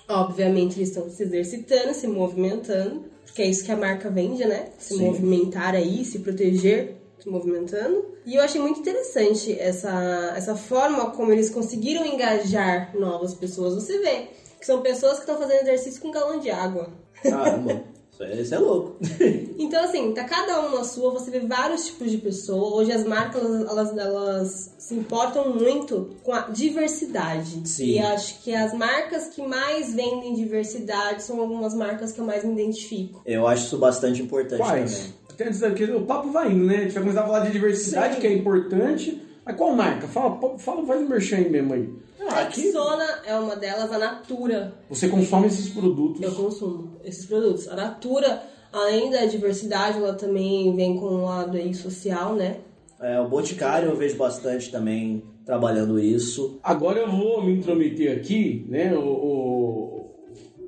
Obviamente 0.08 0.78
eles 0.78 0.88
estão 0.88 1.08
se 1.08 1.22
exercitando, 1.22 1.94
se 1.94 2.06
movimentando, 2.06 3.04
porque 3.24 3.42
é 3.42 3.46
isso 3.46 3.64
que 3.64 3.72
a 3.72 3.76
marca 3.76 4.10
vende, 4.10 4.44
né? 4.44 4.68
Se 4.78 4.94
Sim. 4.94 5.06
movimentar 5.06 5.74
aí, 5.74 6.04
se 6.04 6.18
proteger, 6.18 6.96
se 7.18 7.28
movimentando. 7.28 8.04
E 8.26 8.34
eu 8.34 8.42
achei 8.42 8.60
muito 8.60 8.80
interessante 8.80 9.58
essa, 9.58 10.34
essa 10.36 10.54
forma 10.54 11.10
como 11.10 11.32
eles 11.32 11.50
conseguiram 11.50 12.04
engajar 12.04 12.94
novas 12.96 13.34
pessoas. 13.34 13.74
Você 13.74 13.98
vê 13.98 14.28
que 14.60 14.66
são 14.66 14.82
pessoas 14.82 15.14
que 15.14 15.20
estão 15.20 15.38
fazendo 15.38 15.62
exercício 15.62 16.00
com 16.00 16.10
galão 16.10 16.38
de 16.38 16.50
água. 16.50 16.90
Caramba, 17.22 17.82
isso 18.40 18.54
é, 18.54 18.59
louco. 18.59 18.97
Então, 19.59 19.85
assim, 19.85 20.12
tá 20.12 20.25
cada 20.25 20.61
um 20.66 20.76
na 20.76 20.83
sua, 20.85 21.12
você 21.12 21.31
vê 21.31 21.40
vários 21.40 21.87
tipos 21.87 22.11
de 22.11 22.19
pessoa. 22.19 22.76
Hoje 22.76 22.90
as 22.90 23.04
marcas, 23.04 23.42
elas, 23.42 23.97
elas 23.97 24.75
se 24.76 24.95
importam 24.95 25.54
muito 25.54 26.11
com 26.23 26.33
a 26.33 26.40
diversidade. 26.49 27.69
Sim. 27.69 27.92
E 27.92 27.99
acho 28.00 28.42
que 28.42 28.52
as 28.52 28.75
marcas 28.75 29.28
que 29.28 29.40
mais 29.40 29.95
vendem 29.95 30.35
diversidade 30.35 31.23
são 31.23 31.40
algumas 31.40 31.75
marcas 31.75 32.12
que 32.12 32.21
eu 32.21 32.25
mais 32.25 32.45
me 32.45 32.52
identifico. 32.52 33.23
Eu 33.25 33.47
acho 33.47 33.66
isso 33.66 33.78
bastante 33.78 34.21
importante 34.21 34.59
Quais? 34.59 34.97
também. 34.97 35.14
Quer 35.37 35.50
dizer 35.50 35.75
que 35.75 35.85
o 35.85 36.04
papo 36.04 36.31
vai 36.31 36.50
indo, 36.50 36.64
né? 36.66 36.76
A 36.76 36.83
gente 36.83 36.92
vai 36.92 37.02
começar 37.02 37.23
a 37.23 37.26
falar 37.26 37.40
de 37.40 37.52
diversidade, 37.52 38.14
Sim. 38.16 38.21
que 38.21 38.26
é 38.26 38.33
importante. 38.33 39.23
Mas 39.45 39.57
qual 39.57 39.75
marca? 39.75 40.07
Fala, 40.09 40.59
fala 40.59 40.87
faz 40.87 41.00
um 41.00 41.09
merchan 41.09 41.37
aí 41.37 41.50
mesmo 41.50 41.75
aí. 41.75 41.88
Ah, 42.28 42.34
a 42.34 42.40
aqui, 42.42 42.62
Rexona 42.62 43.06
é 43.26 43.34
uma 43.36 43.56
delas, 43.56 43.92
a 43.92 43.98
Natura. 43.98 44.74
Você 44.88 45.08
consome 45.08 45.46
esses 45.46 45.68
produtos. 45.68 46.22
Eu 46.22 46.34
consumo 46.34 46.96
esses 47.04 47.26
produtos. 47.26 47.68
A 47.68 47.76
Natura, 47.76 48.42
além 48.72 49.10
da 49.10 49.24
diversidade, 49.26 49.98
ela 49.98 50.14
também 50.14 50.74
vem 50.74 50.98
com 50.98 51.06
um 51.06 51.24
lado 51.24 51.56
aí 51.56 51.74
social, 51.74 52.34
né? 52.34 52.58
é, 53.02 53.20
o 53.20 53.28
Boticário 53.28 53.90
eu 53.90 53.96
vejo 53.96 54.16
bastante 54.16 54.70
também 54.70 55.24
trabalhando 55.44 55.98
isso. 55.98 56.60
Agora 56.62 57.00
eu 57.00 57.10
vou 57.10 57.42
me 57.44 57.52
intrometer 57.52 58.16
aqui, 58.16 58.64
né? 58.68 58.94
O, 58.94 59.00
o 59.00 60.10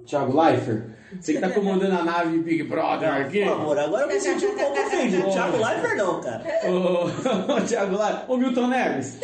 Thiago 0.05 0.39
Leifert. 0.39 0.94
Você 1.21 1.35
que 1.35 1.41
tá 1.41 1.51
comandando 1.51 1.95
a 1.97 2.05
nave 2.05 2.39
Big 2.39 2.63
Brother 2.65 3.13
aqui. 3.13 3.45
Por 3.45 3.57
favor, 3.57 3.79
agora 3.79 4.03
eu 4.05 4.09
me 4.09 4.21
senti 4.21 4.47
um 4.47 4.55
pouco 4.55 4.81
ofendido. 4.81 5.29
Thiago 5.31 5.57
Leifert 5.57 5.97
não, 5.97 6.21
cara. 6.21 6.45
Ô, 6.69 7.61
Thiago 7.61 7.97
Leifert. 7.97 8.25
Ô, 8.31 8.37
Milton 8.37 8.67
Neves. 8.69 9.19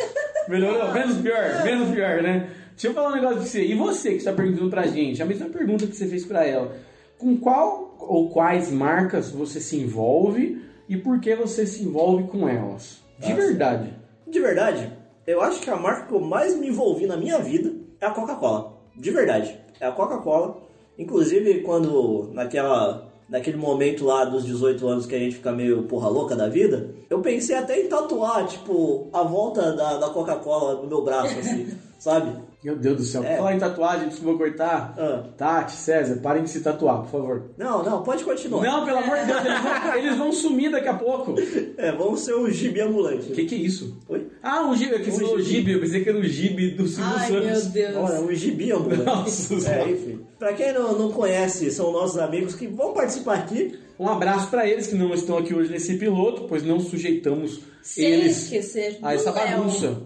Melhorou? 0.47 0.91
Menos 0.93 1.17
pior, 1.17 1.63
menos 1.63 1.89
pior, 1.89 2.21
né? 2.21 2.49
Deixa 2.71 2.87
eu 2.87 2.93
falar 2.93 3.09
um 3.09 3.15
negócio 3.15 3.37
pra 3.37 3.45
você. 3.45 3.63
E 3.63 3.75
você 3.75 4.09
que 4.11 4.17
está 4.17 4.33
perguntando 4.33 4.69
pra 4.69 4.87
gente, 4.87 5.21
a 5.21 5.25
mesma 5.25 5.49
pergunta 5.49 5.85
que 5.85 5.95
você 5.95 6.07
fez 6.07 6.25
pra 6.25 6.45
ela. 6.45 6.75
Com 7.17 7.37
qual 7.37 7.95
ou 7.99 8.29
quais 8.29 8.71
marcas 8.71 9.29
você 9.29 9.59
se 9.59 9.77
envolve 9.77 10.61
e 10.89 10.97
por 10.97 11.19
que 11.19 11.35
você 11.35 11.65
se 11.65 11.83
envolve 11.83 12.23
com 12.23 12.49
elas? 12.49 13.03
De 13.19 13.29
Nossa. 13.29 13.41
verdade. 13.41 13.93
De 14.27 14.39
verdade, 14.39 14.91
eu 15.27 15.41
acho 15.41 15.61
que 15.61 15.69
a 15.69 15.75
marca 15.75 16.07
que 16.07 16.13
eu 16.13 16.19
mais 16.19 16.55
me 16.55 16.69
envolvi 16.69 17.05
na 17.05 17.17
minha 17.17 17.37
vida 17.37 17.71
é 17.99 18.05
a 18.05 18.11
Coca-Cola. 18.11 18.81
De 18.97 19.11
verdade, 19.11 19.57
é 19.79 19.85
a 19.85 19.91
Coca-Cola. 19.91 20.57
Inclusive, 21.01 21.61
quando 21.61 22.29
naquela, 22.31 23.11
naquele 23.27 23.57
momento 23.57 24.05
lá 24.05 24.23
dos 24.23 24.45
18 24.45 24.87
anos 24.87 25.05
que 25.07 25.15
a 25.15 25.19
gente 25.19 25.37
fica 25.37 25.51
meio 25.51 25.81
porra 25.83 26.07
louca 26.07 26.35
da 26.35 26.47
vida, 26.47 26.93
eu 27.09 27.21
pensei 27.21 27.55
até 27.55 27.81
em 27.81 27.87
tatuar, 27.87 28.45
tipo, 28.45 29.09
a 29.11 29.23
volta 29.23 29.71
da, 29.71 29.97
da 29.97 30.09
Coca-Cola 30.09 30.79
no 30.79 30.87
meu 30.87 31.03
braço, 31.03 31.39
assim, 31.39 31.75
sabe? 31.97 32.31
Meu 32.63 32.75
Deus 32.75 32.97
do 32.97 33.03
céu. 33.03 33.23
É. 33.23 33.37
Falar 33.37 33.55
em 33.55 33.59
tatuagem, 33.59 34.07
desculpa 34.09 34.37
cortar. 34.37 34.93
Ah. 34.97 35.23
Tati, 35.35 35.71
César, 35.71 36.17
parem 36.21 36.43
de 36.43 36.49
se 36.51 36.59
tatuar, 36.61 37.01
por 37.01 37.09
favor. 37.09 37.43
Não, 37.57 37.81
não, 37.83 38.03
pode 38.03 38.23
continuar. 38.23 38.63
Não, 38.63 38.85
pelo 38.85 38.99
amor 38.99 39.17
de 39.17 39.25
Deus, 39.25 39.39
eles 39.45 39.61
vão, 39.61 39.95
eles 39.95 40.17
vão 40.17 40.31
sumir 40.31 40.69
daqui 40.71 40.87
a 40.87 40.93
pouco. 40.93 41.31
O 41.31 41.35
É, 41.77 41.91
vamos 41.91 42.19
ser 42.21 42.33
o 42.35 42.47
gibi 42.51 42.81
ambulante. 42.81 43.31
que, 43.31 43.45
que 43.45 43.55
é 43.55 43.57
isso? 43.57 43.99
Oi? 44.07 44.27
Ah, 44.43 44.61
um 44.67 44.75
gibe, 44.75 44.93
aqui 44.93 45.09
você 45.11 45.23
Um 45.23 45.25
falou 45.27 45.39
gibi. 45.41 45.55
gibe, 45.55 45.71
eu 45.71 45.79
pensei 45.79 46.03
que 46.03 46.09
era 46.09 46.17
o 46.19 46.23
gibe 46.23 46.71
do 46.71 46.87
Silvio 46.87 47.13
Ai, 47.17 47.27
Santos. 47.27 47.45
meu 47.45 47.71
Deus. 47.71 47.95
Olha, 47.97 48.21
um 48.21 48.33
gibi 48.35 48.71
ambulante. 48.71 49.05
Nossa 49.05 49.53
é, 49.55 49.59
Senhora. 49.59 49.91
enfim. 49.91 50.19
Pra 50.37 50.53
quem 50.53 50.73
não, 50.73 50.97
não 50.99 51.11
conhece, 51.11 51.71
são 51.71 51.91
nossos 51.91 52.19
amigos 52.19 52.53
que 52.53 52.67
vão 52.67 52.93
participar 52.93 53.35
aqui. 53.39 53.79
Um 53.99 54.07
abraço 54.07 54.49
pra 54.49 54.67
eles 54.67 54.85
que 54.87 54.95
não 54.95 55.13
estão 55.13 55.37
aqui 55.37 55.53
hoje 55.53 55.71
nesse 55.71 55.95
piloto, 55.97 56.45
pois 56.47 56.63
não 56.63 56.79
sujeitamos 56.79 57.59
Sem 57.81 58.05
eles 58.05 58.43
esquecer 58.43 58.97
a 59.01 59.13
essa 59.13 59.31
Léo. 59.31 59.57
bagunça. 59.57 59.97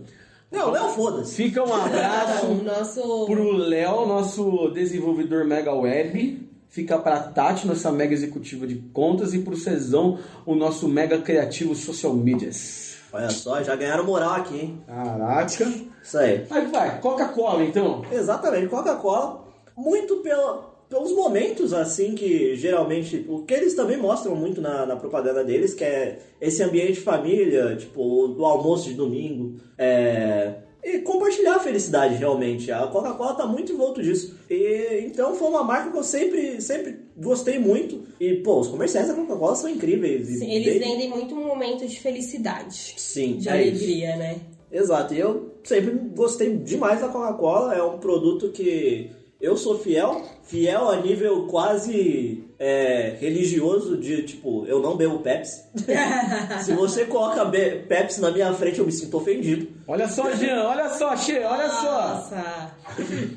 Não, 0.51 0.71
Léo, 0.71 0.89
foda-se. 0.89 1.35
Fica 1.35 1.63
um 1.63 1.73
abraço 1.73 2.47
nosso... 2.63 3.25
pro 3.25 3.51
Léo, 3.57 4.05
nosso 4.05 4.69
desenvolvedor 4.69 5.45
Mega 5.45 5.73
Web. 5.73 6.45
Fica 6.69 6.97
pra 6.99 7.19
Tati, 7.19 7.65
nossa 7.65 7.91
mega 7.91 8.13
executiva 8.13 8.67
de 8.67 8.75
contas, 8.93 9.33
e 9.33 9.39
pro 9.39 9.55
Cezão, 9.55 10.19
o 10.45 10.53
nosso 10.55 10.89
mega 10.89 11.19
criativo 11.19 11.73
social 11.73 12.13
medias. 12.13 12.97
Olha 13.13 13.29
só, 13.29 13.63
já 13.63 13.77
ganharam 13.77 14.03
moral 14.03 14.33
aqui, 14.33 14.57
hein? 14.57 14.83
Caraca. 14.85 15.73
Isso 16.03 16.17
aí. 16.17 16.45
Aí 16.49 16.65
vai, 16.67 16.99
Coca-Cola 16.99 17.63
então. 17.63 18.01
Exatamente, 18.11 18.67
Coca-Cola, 18.67 19.45
muito 19.77 20.17
pela, 20.17 20.74
pelos 20.95 21.11
momentos 21.11 21.73
assim 21.73 22.15
que 22.15 22.55
geralmente, 22.55 23.25
o 23.27 23.43
que 23.43 23.53
eles 23.53 23.73
também 23.73 23.97
mostram 23.97 24.33
muito 24.35 24.61
na, 24.61 24.85
na 24.85 24.95
propaganda 24.95 25.43
deles, 25.43 25.73
que 25.73 25.83
é 25.83 26.19
esse 26.39 26.63
ambiente 26.63 26.93
de 26.93 27.01
família, 27.01 27.75
tipo, 27.75 28.29
do 28.29 28.45
almoço 28.45 28.87
de 28.87 28.93
domingo, 28.93 29.55
é, 29.77 30.53
e 30.81 30.99
compartilhar 30.99 31.55
a 31.55 31.59
felicidade 31.59 32.15
realmente. 32.15 32.71
A 32.71 32.87
Coca-Cola 32.87 33.33
tá 33.33 33.45
muito 33.45 33.73
envolto 33.73 34.01
disso. 34.01 34.37
E 34.49 35.03
então 35.05 35.35
foi 35.35 35.49
uma 35.49 35.63
marca 35.63 35.91
que 35.91 35.97
eu 35.97 36.03
sempre, 36.03 36.61
sempre 36.61 36.95
gostei 37.17 37.57
muito. 37.59 38.03
E, 38.19 38.35
pô, 38.35 38.59
os 38.59 38.67
comerciais 38.67 39.07
da 39.07 39.15
Coca-Cola 39.15 39.55
são 39.55 39.69
incríveis. 39.69 40.27
Sim, 40.27 40.49
eles 40.51 40.79
bem- 40.79 40.91
vendem 40.91 41.09
muito 41.09 41.33
um 41.35 41.43
momento 41.45 41.85
de 41.87 41.99
felicidade. 41.99 42.93
Sim, 42.97 43.37
De 43.37 43.49
é 43.49 43.63
isso. 43.67 43.83
alegria, 43.83 44.15
né? 44.15 44.37
Exato, 44.71 45.13
e 45.13 45.19
eu 45.19 45.55
sempre 45.63 45.91
gostei 46.15 46.55
demais 46.57 47.01
da 47.01 47.07
Coca-Cola, 47.07 47.73
é 47.75 47.81
um 47.83 47.97
produto 47.97 48.49
que 48.49 49.09
eu 49.45 49.55
sou 49.57 49.77
fiel, 49.79 50.21
fiel 50.43 50.89
a 50.89 50.97
nível 50.97 51.45
quase 51.47 52.43
é, 52.57 53.15
religioso 53.19 53.97
de 53.97 54.23
tipo, 54.23 54.65
eu 54.65 54.81
não 54.81 54.95
bebo 54.97 55.19
Pepsi. 55.19 55.63
Se 56.63 56.73
você 56.73 57.05
coloca 57.05 57.45
Pepsi 57.87 58.19
na 58.21 58.31
minha 58.31 58.51
frente, 58.53 58.79
eu 58.79 58.85
me 58.85 58.91
sinto 58.91 59.17
ofendido. 59.17 59.67
Olha 59.87 60.07
só, 60.07 60.31
Jean, 60.33 60.63
olha 60.63 60.89
só, 60.89 61.15
Che, 61.15 61.39
olha 61.39 61.69
só. 61.69 61.91
Nossa! 61.91 62.71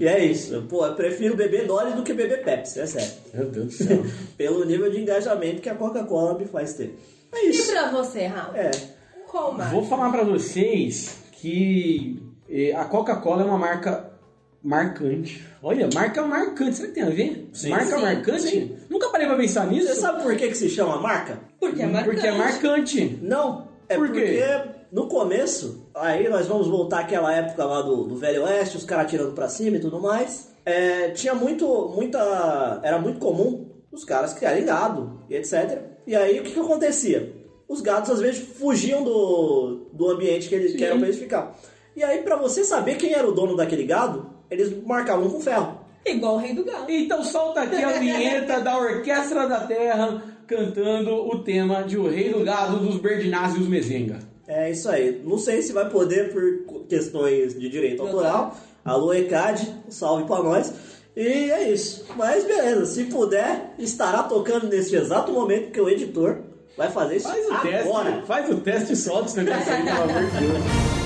E 0.01 0.07
é 0.07 0.25
isso, 0.25 0.62
pô, 0.68 0.87
eu 0.87 0.94
prefiro 0.94 1.37
beber 1.37 1.66
Dolly 1.66 1.92
do 1.92 2.03
que 2.03 2.12
beber 2.14 2.42
Pepsi, 2.44 2.81
é 2.81 2.87
sério. 2.87 3.11
Meu 3.35 3.47
Deus 3.51 3.66
do 3.66 3.73
céu. 3.73 4.03
Pelo 4.38 4.64
nível 4.64 4.90
de 4.90 5.01
engajamento 5.01 5.61
que 5.61 5.68
a 5.68 5.75
Coca-Cola 5.75 6.38
me 6.38 6.47
faz 6.47 6.75
ter. 6.75 6.99
É 7.33 7.44
E 7.47 7.51
isso. 7.51 7.71
pra 7.73 7.90
você, 7.90 8.27
Rafa? 8.27 8.57
É. 8.57 8.71
Qual 9.31 9.53
marca? 9.53 9.73
Vou 9.75 9.85
falar 9.85 10.11
pra 10.11 10.25
vocês 10.25 11.18
que 11.33 12.23
eh, 12.49 12.73
a 12.75 12.85
Coca-Cola 12.87 13.42
é 13.42 13.44
uma 13.44 13.59
marca 13.59 14.08
marcante. 14.62 15.44
Olha, 15.62 15.88
marca 15.94 16.23
marcante. 16.23 16.77
Será 16.77 16.88
que 16.88 16.94
tem 16.94 17.03
a 17.05 17.11
ver? 17.11 17.49
Sim. 17.53 17.71
marca 17.71 17.97
Sim, 17.97 18.03
marcante? 18.03 18.42
sim. 18.42 18.77
Nunca 18.90 19.09
parei 19.09 19.27
pra 19.27 19.37
pensar 19.37 19.66
nisso. 19.66 19.88
Você 19.88 19.94
sabe 19.97 20.23
por 20.23 20.37
que, 20.37 20.49
que 20.49 20.55
se 20.57 20.68
chama 20.68 20.99
marca? 21.01 21.40
Porque 21.61 21.83
é 21.83 21.87
marcante. 21.87 22.14
Porque 22.14 22.27
é 22.27 22.33
marcante. 22.33 23.18
Não, 23.23 23.68
é 23.88 23.97
Por 23.97 24.11
quê? 24.12 24.21
porque 24.21 24.71
no 24.92 25.07
começo, 25.09 25.88
aí 25.94 26.29
nós 26.29 26.47
vamos 26.47 26.66
voltar 26.66 27.01
àquela 27.01 27.33
época 27.35 27.64
lá 27.64 27.83
do, 27.83 28.05
do 28.05 28.16
Velho 28.16 28.44
Oeste, 28.44 28.77
os 28.77 28.85
caras 28.85 29.11
tirando 29.11 29.33
pra 29.33 29.49
cima 29.49 29.77
e 29.77 29.81
tudo 29.81 30.01
mais. 30.01 30.49
É, 30.64 31.11
tinha 31.11 31.35
muito, 31.35 31.66
muita. 31.94 32.81
Era 32.83 32.99
muito 32.99 33.18
comum 33.18 33.68
os 33.90 34.05
caras 34.05 34.35
criarem 34.35 34.64
gado 34.64 35.23
e 35.31 35.35
etc. 35.35 35.81
E 36.07 36.14
aí 36.14 36.38
o 36.40 36.42
que, 36.42 36.53
que 36.53 36.61
acontecia? 36.61 37.35
Os 37.68 37.81
gados 37.81 38.11
às 38.11 38.21
vezes 38.21 38.40
fugiam 38.59 39.03
do, 39.05 39.88
do 39.92 40.11
ambiente 40.11 40.49
que 40.49 40.55
eles 40.55 40.73
Sim. 40.73 40.79
que 40.79 40.85
eram 40.85 40.99
pra 40.99 41.09
eles 41.09 41.18
ficar. 41.21 41.55
E 41.94 42.03
aí, 42.05 42.23
pra 42.23 42.37
você 42.37 42.62
saber 42.64 42.97
quem 42.97 43.12
era 43.12 43.29
o 43.29 43.33
dono 43.33 43.57
daquele 43.57 43.83
gado, 43.85 44.31
eles 44.51 44.73
marcavam 44.85 45.29
com 45.31 45.41
ferro. 45.41 45.79
Igual 46.07 46.37
o 46.37 46.39
rei 46.39 46.55
do 46.55 46.65
galo. 46.65 46.87
Então 46.89 47.23
solta 47.23 47.63
aqui 47.63 47.83
a 47.83 47.93
vinheta 47.99 48.61
da 48.61 48.79
Orquestra 48.79 49.47
da 49.49 49.61
Terra 49.61 50.23
cantando 50.47 51.15
o 51.15 51.41
tema 51.41 51.83
de 51.83 51.99
O 51.99 52.09
Rei 52.09 52.33
do 52.33 52.43
Gado 52.43 52.79
dos 52.79 52.97
Berdinazzi 52.97 53.59
e 53.59 53.61
os 53.61 53.69
Mezenga. 53.69 54.19
É 54.47 54.71
isso 54.71 54.89
aí. 54.89 55.21
Não 55.25 55.37
sei 55.37 55.61
se 55.61 55.73
vai 55.75 55.91
poder 55.91 56.33
por 56.33 56.87
questões 56.89 57.59
de 57.59 57.69
direito 57.69 58.01
autoral. 58.03 58.57
Alô, 58.83 59.13
ECAD, 59.13 59.69
um 59.87 59.91
salve 59.91 60.25
pra 60.25 60.43
nós. 60.43 60.73
E 61.15 61.51
é 61.51 61.71
isso. 61.71 62.07
Mas 62.17 62.45
beleza, 62.45 62.87
se 62.87 63.05
puder, 63.05 63.75
estará 63.79 64.23
tocando 64.23 64.69
nesse 64.69 64.97
exato 64.97 65.33
momento 65.33 65.71
que 65.71 65.81
o 65.81 65.91
editor 65.91 66.39
vai 66.79 66.91
fazer 66.91 67.17
isso 67.17 67.29
Faz 67.29 67.47
o 67.47 67.53
agora. 67.53 68.13
teste, 68.13 68.27
faz 68.27 68.51
o 68.51 68.61
teste 68.61 68.93
e 68.95 68.97
solta 68.97 69.27
esse 69.27 69.37
negócio 69.43 69.71
aí, 69.73 69.83
pelo 69.85 70.03
amor 70.03 70.25
de 70.25 70.39
Deus. 70.39 70.98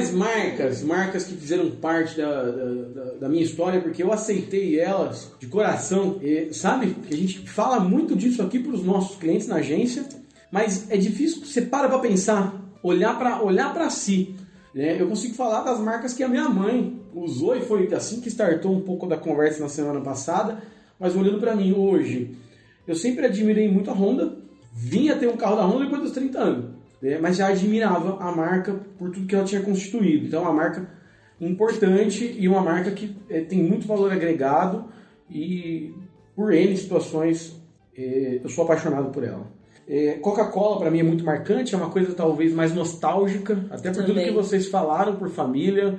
Canais, 0.00 0.12
marcas, 0.12 0.82
marcas 0.82 1.24
que 1.24 1.34
fizeram 1.34 1.70
parte 1.72 2.16
da, 2.16 2.42
da, 2.42 3.04
da- 3.20 3.28
minha 3.28 3.42
história, 3.42 3.80
porque 3.80 4.02
eu 4.02 4.12
aceitei 4.12 4.78
elas 4.80 5.30
de 5.38 5.46
coração. 5.46 6.18
E, 6.22 6.52
sabe, 6.54 6.96
a 7.10 7.14
gente 7.14 7.40
fala 7.48 7.78
muito 7.80 8.16
disso 8.16 8.42
aqui 8.42 8.58
para 8.58 8.72
os 8.72 8.82
nossos 8.84 9.16
clientes 9.18 9.46
na 9.46 9.56
agência, 9.56 10.04
mas 10.50 10.90
é 10.90 10.96
difícil, 10.96 11.44
você 11.44 11.62
para 11.62 11.88
para 11.88 11.98
pensar, 11.98 12.54
olhar 12.82 13.18
para 13.18 13.42
olhar 13.42 13.90
si. 13.90 14.34
né? 14.74 15.00
Eu 15.00 15.08
consigo 15.08 15.34
falar 15.34 15.62
das 15.62 15.78
marcas 15.80 16.12
que 16.14 16.22
a 16.22 16.28
minha 16.28 16.48
mãe 16.48 16.98
usou 17.14 17.56
e 17.56 17.60
foi 17.60 17.92
assim 17.94 18.20
que 18.20 18.28
startou 18.28 18.72
um 18.74 18.80
pouco 18.80 19.06
da 19.06 19.16
conversa 19.16 19.60
na 19.60 19.68
semana 19.68 20.00
passada, 20.00 20.62
mas 20.98 21.14
olhando 21.16 21.38
para 21.40 21.54
mim 21.54 21.72
hoje, 21.72 22.36
eu 22.86 22.94
sempre 22.94 23.26
admirei 23.26 23.70
muito 23.70 23.90
a 23.90 23.94
Honda, 23.94 24.36
vinha 24.72 25.16
ter 25.16 25.28
um 25.28 25.36
carro 25.36 25.56
da 25.56 25.64
Honda 25.66 25.84
depois 25.84 26.02
dos 26.02 26.12
30 26.12 26.38
anos, 26.38 26.64
né? 27.00 27.18
mas 27.18 27.36
já 27.36 27.48
admirava 27.48 28.18
a 28.18 28.32
marca 28.32 28.74
por 28.98 29.10
tudo 29.10 29.26
que 29.26 29.34
ela 29.34 29.44
tinha 29.44 29.62
constituído. 29.62 30.26
Então, 30.26 30.40
é 30.40 30.42
uma 30.42 30.52
marca 30.52 30.88
importante 31.40 32.36
e 32.38 32.46
uma 32.48 32.60
marca 32.60 32.90
que 32.90 33.16
eh, 33.28 33.40
tem 33.40 33.62
muito 33.62 33.86
valor 33.86 34.12
agregado 34.12 34.84
e 35.30 35.94
por 36.36 36.52
N 36.52 36.76
situações 36.76 37.58
eh, 37.96 38.40
eu 38.42 38.48
sou 38.50 38.64
apaixonado 38.64 39.10
por 39.10 39.24
ela. 39.24 39.46
Eh, 39.88 40.18
Coca-Cola 40.20 40.78
para 40.78 40.90
mim 40.90 41.00
é 41.00 41.02
muito 41.02 41.24
marcante, 41.24 41.74
é 41.74 41.78
uma 41.78 41.90
coisa 41.90 42.12
talvez 42.12 42.52
mais 42.52 42.74
nostálgica, 42.74 43.64
até 43.70 43.90
por 43.90 44.02
tudo 44.04 44.14
Também. 44.14 44.26
que 44.26 44.32
vocês 44.32 44.68
falaram, 44.68 45.16
por 45.16 45.30
família, 45.30 45.98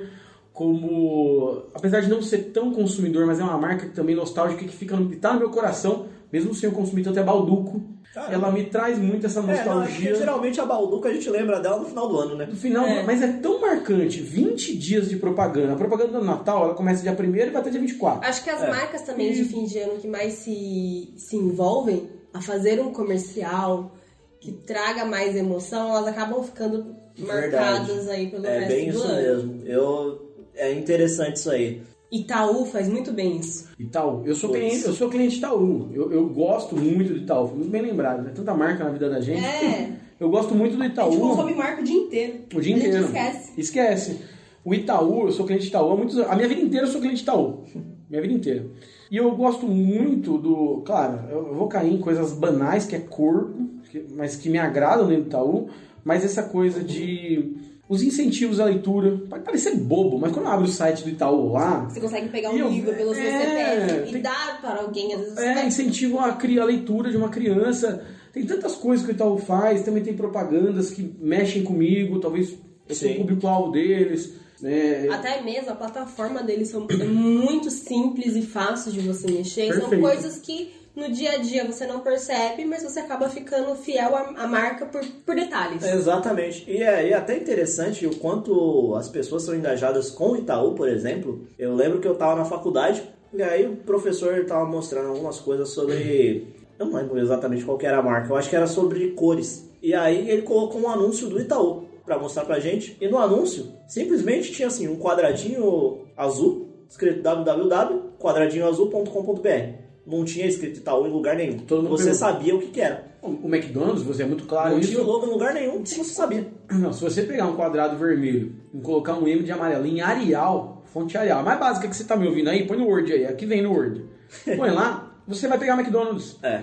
como 0.53 1.63
apesar 1.73 2.01
de 2.01 2.09
não 2.09 2.21
ser 2.21 2.51
tão 2.53 2.71
consumidor, 2.71 3.25
mas 3.25 3.39
é 3.39 3.43
uma 3.43 3.57
marca 3.57 3.87
que 3.87 3.95
também 3.95 4.15
nostálgica 4.15 4.63
que 4.63 4.75
fica 4.75 4.95
no, 4.95 5.09
tá 5.15 5.33
no 5.33 5.39
meu 5.39 5.49
coração, 5.49 6.05
mesmo 6.31 6.53
sem 6.53 6.69
eu 6.69 6.75
consumir 6.75 7.03
tanto 7.03 7.19
é 7.19 7.23
Balduco. 7.23 7.81
Caramba. 8.13 8.33
Ela 8.33 8.51
me 8.51 8.65
traz 8.65 8.97
muito 8.99 9.25
essa 9.25 9.39
É, 9.39 9.43
não, 9.43 9.49
é 9.51 9.55
nostalgia. 9.55 10.15
geralmente 10.15 10.59
a 10.59 10.65
Balduca 10.65 11.07
a 11.07 11.13
gente 11.13 11.29
lembra 11.29 11.61
dela 11.61 11.79
no 11.79 11.85
final 11.85 12.09
do 12.09 12.17
ano, 12.17 12.35
né? 12.35 12.45
No 12.45 12.55
final, 12.57 12.85
É. 12.85 13.03
mas 13.03 13.21
é 13.21 13.27
tão 13.41 13.61
marcante, 13.61 14.19
20 14.19 14.75
dias 14.77 15.07
de 15.07 15.15
propaganda. 15.15 15.73
A 15.73 15.75
propaganda 15.77 16.19
do 16.19 16.25
Natal, 16.25 16.65
ela 16.65 16.73
começa 16.73 17.01
dia 17.03 17.13
1 17.17 17.23
e 17.35 17.49
vai 17.51 17.61
até 17.61 17.69
dia 17.69 17.79
24. 17.79 18.27
Acho 18.27 18.43
que 18.43 18.49
as 18.49 18.61
É. 18.63 18.69
marcas 18.69 19.03
também 19.03 19.31
de 19.31 19.45
fim 19.45 19.63
de 19.65 19.79
ano 19.79 19.93
que 19.97 20.09
mais 20.09 20.33
se, 20.33 21.13
se 21.15 21.37
envolvem 21.37 22.09
a 22.33 22.41
fazer 22.41 22.81
um 22.81 22.91
comercial 22.91 23.93
que 24.41 24.51
traga 24.51 25.05
mais 25.05 25.33
emoção, 25.35 25.89
elas 25.95 26.07
acabam 26.07 26.43
ficando 26.43 26.93
marcadas 27.17 28.09
aí 28.09 28.29
pelo 28.29 28.45
É 28.45 28.59
resto 28.59 28.67
bem 28.73 28.89
do 28.89 28.97
isso 28.97 29.03
ano. 29.07 29.21
mesmo. 29.21 29.61
Eu, 29.65 30.31
é 30.55 30.73
interessante 30.73 31.37
isso 31.37 31.49
aí. 31.51 31.81
Itaú 32.11 32.65
faz 32.65 32.89
muito 32.89 33.11
bem 33.13 33.37
isso. 33.37 33.69
Itaú. 33.79 34.23
Eu 34.25 34.35
sou 34.35 34.49
Pois. 34.49 34.61
cliente, 34.61 34.85
eu 34.85 34.93
sou 34.93 35.09
cliente 35.09 35.37
Itaú. 35.37 35.89
Eu, 35.93 36.11
eu 36.11 36.27
gosto 36.29 36.75
muito 36.75 37.13
do 37.13 37.17
Itaú. 37.19 37.47
Foi 37.47 37.57
muito 37.57 37.71
bem 37.71 37.81
lembrado, 37.81 38.21
né? 38.23 38.31
Tanta 38.35 38.53
marca 38.53 38.83
na 38.83 38.89
vida 38.89 39.09
da 39.09 39.21
gente. 39.21 39.43
É. 39.43 39.91
Eu 40.21 40.29
gosto 40.29 40.53
muito 40.53 40.77
do 40.77 40.83
A 40.83 40.85
Itaú. 40.85 41.11
gente 41.13 41.19
consome 41.21 41.55
marca 41.55 41.81
o 41.81 41.83
dia 41.83 41.97
inteiro. 41.97 42.33
O 42.53 42.61
dia 42.61 42.75
A 42.75 42.77
gente 42.77 42.87
inteiro. 42.89 43.05
esquece. 43.07 43.51
Esquece. 43.59 44.17
O 44.63 44.71
Itaú, 44.71 45.25
eu 45.25 45.31
sou 45.31 45.47
cliente 45.47 45.65
Itaú 45.65 45.91
há 45.93 45.97
muitos 45.97 46.15
anos. 46.15 46.29
A 46.29 46.35
minha 46.35 46.47
vida 46.47 46.61
inteira 46.61 46.85
eu 46.85 46.91
sou 46.91 47.01
cliente 47.01 47.17
de 47.17 47.23
Itaú. 47.23 47.63
Minha 48.07 48.21
vida 48.21 48.31
inteira. 48.35 48.67
E 49.09 49.17
eu 49.17 49.31
gosto 49.35 49.65
muito 49.65 50.37
do. 50.37 50.83
Claro, 50.85 51.21
eu 51.31 51.55
vou 51.55 51.67
cair 51.67 51.91
em 51.91 51.97
coisas 51.97 52.33
banais, 52.33 52.85
que 52.85 52.95
é 52.95 52.99
corpo, 52.99 53.67
mas 54.15 54.35
que 54.35 54.47
me 54.47 54.59
agradam 54.59 55.07
dentro 55.07 55.23
do 55.23 55.27
Itaú. 55.29 55.69
Mas 56.03 56.23
essa 56.23 56.43
coisa 56.43 56.83
de. 56.83 57.55
Os 57.91 58.01
incentivos 58.01 58.61
à 58.61 58.65
leitura. 58.65 59.19
Pode 59.29 59.43
parecer 59.43 59.75
bobo, 59.75 60.17
mas 60.17 60.31
quando 60.31 60.45
eu 60.45 60.51
abro 60.53 60.65
o 60.65 60.69
site 60.71 61.03
do 61.03 61.09
Itaú 61.09 61.51
lá. 61.51 61.89
Você 61.89 61.99
consegue 61.99 62.29
pegar 62.29 62.53
E 62.53 62.59
eu- 62.59 62.67
um 62.67 62.71
livro 62.71 62.93
pelo 62.95 63.13
seu 63.13 63.21
é, 63.21 63.39
CPF 63.85 64.09
e 64.09 64.13
tem- 64.13 64.21
dar 64.21 64.61
para 64.61 64.81
alguém. 64.81 65.13
Às 65.13 65.19
vezes 65.19 65.37
É, 65.37 65.65
incentivo 65.65 66.17
a 66.19 66.31
criar 66.31 66.63
a 66.63 66.65
leitura 66.67 67.11
de 67.11 67.17
uma 67.17 67.27
criança. 67.27 68.01
Tem 68.31 68.45
tantas 68.45 68.75
coisas 68.75 69.05
que 69.05 69.11
o 69.11 69.13
Itaú 69.13 69.37
faz, 69.37 69.83
também 69.83 70.01
tem 70.01 70.13
propagandas 70.15 70.89
que 70.89 71.03
mexem 71.19 71.63
comigo, 71.63 72.19
talvez 72.21 72.53
eu 72.87 72.95
sou 72.95 73.11
o 73.11 73.15
público-alvo 73.17 73.71
deles. 73.73 74.35
Né? 74.61 75.09
Até 75.09 75.41
mesmo 75.41 75.71
a 75.71 75.75
plataforma 75.75 76.41
deles 76.43 76.69
são, 76.69 76.87
é 76.89 77.03
muito 77.03 77.69
simples 77.71 78.35
e 78.37 78.41
fácil 78.43 78.91
de 78.93 79.01
você 79.01 79.29
mexer. 79.29 79.67
São 79.73 79.81
Perfeito. 79.89 80.01
coisas 80.01 80.37
que 80.37 80.71
no 80.95 81.11
dia 81.11 81.33
a 81.33 81.37
dia 81.37 81.65
você 81.65 81.85
não 81.85 82.01
percebe, 82.01 82.65
mas 82.65 82.83
você 82.83 82.99
acaba 82.99 83.29
ficando 83.29 83.75
fiel 83.75 84.15
à, 84.15 84.47
marca 84.47 84.85
por, 84.85 85.01
por 85.25 85.35
detalhes. 85.35 85.83
Exatamente. 85.83 86.69
E 86.69 86.83
é, 86.83 87.07
e 87.07 87.11
é 87.11 87.15
até 87.15 87.37
interessante 87.37 88.05
o 88.05 88.15
quanto 88.17 88.95
as 88.95 89.07
pessoas 89.07 89.43
são 89.43 89.55
engajadas 89.55 90.09
com 90.09 90.31
o 90.31 90.37
Itaú, 90.37 90.73
por 90.73 90.89
exemplo. 90.89 91.47
Eu 91.57 91.73
lembro 91.75 91.99
que 91.99 92.07
eu 92.07 92.15
tava 92.15 92.35
na 92.35 92.45
faculdade 92.45 93.03
e 93.33 93.41
aí 93.41 93.65
o 93.65 93.77
professor 93.77 94.45
tava 94.45 94.65
mostrando 94.65 95.09
algumas 95.09 95.39
coisas 95.39 95.69
sobre. 95.69 96.47
Eu 96.77 96.87
não 96.87 96.97
lembro 96.97 97.19
exatamente 97.19 97.63
qual 97.63 97.79
era 97.81 97.99
a 97.99 98.03
marca, 98.03 98.29
eu 98.29 98.35
acho 98.35 98.49
que 98.49 98.55
era 98.55 98.67
sobre 98.67 99.11
cores. 99.11 99.69
E 99.81 99.93
aí 99.93 100.29
ele 100.29 100.41
colocou 100.41 100.81
um 100.81 100.89
anúncio 100.89 101.27
do 101.27 101.39
Itaú 101.39 101.85
pra 102.05 102.19
mostrar 102.19 102.43
pra 102.43 102.59
gente. 102.59 102.97
E 102.99 103.07
no 103.07 103.17
anúncio, 103.17 103.71
simplesmente 103.87 104.51
tinha 104.51 104.67
assim 104.67 104.87
um 104.87 104.97
quadradinho 104.97 106.01
azul, 106.17 106.67
escrito 106.89 107.21
www, 107.21 108.11
quadradinho 108.19 108.67
azul.com.br. 108.67 109.80
Não 110.05 110.25
tinha 110.25 110.47
escrito 110.47 110.79
Itaú 110.79 111.05
em 111.05 111.11
lugar 111.11 111.35
nenhum. 111.35 111.59
Todo 111.59 111.83
mundo 111.83 111.91
Você 111.91 112.05
pergunta. 112.05 112.17
sabia 112.19 112.55
o 112.55 112.59
que, 112.59 112.67
que 112.67 112.81
era. 112.81 113.11
O 113.21 113.47
McDonald's, 113.47 114.01
você 114.01 114.23
é 114.23 114.25
muito 114.25 114.45
claro 114.45 114.71
não 114.71 114.79
isso. 114.79 114.89
tinha 114.89 115.03
o 115.03 115.05
logo 115.05 115.27
em 115.27 115.29
lugar 115.29 115.53
nenhum, 115.53 115.85
você 115.85 116.03
sabia. 116.03 116.47
Não, 116.71 116.91
se 116.91 117.03
você 117.03 117.21
pegar 117.21 117.45
um 117.45 117.55
quadrado 117.55 117.95
vermelho 117.97 118.55
e 118.73 118.79
colocar 118.79 119.13
um 119.13 119.27
M 119.27 119.43
de 119.43 119.51
amarelo 119.51 119.85
em 119.85 120.01
Arial, 120.01 120.83
fonte 120.85 121.15
Arial, 121.15 121.41
a 121.41 121.43
mais 121.43 121.59
básica 121.59 121.87
que 121.87 121.95
você 121.95 122.03
tá 122.03 122.15
me 122.15 122.27
ouvindo 122.27 122.49
aí, 122.49 122.65
põe 122.65 122.77
no 122.77 122.87
Word 122.87 123.13
aí, 123.13 123.25
aqui 123.25 123.45
vem 123.45 123.61
no 123.61 123.73
Word. 123.73 124.05
Põe 124.57 124.71
lá, 124.71 125.11
você 125.27 125.47
vai 125.47 125.57
pegar 125.57 125.77
McDonald's. 125.77 126.37
É. 126.41 126.59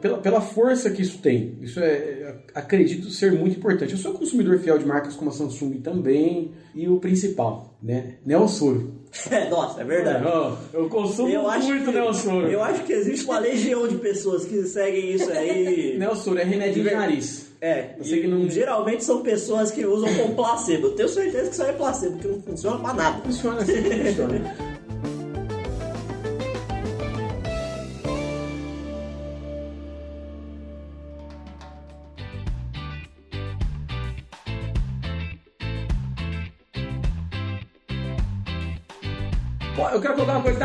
Pela, 0.00 0.18
pela 0.18 0.40
força 0.40 0.90
que 0.90 1.02
isso 1.02 1.18
tem. 1.18 1.58
Isso 1.60 1.80
é, 1.80 1.92
é, 1.92 2.36
acredito 2.54 3.10
ser 3.10 3.32
muito 3.32 3.58
importante. 3.58 3.92
Eu 3.92 3.98
sou 3.98 4.12
consumidor 4.12 4.58
fiel 4.58 4.78
de 4.78 4.86
marcas 4.86 5.16
como 5.16 5.30
a 5.30 5.32
Samsung 5.32 5.80
também. 5.80 6.52
E 6.74 6.88
o 6.88 6.98
principal, 6.98 7.76
né? 7.82 8.16
Neossoro. 8.24 8.92
É, 8.92 8.95
nossa, 9.50 9.80
é 9.80 9.84
verdade. 9.84 10.24
Ó, 10.26 10.52
eu 10.72 10.88
consumo 10.88 11.28
Eu 11.28 11.42
muito 11.42 11.84
que, 11.86 11.92
Neossoro. 11.92 12.48
eu 12.48 12.62
acho 12.62 12.82
que 12.84 12.92
existe 12.92 13.24
uma 13.24 13.38
legião 13.38 13.86
de 13.88 13.96
pessoas 13.96 14.44
que 14.44 14.62
seguem 14.64 15.12
isso 15.12 15.30
aí. 15.30 15.96
Neossoro 15.98 16.38
é 16.38 16.44
remedinho 16.44 16.88
de 16.88 16.94
nariz. 16.94 17.46
É, 17.60 17.94
Você 17.98 18.16
e 18.16 18.20
que 18.20 18.26
não- 18.28 18.48
geralmente 18.50 19.02
são 19.02 19.22
pessoas 19.22 19.70
que 19.70 19.84
usam 19.86 20.12
como 20.14 20.34
placebo. 20.34 20.88
Eu 20.88 20.94
tenho 20.94 21.08
certeza 21.08 21.44
que 21.48 21.52
isso 21.54 21.62
aí 21.62 21.70
é 21.70 21.72
placebo, 21.72 22.18
que 22.18 22.28
não 22.28 22.42
funciona 22.42 22.78
pra 22.78 22.92
nada. 22.94 23.22
Funciona 23.22 23.62
assim, 23.62 23.74
funciona. 23.82 24.54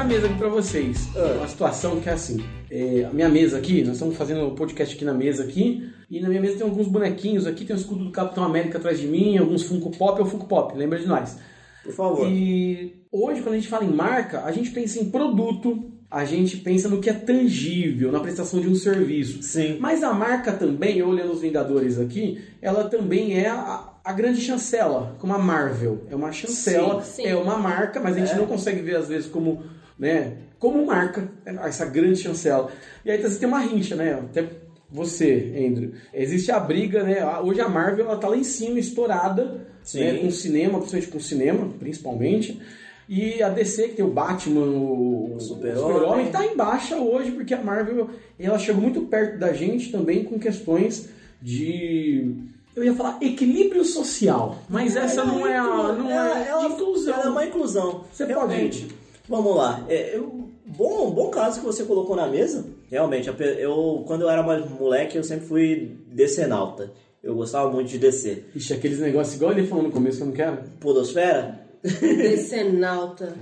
colocar 0.01 0.03
na 0.03 0.05
mesa 0.05 0.25
aqui 0.27 0.37
pra 0.37 0.49
vocês. 0.49 1.07
Ah. 1.15 1.37
Uma 1.39 1.47
situação 1.47 1.99
que 1.99 2.09
é 2.09 2.13
assim. 2.13 2.43
é, 2.69 3.05
a 3.09 3.13
minha 3.13 3.29
mesa 3.29 3.57
aqui, 3.57 3.83
nós 3.83 3.93
estamos 3.93 4.15
fazendo 4.17 4.47
o 4.47 4.51
podcast 4.55 4.95
aqui 4.95 5.05
na 5.05 5.13
mesa 5.13 5.43
aqui. 5.43 5.89
E 6.09 6.19
na 6.19 6.27
minha 6.27 6.41
mesa 6.41 6.57
tem 6.57 6.67
alguns 6.67 6.87
bonequinhos 6.87 7.47
aqui. 7.47 7.65
Tem 7.65 7.75
o 7.75 7.79
escudo 7.79 8.03
do 8.05 8.11
Capitão 8.11 8.43
América 8.43 8.77
atrás 8.77 8.99
de 8.99 9.07
mim. 9.07 9.37
Alguns 9.37 9.63
Funko 9.63 9.91
Pop. 9.91 10.19
É 10.19 10.23
o 10.23 10.27
Funko 10.27 10.45
Pop, 10.47 10.77
lembra 10.77 10.99
de 10.99 11.07
nós. 11.07 11.37
Por 11.83 11.93
favor. 11.93 12.27
E 12.29 13.05
hoje, 13.11 13.41
quando 13.41 13.53
a 13.53 13.57
gente 13.57 13.67
fala 13.69 13.85
em 13.85 13.93
marca, 13.93 14.43
a 14.43 14.51
gente 14.51 14.69
pensa 14.71 14.99
em 14.99 15.09
produto, 15.09 15.91
a 16.09 16.25
gente 16.25 16.57
pensa 16.57 16.87
no 16.89 16.99
que 16.99 17.09
é 17.09 17.13
tangível, 17.13 18.11
na 18.11 18.19
prestação 18.19 18.59
de 18.59 18.67
um 18.67 18.75
serviço. 18.75 19.41
Sim. 19.41 19.77
Mas 19.79 20.03
a 20.03 20.13
marca 20.13 20.51
também, 20.51 21.01
olhando 21.01 21.31
os 21.31 21.41
Vingadores 21.41 21.97
aqui, 21.99 22.39
ela 22.61 22.83
também 22.83 23.39
é 23.39 23.47
a, 23.47 23.89
a 24.03 24.13
grande 24.13 24.41
chancela, 24.41 25.15
como 25.17 25.33
a 25.33 25.39
Marvel. 25.39 26.03
É 26.09 26.15
uma 26.15 26.31
chancela, 26.31 27.01
Sim, 27.01 27.23
sim. 27.23 27.27
é 27.27 27.35
uma 27.35 27.57
marca, 27.57 27.99
mas 27.99 28.15
a 28.15 28.19
gente 28.19 28.33
É. 28.33 28.37
não 28.37 28.45
consegue 28.45 28.81
ver 28.81 28.97
às 28.97 29.07
vezes 29.07 29.27
como, 29.27 29.63
né, 30.01 30.33
como 30.57 30.83
marca, 30.83 31.29
essa 31.45 31.85
grande 31.85 32.17
chancela. 32.19 32.71
E 33.05 33.11
aí 33.11 33.21
você 33.21 33.37
tem 33.39 33.47
uma 33.47 33.59
rincha, 33.59 33.95
né? 33.95 34.13
Até 34.13 34.47
você, 34.89 35.53
Andrew. 35.55 35.91
Existe 36.11 36.51
a 36.51 36.59
briga, 36.59 37.03
né? 37.03 37.23
Hoje 37.39 37.61
a 37.61 37.69
Marvel 37.69 38.05
ela 38.05 38.17
tá 38.17 38.27
lá 38.27 38.35
em 38.35 38.43
cima, 38.43 38.79
estourada, 38.79 39.67
Sim. 39.83 39.99
né, 39.99 40.13
com 40.17 40.31
cinema, 40.31 40.79
principalmente 40.79 41.11
com 41.11 41.19
cinema, 41.19 41.69
principalmente. 41.79 42.59
E 43.07 43.43
a 43.43 43.49
DC, 43.49 43.89
que 43.89 43.95
tem 43.97 44.05
o 44.05 44.09
Batman, 44.09 44.65
o, 44.65 45.35
Super-Homem. 45.39 45.93
Super-Homem, 45.93 46.31
tá 46.31 46.45
em 46.45 46.55
baixa 46.55 46.95
hoje, 46.97 47.31
porque 47.31 47.53
a 47.53 47.61
Marvel 47.61 48.09
ela 48.39 48.57
chegou 48.57 48.81
muito 48.81 49.01
perto 49.01 49.37
da 49.37 49.53
gente 49.53 49.91
também 49.91 50.23
com 50.23 50.39
questões 50.39 51.09
de. 51.41 52.33
Eu 52.75 52.83
ia 52.85 52.93
falar 52.93 53.17
equilíbrio 53.21 53.83
social, 53.83 54.63
mas 54.69 54.95
essa 54.95 55.23
não 55.25 55.45
é 55.45 55.57
a. 55.57 55.63
Não 55.93 56.09
é, 56.09 56.47
ela, 56.47 56.67
de 56.67 56.73
inclusão. 56.73 57.13
Ela 57.13 57.25
é 57.25 57.29
uma 57.29 57.45
inclusão. 57.45 58.05
Você 58.11 58.25
Realmente. 58.25 58.81
pode- 58.83 59.00
Vamos 59.27 59.55
lá. 59.55 59.85
É, 59.87 60.15
eu 60.15 60.51
Bom, 60.77 61.11
bom 61.11 61.29
caso 61.29 61.59
que 61.59 61.65
você 61.65 61.83
colocou 61.83 62.15
na 62.15 62.27
mesa. 62.27 62.65
Realmente, 62.89 63.29
eu 63.59 64.03
quando 64.07 64.21
eu 64.21 64.29
era 64.29 64.41
mais 64.41 64.67
moleque, 64.69 65.17
eu 65.17 65.23
sempre 65.23 65.45
fui 65.45 65.97
decenalta. 66.07 66.91
Eu 67.21 67.35
gostava 67.35 67.69
muito 67.69 67.89
de 67.89 67.97
descer. 67.97 68.49
Ixi, 68.55 68.73
aqueles 68.73 68.99
negócios 68.99 69.35
igual 69.35 69.51
ele 69.51 69.67
falou 69.67 69.83
no 69.83 69.91
começo 69.91 70.17
que 70.17 70.23
eu 70.23 70.27
não 70.27 70.33
quero. 70.33 70.57
Podosfera? 70.79 71.59
Decenalta. 71.83 73.35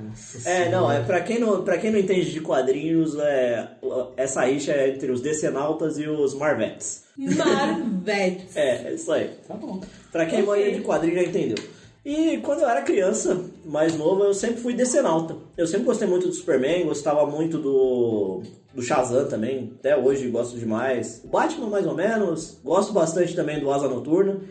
É, 0.46 0.70
não, 0.70 0.92
é 0.92 1.04
pra 1.04 1.22
quem 1.22 1.39
não, 1.39 1.63
pra 1.63 1.78
quem 1.78 1.92
não 1.92 2.00
entende 2.00 2.32
de 2.32 2.42
quadrinhos, 2.42 3.15
é, 3.18 3.70
essa 4.18 4.46
rixa 4.46 4.72
é 4.72 4.89
entre 4.89 5.12
os 5.12 5.22
decenautas 5.22 5.98
e 5.98 6.08
os 6.08 6.34
Marvetes. 6.34 7.04
Marvetes. 7.18 8.56
É, 8.56 8.88
é 8.88 8.94
isso 8.94 9.12
aí. 9.12 9.30
Tá 9.48 9.56
bom. 9.56 9.82
Pra 10.12 10.26
quem 10.26 10.42
manja 10.44 10.72
de 10.72 10.82
quadrinho 10.82 11.15
já 11.15 11.24
entendeu. 11.24 11.58
E 12.10 12.38
quando 12.39 12.62
eu 12.62 12.67
era 12.67 12.82
criança, 12.82 13.39
mais 13.63 13.95
novo, 13.95 14.24
eu 14.24 14.34
sempre 14.34 14.60
fui 14.60 14.74
decenalta. 14.74 15.36
Eu 15.56 15.67
sempre 15.67 15.86
gostei 15.86 16.08
muito 16.08 16.28
do 16.28 16.34
Superman, 16.34 16.88
gostava 16.88 17.24
muito 17.28 17.60
do, 17.60 18.41
do 18.74 18.82
Shazam 18.82 19.28
também. 19.28 19.76
Até 19.78 19.95
hoje 19.95 20.28
gosto 20.28 20.58
demais. 20.58 21.22
Batman, 21.24 21.67
mais 21.67 21.86
ou 21.86 21.93
menos. 21.93 22.58
Gosto 22.63 22.93
bastante 22.93 23.36
também 23.36 23.60
do 23.60 23.72
Asa 23.72 23.88
Noturna. 23.88 24.41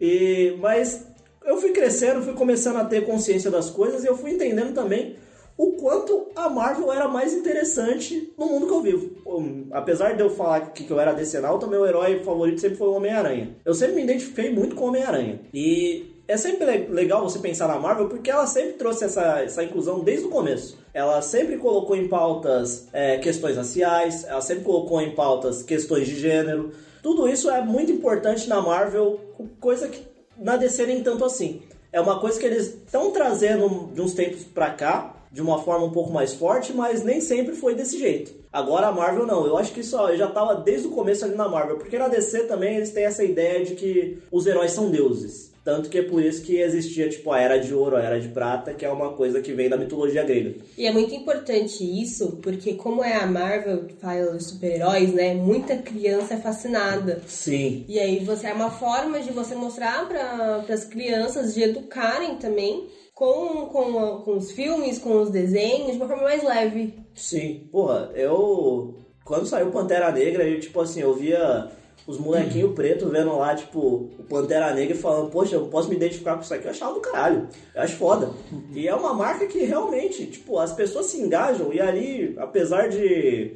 E, 0.00 0.56
mas 0.58 1.06
eu 1.46 1.56
fui 1.58 1.70
crescendo, 1.70 2.20
fui 2.20 2.32
começando 2.32 2.78
a 2.78 2.84
ter 2.84 3.06
consciência 3.06 3.48
das 3.48 3.70
coisas 3.70 4.02
e 4.02 4.08
eu 4.08 4.16
fui 4.16 4.32
entendendo 4.32 4.74
também 4.74 5.14
o 5.56 5.74
quanto 5.74 6.32
a 6.34 6.48
Marvel 6.48 6.92
era 6.92 7.06
mais 7.06 7.32
interessante 7.32 8.34
no 8.36 8.46
mundo 8.46 8.66
que 8.66 8.72
eu 8.72 8.82
vivo. 8.82 9.10
Um, 9.24 9.68
apesar 9.70 10.14
de 10.14 10.20
eu 10.20 10.30
falar 10.30 10.72
que, 10.72 10.90
eu 10.90 10.98
era 10.98 11.12
decenalta, 11.12 11.68
meu 11.68 11.86
herói 11.86 12.24
favorito 12.24 12.60
sempre 12.60 12.76
foi 12.76 12.88
o 12.88 12.94
Homem-Aranha. 12.94 13.54
Eu 13.64 13.72
sempre 13.72 13.94
me 13.94 14.02
identifiquei 14.02 14.52
muito 14.52 14.74
com 14.74 14.86
o 14.86 14.88
Homem-Aranha. 14.88 15.42
E 15.54 16.13
é 16.26 16.36
sempre 16.36 16.64
le- 16.64 16.86
legal 16.88 17.22
você 17.22 17.38
pensar 17.38 17.68
na 17.68 17.78
Marvel 17.78 18.08
porque 18.08 18.30
ela 18.30 18.46
sempre 18.46 18.74
trouxe 18.74 19.04
essa, 19.04 19.40
essa 19.42 19.62
inclusão 19.62 20.00
desde 20.00 20.26
o 20.26 20.30
começo. 20.30 20.78
Ela 20.92 21.20
sempre 21.22 21.56
colocou 21.56 21.96
em 21.96 22.08
pautas 22.08 22.86
é, 22.92 23.18
questões 23.18 23.56
raciais, 23.56 24.24
ela 24.24 24.40
sempre 24.40 24.64
colocou 24.64 25.00
em 25.00 25.14
pautas 25.14 25.62
questões 25.62 26.06
de 26.06 26.18
gênero. 26.18 26.72
Tudo 27.02 27.28
isso 27.28 27.50
é 27.50 27.60
muito 27.62 27.92
importante 27.92 28.48
na 28.48 28.62
Marvel, 28.62 29.20
coisa 29.60 29.88
que 29.88 30.00
na 30.38 30.56
DC 30.56 30.86
nem 30.86 31.02
tanto 31.02 31.24
assim. 31.24 31.62
É 31.92 32.00
uma 32.00 32.18
coisa 32.18 32.40
que 32.40 32.46
eles 32.46 32.68
estão 32.68 33.10
trazendo 33.12 33.90
de 33.92 34.00
uns 34.00 34.14
tempos 34.14 34.42
pra 34.44 34.70
cá, 34.70 35.14
de 35.30 35.42
uma 35.42 35.62
forma 35.62 35.84
um 35.86 35.90
pouco 35.92 36.12
mais 36.12 36.32
forte, 36.32 36.72
mas 36.72 37.04
nem 37.04 37.20
sempre 37.20 37.54
foi 37.54 37.74
desse 37.74 37.98
jeito. 37.98 38.32
Agora 38.52 38.86
a 38.86 38.92
Marvel 38.92 39.26
não, 39.26 39.46
eu 39.46 39.56
acho 39.56 39.72
que 39.72 39.80
isso 39.80 39.96
já 40.16 40.28
tava 40.28 40.54
desde 40.56 40.86
o 40.86 40.90
começo 40.92 41.24
ali 41.24 41.34
na 41.34 41.48
Marvel, 41.48 41.76
porque 41.76 41.98
na 41.98 42.08
DC 42.08 42.44
também 42.44 42.76
eles 42.76 42.90
têm 42.90 43.04
essa 43.04 43.22
ideia 43.24 43.64
de 43.64 43.74
que 43.74 44.18
os 44.30 44.46
heróis 44.46 44.70
são 44.72 44.90
deuses. 44.90 45.52
Tanto 45.64 45.88
que 45.88 45.98
é 45.98 46.02
por 46.02 46.22
isso 46.22 46.42
que 46.42 46.58
existia 46.58 47.08
tipo 47.08 47.32
a 47.32 47.40
Era 47.40 47.58
de 47.58 47.72
Ouro, 47.72 47.96
a 47.96 48.02
Era 48.02 48.20
de 48.20 48.28
Prata, 48.28 48.74
que 48.74 48.84
é 48.84 48.90
uma 48.90 49.14
coisa 49.14 49.40
que 49.40 49.54
vem 49.54 49.68
da 49.68 49.78
mitologia 49.78 50.22
grega. 50.22 50.56
E 50.76 50.86
é 50.86 50.92
muito 50.92 51.14
importante 51.14 51.82
isso, 51.82 52.38
porque 52.42 52.74
como 52.74 53.02
é 53.02 53.14
a 53.14 53.26
Marvel 53.26 53.86
que 53.86 53.94
fala 53.94 54.36
os 54.36 54.48
super-heróis, 54.48 55.14
né? 55.14 55.32
Muita 55.32 55.78
criança 55.78 56.34
é 56.34 56.36
fascinada. 56.36 57.22
Sim. 57.26 57.86
E 57.88 57.98
aí 57.98 58.22
você 58.22 58.48
é 58.48 58.52
uma 58.52 58.70
forma 58.70 59.20
de 59.20 59.32
você 59.32 59.54
mostrar 59.54 60.06
para 60.06 60.66
as 60.68 60.84
crianças 60.84 61.54
de 61.54 61.62
educarem 61.62 62.36
também 62.36 62.86
com, 63.14 63.66
com, 63.66 64.20
com 64.22 64.36
os 64.36 64.52
filmes, 64.52 64.98
com 64.98 65.22
os 65.22 65.30
desenhos, 65.30 65.92
de 65.92 65.96
uma 65.96 66.08
forma 66.08 66.24
mais 66.24 66.42
leve. 66.42 66.92
Sim, 67.14 67.68
porra, 67.72 68.10
eu. 68.14 68.96
Quando 69.24 69.46
saiu 69.46 69.70
Pantera 69.70 70.12
Negra, 70.12 70.46
eu, 70.46 70.60
tipo 70.60 70.78
assim, 70.82 71.00
eu 71.00 71.14
via 71.14 71.70
os 72.06 72.18
molequinhos 72.18 72.74
pretos 72.74 73.10
vendo 73.10 73.34
lá, 73.36 73.54
tipo, 73.54 74.10
o 74.18 74.24
Pantera 74.28 74.74
Negra 74.74 74.94
e 74.94 74.98
falando, 74.98 75.30
poxa, 75.30 75.56
eu 75.56 75.66
posso 75.68 75.88
me 75.88 75.96
identificar 75.96 76.34
com 76.34 76.42
isso 76.42 76.52
aqui, 76.52 76.66
eu 76.66 76.70
achava 76.70 76.94
do 76.94 77.00
caralho. 77.00 77.48
Eu 77.74 77.82
acho 77.82 77.96
foda. 77.96 78.30
E 78.74 78.86
é 78.86 78.94
uma 78.94 79.14
marca 79.14 79.46
que 79.46 79.60
realmente, 79.60 80.26
tipo, 80.26 80.58
as 80.58 80.72
pessoas 80.72 81.06
se 81.06 81.20
engajam 81.20 81.72
e 81.72 81.80
ali, 81.80 82.34
apesar 82.38 82.88
de 82.88 83.52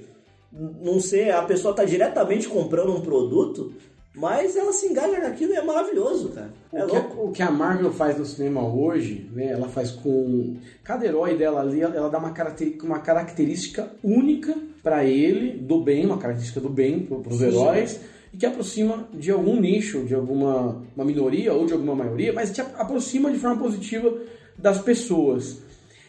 não 0.80 0.98
ser, 0.98 1.30
a 1.30 1.42
pessoa 1.42 1.74
tá 1.74 1.84
diretamente 1.84 2.48
comprando 2.48 2.94
um 2.94 3.02
produto, 3.02 3.72
mas 4.14 4.56
ela 4.56 4.72
se 4.72 4.86
engaja 4.86 5.18
naquilo 5.20 5.52
e 5.52 5.56
é 5.56 5.62
maravilhoso, 5.62 6.30
cara. 6.30 6.50
É 6.72 6.84
o, 6.84 6.88
que, 6.88 6.94
louco. 6.96 7.22
o 7.26 7.32
que 7.32 7.42
a 7.42 7.50
Marvel 7.50 7.92
faz 7.92 8.18
no 8.18 8.24
cinema 8.24 8.66
hoje, 8.66 9.30
né? 9.32 9.48
Ela 9.52 9.68
faz 9.68 9.90
com 9.90 10.56
cada 10.82 11.04
herói 11.06 11.36
dela 11.36 11.60
ali, 11.60 11.82
ela 11.82 12.08
dá 12.08 12.18
uma, 12.18 12.32
caracter- 12.32 12.78
uma 12.82 12.98
característica 12.98 13.90
única 14.02 14.56
pra 14.82 15.04
ele 15.04 15.52
do 15.58 15.80
bem, 15.82 16.06
uma 16.06 16.18
característica 16.18 16.60
do 16.60 16.68
bem 16.70 17.00
para 17.00 17.32
os 17.32 17.40
heróis 17.42 18.00
e 18.32 18.36
que 18.36 18.46
aproxima 18.46 19.08
de 19.12 19.30
algum 19.30 19.60
nicho, 19.60 20.04
de 20.04 20.14
alguma 20.14 20.82
uma 20.94 21.04
minoria 21.04 21.52
ou 21.52 21.66
de 21.66 21.72
alguma 21.72 21.94
maioria, 21.94 22.32
mas 22.32 22.52
te 22.52 22.60
aproxima 22.60 23.30
de 23.30 23.38
forma 23.38 23.62
positiva 23.62 24.12
das 24.56 24.78
pessoas. 24.80 25.58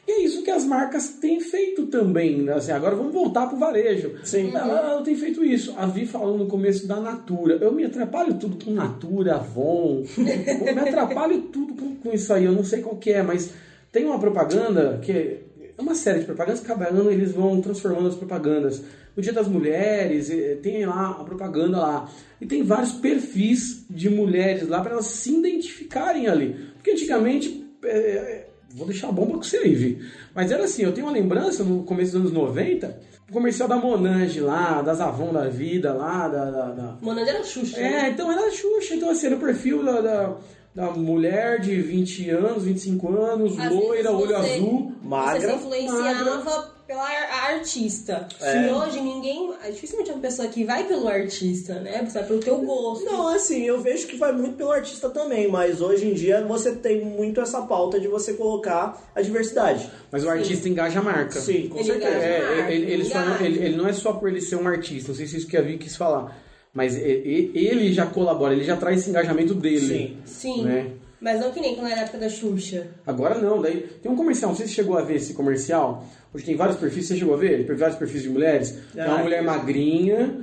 E 0.08 0.12
é 0.12 0.22
isso 0.24 0.42
que 0.42 0.50
as 0.50 0.66
marcas 0.66 1.10
têm 1.22 1.40
feito 1.40 1.86
também. 1.86 2.42
né? 2.42 2.54
Assim, 2.54 2.72
agora 2.72 2.96
vamos 2.96 3.14
voltar 3.14 3.46
pro 3.46 3.60
varejo. 3.60 4.14
Sim. 4.24 4.50
Ela, 4.50 4.92
ela 4.94 5.02
tem 5.04 5.16
feito 5.16 5.46
isso. 5.46 5.76
A 5.78 5.86
Vi 5.86 6.08
falou 6.08 6.36
no 6.36 6.48
começo 6.48 6.88
da 6.88 7.00
Natura. 7.00 7.60
Eu 7.62 7.72
me 7.72 7.86
atrapalho 7.86 8.34
tudo 8.34 8.64
com 8.66 8.72
Natura, 8.72 9.36
Avon. 9.36 10.04
eu 10.18 10.74
me 10.74 10.82
atrapalho 10.82 11.42
tudo 11.44 11.76
com, 11.76 11.96
com 11.98 12.12
isso 12.12 12.34
aí. 12.34 12.46
Eu 12.46 12.54
não 12.54 12.64
sei 12.64 12.82
qual 12.82 12.96
que 12.96 13.12
é, 13.12 13.22
mas 13.22 13.54
tem 13.92 14.06
uma 14.06 14.18
propaganda 14.20 15.00
que 15.04 15.42
é 15.80 15.82
é 15.82 15.84
uma 15.84 15.96
série 15.96 16.20
de 16.20 16.26
propagandas. 16.26 16.62
Cada 16.62 16.90
ano 16.90 17.10
eles 17.12 17.32
vão 17.32 17.62
transformando 17.62 18.08
as 18.10 18.16
propagandas. 18.16 18.82
No 19.16 19.24
Dia 19.24 19.34
das 19.34 19.48
Mulheres, 19.48 20.32
tem 20.62 20.86
lá 20.86 21.12
a 21.20 21.24
propaganda 21.24 21.78
lá. 21.80 22.10
E 22.40 22.46
tem 22.46 22.64
vários 22.64 22.92
perfis 22.94 23.86
de 23.90 24.10
mulheres 24.10 24.68
lá 24.68 24.82
para 24.82 24.92
elas 24.94 25.06
se 25.08 25.34
identificarem 25.36 26.28
ali. 26.28 26.56
Porque 26.76 26.92
antigamente... 26.92 27.66
eh, 27.84 28.46
Vou 28.72 28.86
deixar 28.86 29.10
a 29.10 29.12
bomba 29.12 29.34
com 29.34 29.42
você 29.42 29.58
aí, 29.58 29.74
Vi. 29.74 30.00
Mas 30.36 30.52
era 30.52 30.64
assim, 30.66 30.84
eu 30.84 30.92
tenho 30.92 31.08
uma 31.08 31.12
lembrança 31.14 31.64
no 31.64 31.82
começo 31.84 32.12
dos 32.12 32.22
anos 32.22 32.32
90, 32.32 33.00
o 33.28 33.34
comercial 33.34 33.68
da 33.68 33.78
Monange 33.78 34.40
lá, 34.42 34.84
das 34.84 35.02
Avon 35.02 35.34
da 35.34 35.48
vida 35.48 35.92
lá, 35.92 36.28
da. 36.28 36.52
da, 36.52 36.72
da- 36.74 36.98
Monange 37.02 37.30
era 37.32 37.44
Xuxa. 37.44 37.80
né? 37.80 38.06
É, 38.06 38.10
então 38.12 38.32
era 38.32 38.52
Xuxa, 38.52 38.94
então 38.94 39.10
assim, 39.10 39.26
era 39.26 39.36
o 39.38 39.40
perfil 39.40 39.84
da, 39.84 40.02
da, 40.02 40.38
da 40.80 40.92
mulher 40.92 41.60
de 41.60 41.76
20 41.82 42.30
anos, 42.30 42.64
25 42.64 43.14
anos, 43.14 43.60
Às 43.60 43.70
loira, 43.70 44.14
olho 44.14 44.28
você- 44.28 44.54
azul. 44.54 44.94
Magra, 45.04 45.42
Você 45.42 45.48
se 45.48 45.54
influenciava 45.56 46.72
pela 46.88 47.04
ar- 47.04 47.54
artista. 47.56 48.28
É. 48.40 48.68
E 48.68 48.72
hoje 48.72 49.02
ninguém. 49.02 49.52
Dificilmente 49.70 50.10
é 50.10 50.14
uma 50.14 50.22
pessoa 50.22 50.48
que 50.48 50.64
vai 50.64 50.86
pelo 50.86 51.08
artista, 51.10 51.74
né? 51.82 52.06
Você 52.06 52.20
vai 52.20 52.28
pelo 52.28 52.40
teu 52.40 52.58
gosto. 52.60 53.04
Não, 53.04 53.28
assim, 53.28 53.64
eu 53.66 53.82
vejo 53.82 54.08
que 54.08 54.16
vai 54.16 54.32
muito 54.32 54.56
pelo 54.56 54.72
artista 54.72 55.10
também, 55.10 55.50
mas 55.50 55.82
hoje 55.82 56.08
em 56.08 56.14
dia 56.14 56.46
você 56.48 56.72
tem 56.74 57.04
muito 57.04 57.42
essa 57.42 57.62
pauta 57.64 58.00
de 58.00 58.08
você 58.08 58.34
colocar 58.34 59.12
a 59.14 59.22
diversidade. 59.22 59.90
Mas 60.10 60.24
o 60.24 60.30
artista 60.30 60.70
engaja 60.70 61.00
a 61.00 61.04
marca. 61.04 61.42
Sim, 61.42 61.68
com 61.68 61.76
Ele 61.80 61.84
certeza. 61.92 62.08
É, 62.16 62.56
marca, 62.56 62.72
ele, 62.72 62.92
ele, 62.94 63.04
só 63.06 63.20
ele 63.42 63.76
não 63.76 63.86
é 63.88 63.92
só 63.94 64.14
por 64.14 64.30
ele 64.30 64.40
ser 64.40 64.56
um 64.56 64.66
artista, 64.68 65.10
não 65.10 65.16
sei 65.18 65.28
se 65.28 65.36
isso 65.38 65.48
que 65.48 65.58
a 65.58 65.62
Vi 65.62 65.78
quis 65.78 65.98
falar. 65.98 66.38
Mas 66.74 66.96
ele 66.98 67.92
já 67.94 68.06
colabora, 68.06 68.54
ele 68.54 68.64
já 68.64 68.78
traz 68.78 69.00
esse 69.02 69.10
engajamento 69.10 69.54
dele. 69.54 69.80
Sim. 69.80 70.18
Sim. 70.26 70.64
Né? 70.64 70.88
Mas 71.20 71.40
não 71.42 71.52
que 71.52 71.60
nem 71.60 71.76
quando 71.76 71.88
era 71.92 72.02
a 72.02 72.04
época 72.04 72.18
da 72.20 72.30
Xuxa. 72.30 72.88
Agora 73.06 73.38
não, 73.40 73.62
daí 73.62 73.86
tem 74.02 74.10
um 74.12 74.16
comercial, 74.16 74.52
não 74.52 74.56
sei 74.56 74.68
se 74.68 74.74
você 74.74 74.82
chegou 74.82 74.98
a 74.98 75.02
ver 75.02 75.16
esse 75.16 75.34
comercial. 75.34 76.06
Hoje 76.34 76.46
tem 76.46 76.56
vários 76.56 76.78
perfis, 76.78 77.08
você 77.08 77.18
chegou 77.18 77.34
a 77.34 77.38
ver? 77.38 77.66
Tem 77.66 77.76
vários 77.76 77.98
perfis 77.98 78.22
de 78.24 78.30
mulheres. 78.30 78.78
Tem 78.94 79.04
uma 79.04 79.20
Ah, 79.20 79.24
mulher 79.24 79.44
magrinha, 79.44 80.38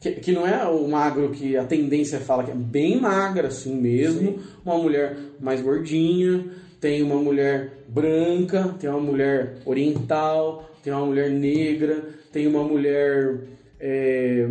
que, 0.00 0.12
que 0.12 0.32
não 0.32 0.46
é 0.46 0.64
o 0.66 0.88
magro 0.88 1.30
que 1.30 1.56
a 1.56 1.64
tendência 1.64 2.18
fala 2.18 2.44
que 2.44 2.50
é 2.50 2.54
bem 2.54 2.98
magra 3.00 3.48
assim 3.48 3.74
mesmo. 3.74 4.38
Uma 4.64 4.78
mulher 4.78 5.16
mais 5.38 5.60
gordinha, 5.60 6.46
tem 6.80 7.02
uma 7.02 7.16
mulher 7.16 7.84
branca, 7.88 8.74
tem 8.80 8.88
uma 8.88 9.00
mulher 9.00 9.56
oriental, 9.66 10.70
tem 10.82 10.92
uma 10.92 11.04
mulher 11.04 11.28
negra, 11.30 12.04
tem 12.32 12.46
uma 12.46 12.64
mulher 12.64 13.38
é, 13.84 14.46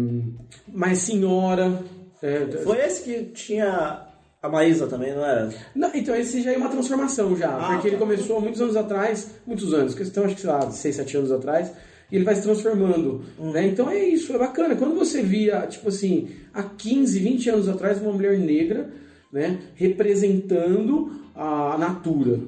mais 0.68 0.98
senhora. 1.00 1.82
é, 2.22 2.46
Foi 2.66 2.78
esse 2.80 3.04
que 3.04 3.24
tinha 3.34 4.02
a 4.44 4.50
Maísa 4.50 4.88
também, 4.88 5.14
não 5.16 5.26
era? 5.26 5.50
não, 5.74 5.90
então 5.96 6.14
esse 6.16 6.42
já 6.42 6.52
é 6.52 6.58
uma 6.58 6.68
transformação 6.70 7.36
já, 7.38 7.50
Ah, 7.56 7.74
porque 7.74 7.88
ele 7.88 7.96
tá. 7.98 8.02
começou 8.04 8.38
há 8.38 8.42
muitos 8.42 8.60
anos 8.62 8.76
atrás, 8.76 9.32
muitos 9.48 9.74
anos, 9.74 9.96
questão 9.96 10.26
acho 10.26 10.36
que 10.36 10.42
sei 10.42 10.50
lá, 10.50 10.70
6, 10.70 10.96
7 10.96 11.18
anos 11.18 11.32
atrás, 11.32 11.72
e 12.12 12.16
ele 12.18 12.26
vai 12.26 12.36
se 12.36 12.42
transformando, 12.42 13.22
Uhum. 13.40 13.52
né? 13.54 13.68
Então 13.68 13.90
é 13.90 13.98
isso, 14.04 14.34
é 14.34 14.38
bacana. 14.38 14.76
Quando 14.76 14.96
você 14.96 15.22
via, 15.22 15.66
tipo 15.68 15.88
assim, 15.88 16.28
há 16.54 16.62
15, 16.64 17.20
20 17.20 17.50
anos 17.50 17.70
atrás, 17.70 18.02
uma 18.02 18.12
mulher 18.12 18.38
negra, 18.38 18.90
né, 19.32 19.60
representando 19.76 21.12
a 21.34 21.78
Natura, 21.78 22.40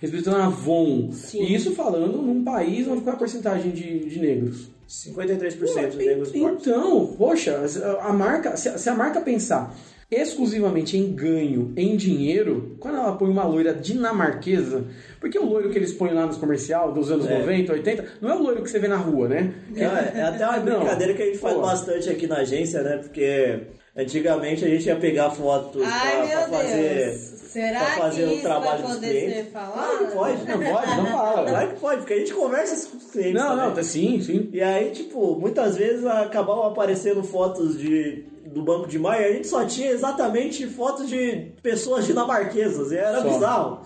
representando 0.00 0.36
a 0.38 0.46
Avon, 0.46 1.12
Sim. 1.12 1.44
e 1.44 1.54
isso 1.54 1.72
falando 1.76 2.20
num 2.22 2.42
país 2.42 2.88
onde 2.88 3.02
qual 3.02 3.12
é 3.12 3.16
a 3.16 3.18
porcentagem 3.18 3.70
de, 3.70 4.00
de 4.08 4.18
negros? 4.18 4.68
53% 4.88 5.86
dos 5.88 5.96
negros 5.96 6.32
mortos. 6.32 6.66
Então, 6.66 7.06
poxa, 7.18 7.60
a 8.00 8.12
marca, 8.12 8.56
se 8.56 8.88
a, 8.88 8.94
marca 8.94 9.20
pensar, 9.20 9.74
exclusivamente 10.10 10.96
em 10.96 11.12
ganho, 11.14 11.72
em 11.76 11.96
dinheiro, 11.96 12.76
quando 12.78 12.98
ela 12.98 13.12
põe 13.16 13.28
uma 13.28 13.44
loira 13.44 13.72
dinamarquesa, 13.72 14.84
porque 15.20 15.38
o 15.38 15.44
loiro 15.44 15.70
que 15.70 15.78
eles 15.78 15.92
põem 15.92 16.12
lá 16.12 16.26
nos 16.26 16.36
comercial 16.36 16.92
dos 16.92 17.10
anos 17.10 17.26
É. 17.26 17.38
90, 17.38 17.72
80, 17.72 18.04
não 18.20 18.30
é 18.30 18.34
o 18.34 18.42
loiro 18.42 18.62
que 18.62 18.70
você 18.70 18.78
vê 18.78 18.88
na 18.88 18.96
rua, 18.96 19.28
né? 19.28 19.54
É, 19.74 20.18
é 20.18 20.22
até 20.22 20.44
uma 20.46 20.58
Não. 20.58 20.80
brincadeira 20.80 21.14
que 21.14 21.22
a 21.22 21.26
gente 21.26 21.38
faz 21.38 21.54
Pô. 21.54 21.62
bastante 21.62 22.10
aqui 22.10 22.26
na 22.26 22.36
agência, 22.36 22.82
né? 22.82 22.98
Porque 22.98 23.60
antigamente 23.96 24.64
a 24.64 24.68
gente 24.68 24.86
ia 24.86 24.96
pegar 24.96 25.30
pra 25.30 26.48
meu 26.48 26.58
fazer. 26.58 26.94
Deus. 26.94 27.34
Será 27.54 27.78
pra 27.84 27.94
fazer 27.96 28.22
que 28.26 28.28
o 28.28 28.32
isso 28.32 28.42
trabalho 28.42 28.70
vai 28.70 28.82
dos 28.82 28.94
poder 28.94 29.10
clientes. 29.10 29.34
ser 29.44 29.50
falado? 29.52 29.72
Claro 29.74 29.98
que 30.06 30.12
pode. 30.14 30.44
Não 30.44 30.72
pode, 30.72 30.96
não 30.96 31.06
fala. 31.18 31.48
Claro 31.48 31.68
que 31.68 31.80
pode, 31.80 31.96
porque 32.00 32.12
a 32.14 32.18
gente 32.18 32.34
conversa 32.34 32.88
com 32.90 32.96
os 32.96 33.04
clientes. 33.12 33.34
Não, 33.34 33.48
também. 33.50 33.64
não, 33.66 33.74
tá 33.74 33.82
sim, 33.84 34.20
sim. 34.20 34.48
E 34.52 34.60
aí, 34.60 34.90
tipo, 34.90 35.36
muitas 35.36 35.76
vezes 35.76 36.04
acabavam 36.04 36.64
aparecendo 36.64 37.22
fotos 37.22 37.78
de, 37.78 38.24
do 38.46 38.62
Banco 38.62 38.88
de 38.88 38.98
Maio 38.98 39.22
e 39.22 39.24
a 39.26 39.32
gente 39.34 39.46
só 39.46 39.64
tinha 39.64 39.90
exatamente 39.92 40.66
fotos 40.66 41.08
de 41.08 41.52
pessoas 41.62 42.04
dinamarquesas. 42.06 42.90
E 42.90 42.96
era 42.96 43.22
Só. 43.22 43.28
bizarro. 43.28 43.80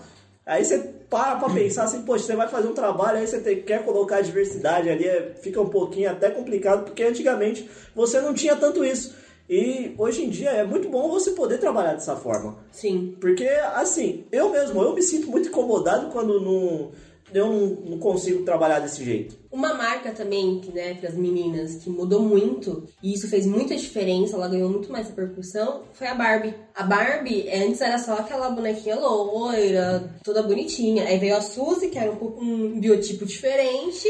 Aí 0.45 0.65
você 0.65 0.95
para 1.09 1.35
pra 1.37 1.49
pensar 1.49 1.83
assim, 1.83 2.01
poxa, 2.03 2.23
você 2.23 2.35
vai 2.35 2.47
fazer 2.47 2.67
um 2.67 2.73
trabalho, 2.73 3.17
aí 3.19 3.25
você 3.27 3.39
tem- 3.39 3.61
quer 3.63 3.83
colocar 3.83 4.17
a 4.17 4.21
diversidade 4.21 4.89
ali, 4.89 5.05
é- 5.07 5.33
fica 5.41 5.59
um 5.61 5.69
pouquinho 5.69 6.09
até 6.09 6.29
complicado, 6.29 6.85
porque 6.85 7.03
antigamente 7.03 7.67
você 7.95 8.19
não 8.21 8.31
tinha 8.33 8.55
tanto 8.55 8.83
isso. 8.83 9.15
E 9.49 9.95
hoje 9.97 10.23
em 10.23 10.29
dia 10.29 10.51
é 10.51 10.63
muito 10.63 10.87
bom 10.89 11.09
você 11.09 11.31
poder 11.31 11.57
trabalhar 11.57 11.93
dessa 11.93 12.15
forma. 12.15 12.57
Sim. 12.71 13.15
Porque, 13.19 13.47
assim, 13.73 14.25
eu 14.31 14.49
mesmo, 14.51 14.81
eu 14.81 14.93
me 14.93 15.01
sinto 15.01 15.27
muito 15.29 15.49
incomodado 15.49 16.11
quando 16.11 16.39
não, 16.39 16.91
eu 17.33 17.47
não, 17.47 17.65
não 17.91 17.97
consigo 17.99 18.43
trabalhar 18.45 18.79
desse 18.79 19.03
jeito. 19.03 19.37
Uma 19.51 19.73
marca 19.73 20.11
também, 20.11 20.59
que, 20.59 20.71
né, 20.71 20.93
para 20.93 21.09
as 21.09 21.15
meninas, 21.15 21.75
que 21.77 21.89
mudou 21.89 22.21
muito, 22.21 22.83
e 23.01 23.11
isso 23.13 23.27
fez 23.27 23.47
muita 23.47 23.75
diferença, 23.75 24.35
ela 24.35 24.47
ganhou 24.47 24.69
muito 24.69 24.91
mais 24.91 25.07
repercussão, 25.07 25.81
foi 25.93 26.05
a 26.05 26.13
Barbie. 26.13 26.53
A 26.75 26.83
Barbie, 26.83 27.49
antes 27.51 27.81
era 27.81 27.97
só 27.97 28.13
aquela 28.13 28.51
bonequinha 28.51 28.95
loira, 28.99 30.13
toda 30.23 30.43
bonitinha. 30.43 31.05
Aí 31.05 31.17
veio 31.17 31.35
a 31.35 31.41
Suzy, 31.41 31.87
que 31.89 31.97
era 31.97 32.11
um, 32.11 32.17
pouco- 32.17 32.39
um 32.43 32.79
biotipo 32.79 33.25
diferente, 33.25 34.07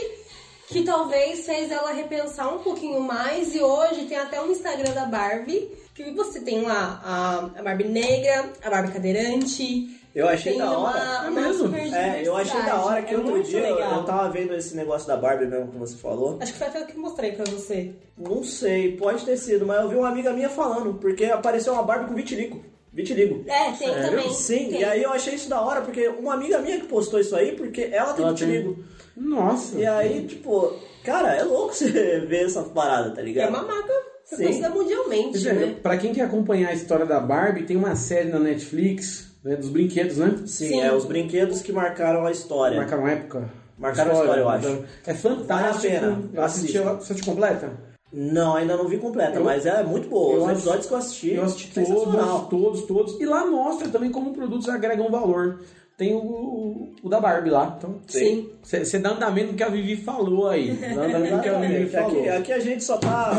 que 0.69 0.84
talvez 0.84 1.45
fez 1.45 1.71
ela 1.71 1.91
repensar 1.91 2.53
um 2.53 2.60
pouquinho 2.60 3.01
mais, 3.01 3.53
e 3.55 3.60
hoje 3.60 4.05
tem 4.05 4.17
até 4.17 4.39
um 4.41 4.51
Instagram 4.51 4.93
da 4.93 5.05
Barbie, 5.05 5.69
que 5.95 6.12
você 6.12 6.39
tem 6.39 6.62
lá 6.62 7.01
a, 7.03 7.60
a 7.60 7.63
Barbie 7.63 7.86
negra, 7.86 8.49
a 8.63 8.69
Barbie 8.69 8.91
cadeirante. 8.93 9.95
Eu 10.15 10.27
achei 10.27 10.53
tem 10.53 10.62
da 10.62 10.71
hora. 10.77 10.99
uma, 10.99 11.27
É 11.27 11.29
mesmo? 11.29 11.75
É, 11.75 12.21
eu 12.25 12.36
achei 12.36 12.62
da 12.63 12.75
hora 12.84 13.01
que. 13.03 13.13
É 13.13 13.17
outro 13.17 13.43
dia 13.43 13.60
eu- 13.60 13.75
legal. 13.75 13.97
eu 13.99 14.03
tava 14.05 14.29
vendo 14.29 14.53
esse 14.55 14.75
negócio 14.75 15.08
da 15.08 15.15
Barbie 15.15 15.45
mesmo 15.45 15.67
que 15.71 15.77
você 15.77 15.95
falou. 15.97 16.38
Acho 16.41 16.51
que 16.53 16.58
foi 16.58 16.67
até 16.67 16.82
o 16.82 16.86
que 16.88 16.95
eu 16.95 17.01
mostrei 17.01 17.32
pra 17.34 17.45
você. 17.45 17.91
Não 18.17 18.43
sei, 18.43 18.95
pode 18.97 19.23
ter 19.23 19.38
sido, 19.38 19.65
mas 19.67 19.82
eu 19.82 19.89
vi 19.89 19.95
uma 19.95 20.10
amiga 20.10 20.34
minha 20.34 20.49
falando, 20.49 20.95
porque 20.95 21.25
apareceu 21.25 21.73
uma 21.73 21.84
Barbie 21.84 22.08
com 22.10 22.15
vitiligo. 22.15 22.63
Vitiligo. 22.91 23.43
É, 23.47 23.71
tem 23.73 23.93
também. 23.93 24.34
Sim, 24.34 24.69
tem. 24.69 24.82
e 24.82 24.84
aí 24.84 25.03
eu 25.03 25.12
achei 25.12 25.36
isso 25.36 25.47
da 25.47 25.62
hora, 25.62 25.82
porque 25.82 26.08
uma 26.08 26.34
amiga 26.34 26.58
minha 26.60 26.79
que 26.79 26.88
postou 26.88 27.19
isso 27.19 27.36
aí, 27.36 27.51
porque 27.55 27.89
ela 27.93 28.13
tem 28.13 28.25
Ela 28.25 28.34
tem- 28.34 28.47
vitiligo. 28.47 28.84
Nossa. 29.19 29.77
E 29.77 29.86
aí, 29.86 30.25
tipo, 30.25 30.73
cara, 31.03 31.36
é 31.36 31.43
louco 31.43 31.73
você 31.75 31.89
ver 32.21 32.45
essa 32.45 32.63
parada, 32.63 33.12
tá 33.12 33.21
É 33.21 33.23
ligado? 33.23 33.49
uma 33.49 33.63
marca 33.63 33.93
reconhecida 34.32 34.69
mundialmente, 34.69 35.32
Quer 35.32 35.38
dizer, 35.38 35.53
né? 35.55 35.75
Pra 35.82 35.97
quem 35.97 36.13
quer 36.13 36.21
acompanhar 36.21 36.69
a 36.69 36.73
história 36.73 37.05
da 37.05 37.19
Barbie, 37.19 37.63
tem 37.63 37.75
uma 37.77 37.95
série 37.95 38.29
na 38.29 38.39
Netflix, 38.39 39.27
né, 39.43 39.55
dos 39.55 39.69
brinquedos, 39.69 40.17
né? 40.17 40.36
Sim, 40.45 40.67
Sim. 40.69 40.82
é 40.82 40.93
os 40.93 41.05
brinquedos 41.05 41.62
que 41.62 41.71
marcaram 41.71 42.25
a 42.25 42.32
história. 42.32 42.77
Marcaram 42.77 43.08
época. 43.08 43.49
Marcaram 43.77 44.12
a 44.12 44.13
história, 44.19 44.41
eu 44.41 44.49
acho. 44.49 44.84
É 45.08 45.13
fantástico. 45.13 45.47
Vale 45.47 45.95
a 45.97 45.99
pena. 46.01 46.23
Eu 46.34 46.43
assisti 46.43 46.65
Assista. 46.77 46.89
ela. 46.89 46.99
Você 46.99 47.15
te 47.15 47.23
completa? 47.23 47.71
Não, 48.12 48.55
ainda 48.55 48.75
não 48.75 48.88
vi 48.88 48.97
completa, 48.97 49.38
Eu- 49.38 49.43
mas 49.43 49.65
é 49.65 49.84
muito 49.84 50.10
boa. 50.10 50.34
eu 50.34 50.38
Os 50.39 50.43
assisti- 50.49 50.58
episódios 50.60 50.86
que 50.88 50.93
eu 50.93 50.97
assisti, 50.97 51.34
Eu 51.36 51.43
assisti 51.43 51.73
todos, 51.73 52.49
todos, 52.49 52.82
todos. 52.84 53.21
E 53.21 53.25
lá 53.25 53.45
mostra 53.45 53.88
também 53.88 54.12
como 54.12 54.34
produtos 54.34 54.67
agregam 54.67 55.10
valor. 55.10 55.62
Tem 55.99 56.13
o, 56.13 56.19
o, 56.19 56.95
o 57.03 57.09
da 57.09 57.19
Barbie 57.19 57.49
lá. 57.49 57.75
Então, 57.77 57.95
Sim. 58.07 58.49
você 58.63 58.97
dá 58.99 59.09
andamento 59.09 59.51
no 59.51 59.57
que 59.57 59.63
a 59.63 59.67
Vivi 59.67 59.97
falou 59.97 60.47
aí. 60.47 60.71
Dá 60.71 61.03
andamento 61.03 61.35
no 61.35 61.41
que 61.41 61.49
a 61.49 61.59
Vivi 61.59 61.73
Exatamente. 61.81 61.91
falou. 61.91 62.19
Aqui, 62.21 62.29
aqui 62.29 62.53
a 62.53 62.59
gente 62.59 62.83
só 62.85 62.97
tá. 62.97 63.33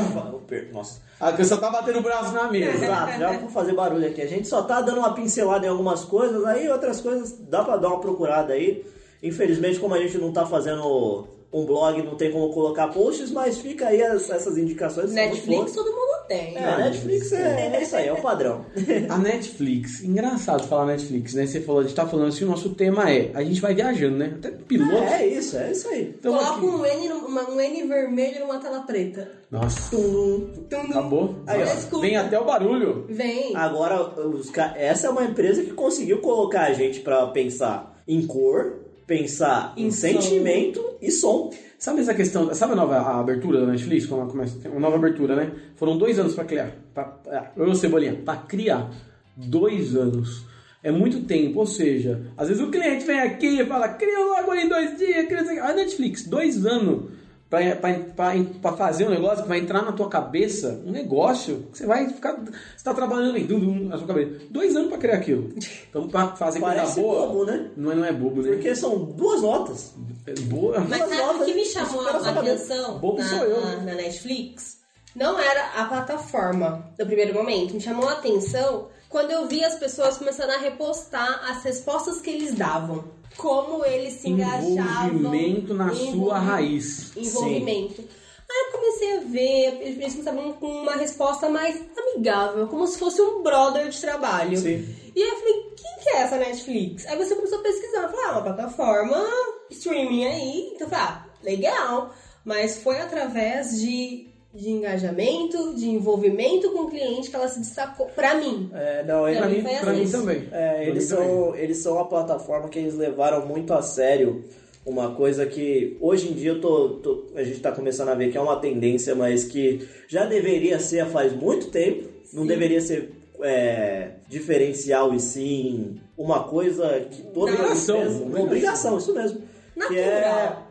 Nossa. 0.70 1.01
A 1.18 1.33
pessoa 1.33 1.59
tá 1.59 1.70
batendo 1.70 2.01
o 2.01 2.03
braço 2.03 2.35
na 2.35 2.51
mesa. 2.51 2.85
Exato, 2.85 3.18
já 3.18 3.33
vou 3.38 3.49
fazer 3.49 3.73
barulho 3.73 4.07
aqui. 4.07 4.20
A 4.20 4.27
gente 4.27 4.46
só 4.46 4.61
tá 4.61 4.83
dando 4.83 4.99
uma 4.99 5.14
pincelada 5.14 5.64
em 5.64 5.70
algumas 5.70 6.05
coisas, 6.05 6.44
aí 6.44 6.68
outras 6.68 7.01
coisas 7.01 7.38
dá 7.49 7.64
pra 7.64 7.79
dar 7.79 7.88
uma 7.88 8.01
procurada 8.01 8.53
aí. 8.53 8.85
Infelizmente, 9.23 9.81
como 9.81 9.94
a 9.94 9.99
gente 9.99 10.18
não 10.18 10.31
tá 10.31 10.44
fazendo 10.44 11.27
um 11.53 11.65
blog, 11.67 12.01
não 12.03 12.15
tem 12.17 12.31
como 12.31 12.53
colocar 12.53 12.89
posts, 12.89 13.31
mas 13.33 13.59
fica 13.59 13.89
aí 13.89 14.01
as- 14.03 14.31
essas 14.31 14.57
indicações. 14.57 15.13
Netflix 15.13 15.73
todo 15.73 15.91
mundo 15.91 16.11
tem. 16.29 16.57
É, 16.57 16.77
Netflix 16.79 17.33
é, 17.33 17.73
é 17.75 17.83
isso 17.83 17.97
aí, 17.97 18.07
é 18.07 18.13
o 18.13 18.23
padrão. 18.23 18.65
A 19.09 19.19
Netflix, 19.19 20.01
engraçado 20.05 20.63
falar 20.69 20.87
Netflix, 20.87 21.35
né? 21.35 21.47
Você 21.47 21.61
falou, 21.61 21.81
a 21.81 21.85
gente 21.85 21.95
tá 21.97 22.07
falando 22.07 22.29
assim, 22.29 22.45
o 22.45 22.49
nosso 22.49 22.71
tema 22.71 23.11
é, 23.11 23.31
a 23.35 23.43
gente 23.43 23.61
vai 23.61 23.75
viajando, 23.75 24.17
né? 24.19 24.35
Até 24.39 24.51
piloto. 24.53 25.03
É 25.03 25.27
isso, 25.27 25.57
é 25.57 25.73
isso 25.73 25.89
aí. 25.89 26.15
Então, 26.19 26.33
Coloca 26.35 26.57
aqui. 26.57 26.67
um 26.67 26.87
N, 26.87 27.09
numa- 27.09 27.51
um 27.51 27.61
N 27.61 27.83
vermelho 27.89 28.41
numa 28.41 28.59
tela 28.59 28.81
preta. 28.83 29.29
Nossa, 29.51 29.91
Tum, 29.97 30.49
tum. 30.71 30.77
acabou. 30.77 31.35
Aí, 31.49 31.61
ó. 31.65 31.99
Vem 32.01 32.17
até 32.17 32.39
o 32.39 32.45
barulho. 32.45 33.07
Vem. 33.09 33.57
Agora, 33.57 34.01
os 34.29 34.53
essa 34.77 35.09
é 35.09 35.11
uma 35.11 35.25
empresa 35.25 35.63
que 35.65 35.73
conseguiu 35.73 36.19
colocar 36.21 36.63
a 36.67 36.73
gente 36.73 37.01
pra 37.01 37.27
pensar 37.27 38.01
em 38.07 38.25
cor, 38.27 38.80
pensar 39.11 39.75
em, 39.77 39.87
Em 39.87 39.90
som. 39.90 39.96
sentimento 39.99 40.81
e 41.03 41.11
som. 41.11 41.51
Sabe 41.77 42.01
essa 42.01 42.14
questão, 42.14 42.55
sabe 42.55 42.75
a 42.75 42.77
nova 42.77 42.96
a 42.96 43.18
abertura 43.18 43.61
da 43.61 43.66
Netflix? 43.66 44.07
Quando 44.07 44.20
ela 44.20 44.31
começa, 44.31 44.68
uma 44.68 44.79
nova 44.79 44.94
abertura, 44.96 45.35
né? 45.35 45.51
Foram 45.75 45.99
dois 45.99 46.16
anos 46.16 46.33
pra 46.35 46.44
criar. 46.44 46.70
Pra, 46.94 47.53
ô, 47.57 47.75
Cebolinha, 47.75 48.14
pra 48.25 48.37
criar. 48.37 48.88
Dois 49.37 49.96
anos. 49.96 50.44
É 50.83 50.92
muito 50.92 51.25
tempo, 51.25 51.59
ou 51.59 51.66
seja, 51.66 52.23
às 52.38 52.49
vezes 52.49 52.62
o 52.62 52.70
cliente 52.70 53.05
vem 53.05 53.20
aqui 53.20 53.61
e 53.61 53.66
fala, 53.66 53.88
cria 53.88 54.18
logo 54.18 54.55
em 54.55 54.68
dois 54.68 54.96
dias, 54.96 55.27
cria 55.27 55.40
isso 55.42 55.51
aqui. 55.51 55.59
A 55.59 55.75
Netflix, 55.75 56.25
dois 56.27 56.64
anos 56.64 57.11
pra 57.51 58.73
fazer 58.73 59.07
um 59.07 59.11
negócio 59.11 59.43
que 59.43 59.49
vai 59.49 59.59
entrar 59.59 59.83
na 59.83 59.91
tua 59.93 60.09
cabeça, 60.09 60.81
um 60.87 60.93
negócio 60.93 61.65
que 61.73 61.79
você 61.79 61.87
vai 61.87 62.09
ficar. 62.09 62.35
Você 62.37 62.85
tá 62.85 62.95
trabalhando 62.95 63.35
aí, 63.35 63.43
dum, 63.45 63.59
dum, 63.59 63.85
na 63.89 63.99
sua 63.99 64.07
cabeça. 64.07 64.41
Dois 64.49 64.77
anos 64.77 64.89
pra 64.89 64.99
criar 64.99 65.17
aquilo. 65.17 65.53
Então, 65.89 66.07
pra 66.09 66.29
fazer 66.37 66.61
coisa 66.61 66.77
Parece 66.77 67.01
boa. 67.01 67.27
bobo, 67.27 67.45
né? 67.45 67.71
Não 67.77 67.91
é, 67.91 67.95
não 67.97 68.05
é 68.05 68.13
bobo, 68.13 68.41
né? 68.43 68.53
Porque 68.53 68.75
são 68.77 69.05
duas 69.05 69.43
notas. 69.43 69.93
É 70.27 70.33
boa. 70.43 70.79
Mas 70.89 70.99
Duas 71.03 71.11
sabe 71.17 71.41
o 71.41 71.45
que 71.45 71.55
me 71.55 71.65
chamou 71.65 72.07
a 72.07 72.11
atenção 72.31 72.99
Bobo 72.99 73.19
na, 73.19 73.29
sou 73.29 73.39
eu. 73.45 73.61
na- 73.61 73.77
na 73.79 73.95
Netflix? 73.95 74.79
Não 75.17 75.39
era 75.41 75.67
a 75.77 75.85
plataforma 75.87 76.87
do 76.97 77.05
primeiro 77.05 77.35
momento. 77.35 77.75
Me 77.75 77.81
chamou 77.81 78.09
a 78.09 78.13
atenção 78.13 78.87
quando 79.11 79.33
eu 79.33 79.46
vi 79.49 79.62
as 79.62 79.75
pessoas 79.75 80.16
começando 80.16 80.51
a 80.51 80.59
repostar 80.59 81.51
as 81.51 81.64
respostas 81.64 82.20
que 82.20 82.31
eles 82.31 82.55
davam. 82.55 83.05
Como 83.37 83.85
eles 83.85 84.14
se 84.14 84.31
engajavam. 84.31 85.09
Envolvimento 85.09 85.75
na 85.75 85.92
sua 85.94 86.38
raiz. 86.38 87.14
Envolvimento. 87.16 88.03
Aí 88.51 88.66
eu 88.66 88.73
comecei 88.73 89.16
a 89.16 89.20
ver, 89.20 89.83
eles 89.83 90.14
estavam 90.14 90.53
com 90.55 90.66
uma 90.66 90.94
resposta 90.94 91.49
mais 91.49 91.81
amigável, 91.96 92.66
como 92.66 92.87
se 92.87 92.99
fosse 92.99 93.20
um 93.20 93.42
brother 93.42 93.88
de 93.88 94.01
trabalho. 94.01 94.57
Sim. 94.57 94.94
E 95.14 95.23
aí 95.23 95.29
eu 95.29 95.37
falei, 95.37 95.55
quem 95.77 96.05
que 96.05 96.09
é 96.11 96.23
essa 96.23 96.37
Netflix? 96.37 97.07
Aí 97.07 97.16
você 97.16 97.35
começou 97.35 97.59
a 97.59 97.62
pesquisar, 97.62 98.03
eu 98.03 98.09
falei, 98.11 98.25
ah, 98.27 98.33
uma 98.33 98.42
plataforma 98.42 99.27
streaming 99.70 100.25
aí. 100.25 100.73
Então 100.75 100.87
eu 100.87 100.90
falei, 100.90 101.05
ah, 101.05 101.27
legal. 101.42 102.14
Mas 102.44 102.83
foi 102.83 102.99
através 102.99 103.81
de, 103.81 104.30
de 104.53 104.69
engajamento, 104.71 105.75
de 105.75 105.89
envolvimento 105.89 106.71
com 106.73 106.81
o 106.81 106.91
cliente 106.91 107.31
que 107.31 107.37
ela 107.37 107.49
se 107.49 107.61
destacou 107.61 108.07
pra 108.07 108.35
mim. 108.35 108.69
É, 108.75 109.05
não, 109.05 109.29
ele- 109.29 109.39
Pra 109.39 109.49
mim 109.49 109.57
mim, 109.57 109.63
foi 109.63 109.75
pra 109.77 109.93
mim 109.93 110.03
assim. 110.03 110.13
também. 110.13 110.49
É, 110.51 110.71
Pra 110.73 110.83
eles 110.85 111.11
mim 111.11 111.17
também. 111.17 111.29
são, 111.35 111.57
eles 111.57 111.77
são 111.79 111.93
uma 111.95 112.09
plataforma 112.09 112.69
que 112.69 112.79
eles 112.79 112.95
levaram 112.95 113.47
muito 113.47 113.73
a 113.73 113.81
sério 113.83 114.45
uma 114.85 115.15
coisa 115.15 115.47
que 115.47 115.97
hoje 116.01 116.31
em 116.31 116.33
dia 116.33 116.51
eu 116.53 116.61
tô, 116.61 116.89
tô- 117.01 117.27
a 117.37 117.45
gente 117.45 117.61
tá 117.61 117.71
começando 117.71 118.09
a 118.09 118.15
ver 118.15 118.33
que 118.33 118.39
é 118.39 118.41
uma 118.41 118.57
tendência, 118.57 119.15
mas 119.15 119.45
que 119.45 119.87
já 120.09 120.25
deveria 120.25 120.81
ser 120.81 121.07
faz 121.07 121.33
muito 121.33 121.69
tempo, 121.71 122.09
não 122.33 122.43
Sim. 122.43 122.49
deveria 122.49 122.81
ser 122.81 123.13
é, 123.43 124.11
diferencial 124.29 125.15
e 125.15 125.21
sim 125.21 125.99
uma 126.19 126.45
coisa 126.45 127.07
que 127.11 127.23
toda 127.23 127.53
Obrigação, 127.53 127.97
empresa- 127.97 128.17
obrigação. 128.17 128.27
uma 128.27 128.41
obrigação, 128.45 128.99
isso 128.99 129.15
mesmo. 129.15 129.41
Que 129.89 129.99
é 129.99 130.21
Natural. 130.21 130.67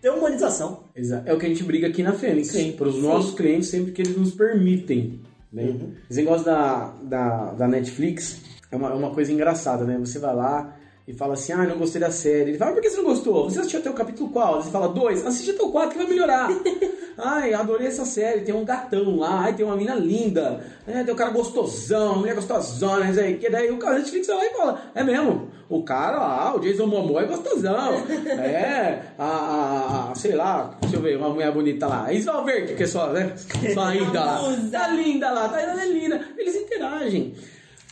Ter 0.00 0.10
humanização. 0.10 0.84
Exa- 0.94 1.22
É 1.26 1.32
o 1.32 1.38
que 1.38 1.46
a 1.46 1.48
gente 1.48 1.62
briga 1.64 1.86
aqui 1.88 2.02
na 2.02 2.12
Fênix. 2.12 2.48
Sim, 2.48 2.72
Para 2.72 2.88
os 2.88 3.02
nossos 3.02 3.34
clientes, 3.34 3.68
sempre 3.68 3.92
que 3.92 4.02
eles 4.02 4.16
nos 4.16 4.32
permitem. 4.32 5.20
Né? 5.52 5.62
Uhum. 5.64 5.92
Esse 6.10 6.20
negócio 6.20 6.44
da, 6.44 6.92
da, 7.02 7.52
da 7.54 7.68
Netflix 7.68 8.40
é 8.70 8.76
uma, 8.76 8.90
é 8.90 8.94
uma 8.94 9.10
coisa 9.14 9.32
engraçada, 9.32 9.84
né? 9.84 9.96
Você 9.98 10.18
vai 10.18 10.34
lá 10.36 10.76
e 11.08 11.14
fala 11.14 11.32
assim, 11.34 11.52
ah, 11.52 11.64
não 11.64 11.78
gostei 11.78 11.98
da 12.00 12.10
série. 12.10 12.50
Ele 12.50 12.58
fala, 12.58 12.72
por 12.72 12.82
que 12.82 12.90
você 12.90 12.98
não 12.98 13.04
gostou? 13.04 13.48
Você 13.50 13.58
assistiu 13.58 13.80
até 13.80 13.88
o 13.88 13.94
capítulo 13.94 14.28
qual? 14.28 14.62
Você 14.62 14.70
fala, 14.70 14.88
dois, 14.90 15.24
assiste 15.26 15.52
até 15.52 15.62
o 15.62 15.70
quatro 15.72 15.92
que 15.92 15.96
vai 15.98 16.06
melhorar. 16.06 16.48
Ai, 17.20 17.52
adorei 17.52 17.88
essa 17.88 18.04
série, 18.04 18.42
tem 18.42 18.54
um 18.54 18.64
gatão 18.64 19.16
lá, 19.16 19.40
ai, 19.40 19.52
tem 19.52 19.66
uma 19.66 19.74
mina 19.74 19.92
linda, 19.92 20.60
é, 20.86 21.02
tem 21.02 21.12
um 21.12 21.16
cara 21.16 21.30
gostosão, 21.32 22.12
uma 22.12 22.18
mulher 22.20 22.36
gostosona, 22.36 23.06
não 23.06 23.12
sei 23.14 23.34
o 23.34 23.38
que. 23.38 23.50
Daí 23.50 23.68
o 23.72 23.76
cara 23.78 23.98
Netflix 23.98 24.28
vai 24.28 24.36
lá 24.36 24.44
e 24.46 24.50
fala, 24.50 24.82
é 24.94 25.02
mesmo, 25.02 25.48
o 25.68 25.82
cara 25.82 26.16
lá, 26.16 26.54
o 26.54 26.60
Jason 26.60 26.86
Momoa 26.86 27.22
é 27.22 27.26
gostosão. 27.26 27.94
é, 28.38 29.02
a, 29.18 29.24
a- 29.24 30.10
a- 30.12 30.14
sei 30.14 30.36
lá, 30.36 30.76
deixa 30.80 30.94
eu 30.96 31.00
ver, 31.02 31.16
uma 31.16 31.30
mulher 31.30 31.50
bonita 31.50 31.88
lá. 31.88 32.04
A 32.06 32.12
Isabel 32.12 32.44
Verde, 32.44 32.74
que 32.74 32.84
é 32.84 32.86
só, 32.86 33.08
né? 33.08 33.32
Só 33.74 33.80
ainda 33.88 34.24
lá. 34.24 34.40
Tá 34.70 34.88
linda 34.88 35.30
lá, 35.30 35.48
tá 35.48 35.60
é 35.60 35.86
linda. 35.86 36.20
Eles 36.38 36.54
interagem. 36.54 37.34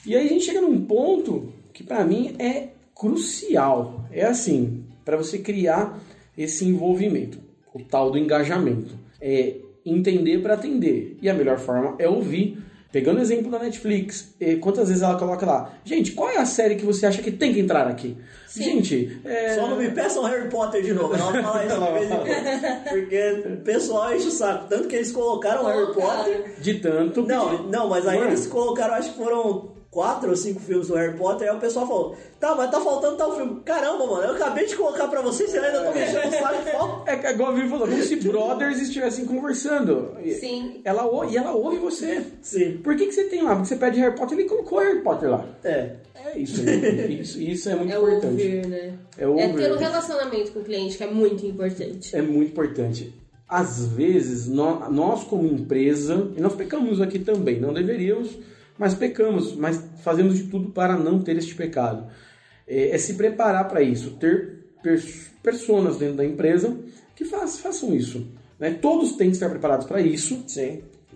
E 0.07 0.15
aí 0.15 0.25
a 0.25 0.29
gente 0.29 0.45
chega 0.45 0.61
num 0.61 0.85
ponto 0.87 1.53
que 1.73 1.83
pra 1.83 2.05
mim 2.05 2.37
é 2.39 2.69
crucial. 2.99 4.07
É 4.11 4.25
assim, 4.25 4.85
pra 5.05 5.17
você 5.17 5.39
criar 5.39 5.99
esse 6.37 6.65
envolvimento, 6.65 7.39
o 7.75 7.81
tal 7.81 8.11
do 8.11 8.19
engajamento. 8.19 8.95
É 9.21 9.57
entender 9.85 10.43
pra 10.43 10.55
atender. 10.55 11.17
E 11.23 11.29
a 11.29 11.35
melhor 11.35 11.59
forma 11.59 11.95
é 11.99 12.09
ouvir. 12.09 12.63
Pegando 12.93 13.19
o 13.19 13.21
exemplo 13.21 13.51
da 13.51 13.59
Netflix, 13.59 14.35
eh, 14.41 14.57
quantas 14.57 14.89
vezes 14.89 15.03
ela 15.03 15.19
coloca 15.19 15.45
lá? 15.45 15.75
Gente, 15.85 16.13
qual 16.13 16.31
é 16.31 16.39
a 16.39 16.47
série 16.47 16.77
que 16.77 16.85
você 16.85 17.05
acha 17.05 17.21
que 17.21 17.31
tem 17.31 17.53
que 17.53 17.61
entrar 17.61 17.87
aqui? 17.87 18.17
Gente, 18.55 19.21
é... 19.23 19.55
Só 19.55 19.69
não 19.69 19.77
me 19.77 19.91
peçam 19.91 20.25
Harry 20.25 20.49
Potter 20.49 20.83
de 20.83 20.95
novo, 20.95 21.13
ela 21.15 21.43
fala 21.43 21.67
isso 21.67 21.79
de 21.79 21.93
vez 21.93 22.11
em 22.11 22.15
quando. 22.15 22.89
Porque 22.89 23.43
o 23.53 23.57
pessoal 23.59 24.15
enche 24.17 24.29
o 24.29 24.31
saco. 24.31 24.67
Tanto 24.69 24.89
que 24.89 24.97
eles 24.97 25.13
colocaram 25.13 25.67
Harry 25.67 25.93
Potter. 25.93 26.55
de 26.59 26.75
tanto 26.75 27.23
Não, 27.27 27.65
não, 27.65 27.89
mas 27.91 28.07
aí 28.07 28.17
Não 28.19 28.25
é? 28.25 28.29
eles 28.29 28.47
colocaram, 28.47 28.95
acho 28.95 29.11
que 29.11 29.19
foram 29.19 29.76
quatro 29.97 30.29
ou 30.29 30.37
cinco 30.37 30.61
filmes 30.61 30.89
do 30.89 30.95
Harry 30.95 31.17
Potter, 31.17 31.49
aí 31.51 31.57
o 31.57 31.59
pessoal 31.59 31.87
falou, 31.89 32.15
tá, 32.39 32.55
mas 32.55 32.71
tá 32.71 32.79
faltando 32.83 33.17
tal 33.17 33.35
filme. 33.35 33.63
Caramba, 33.65 34.07
mano, 34.07 34.25
eu 34.25 34.33
acabei 34.35 34.67
de 34.67 34.77
colocar 34.77 35.09
pra 35.09 35.23
vocês 35.23 35.55
e 35.55 35.59
ainda 35.59 35.81
tô 35.85 35.91
mexendo 35.93 36.25
no 36.27 36.33
saco. 36.33 36.63
Falta. 36.71 37.11
É 37.11 37.17
que 37.17 37.27
igual 37.29 37.51
a 37.51 37.55
Vivi 37.55 37.69
falou, 37.71 37.89
como 37.89 38.03
se 38.03 38.17
brothers 38.29 38.83
estivessem 38.83 39.25
conversando. 39.25 40.15
Sim. 40.39 40.83
Ela, 40.85 41.07
ou- 41.07 41.25
e 41.25 41.35
ela 41.39 41.53
ouve 41.55 41.79
você. 41.79 42.23
Sim. 42.43 42.77
Por 42.85 42.95
que, 42.95 43.07
que 43.07 43.13
você 43.13 43.25
tem 43.25 43.43
lá? 43.43 43.55
Porque 43.55 43.69
você 43.69 43.77
pede 43.77 43.99
Harry 44.01 44.15
Potter, 44.15 44.39
ele 44.39 44.47
colocou 44.47 44.81
Harry 44.81 45.01
Potter 45.01 45.31
lá. 45.31 45.47
É. 45.65 45.93
É 46.27 46.39
isso, 46.39 46.63
né? 46.63 46.75
isso, 47.09 47.41
isso 47.41 47.69
é 47.71 47.75
muito 47.75 47.95
É 47.95 47.97
importante. 47.97 48.27
ouvir, 48.27 48.67
né? 48.67 48.93
É 49.17 49.27
ouvir. 49.27 49.43
É 49.45 49.49
ter 49.49 49.73
um 49.73 49.79
relacionamento 49.79 50.53
com 50.53 50.61
o 50.61 50.65
cliente 50.65 50.99
que 50.99 51.05
é 51.05 51.11
muito 51.11 51.47
importante. 51.47 52.15
É 52.15 52.21
muito 52.21 52.51
importante. 52.53 53.15
Às 53.49 53.87
vezes, 53.87 54.47
nó- 54.47 54.91
nós 54.91 55.25
como 55.25 55.47
empresa, 55.47 56.31
e 56.37 56.41
nós 56.41 56.55
pecamos 56.55 57.01
aqui 57.01 57.19
também, 57.19 57.59
não 57.61 57.73
deveríamos, 57.73 58.37
mas 58.79 58.95
pecamos, 58.95 59.55
mas 59.57 59.83
fazemos 60.03 60.37
de 60.37 60.45
tudo 60.45 60.71
para 60.71 60.97
não 60.97 61.21
ter 61.21 61.37
este 61.37 61.55
pecado. 61.55 62.07
É, 62.67 62.91
é 62.91 62.99
se 62.99 63.15
preparar 63.15 63.69
para 63.69 63.83
isso, 63.83 64.13
ter 64.13 64.67
pers 64.83 65.27
pessoas 65.43 65.97
dentro 65.97 66.17
da 66.17 66.25
empresa 66.25 66.77
que 67.15 67.25
faz- 67.25 67.59
façam 67.59 67.95
isso. 67.95 68.27
né? 68.59 68.71
Todos 68.81 69.13
têm 69.13 69.29
que 69.29 69.35
estar 69.37 69.49
preparados 69.49 69.87
para 69.87 70.01
isso, 70.01 70.45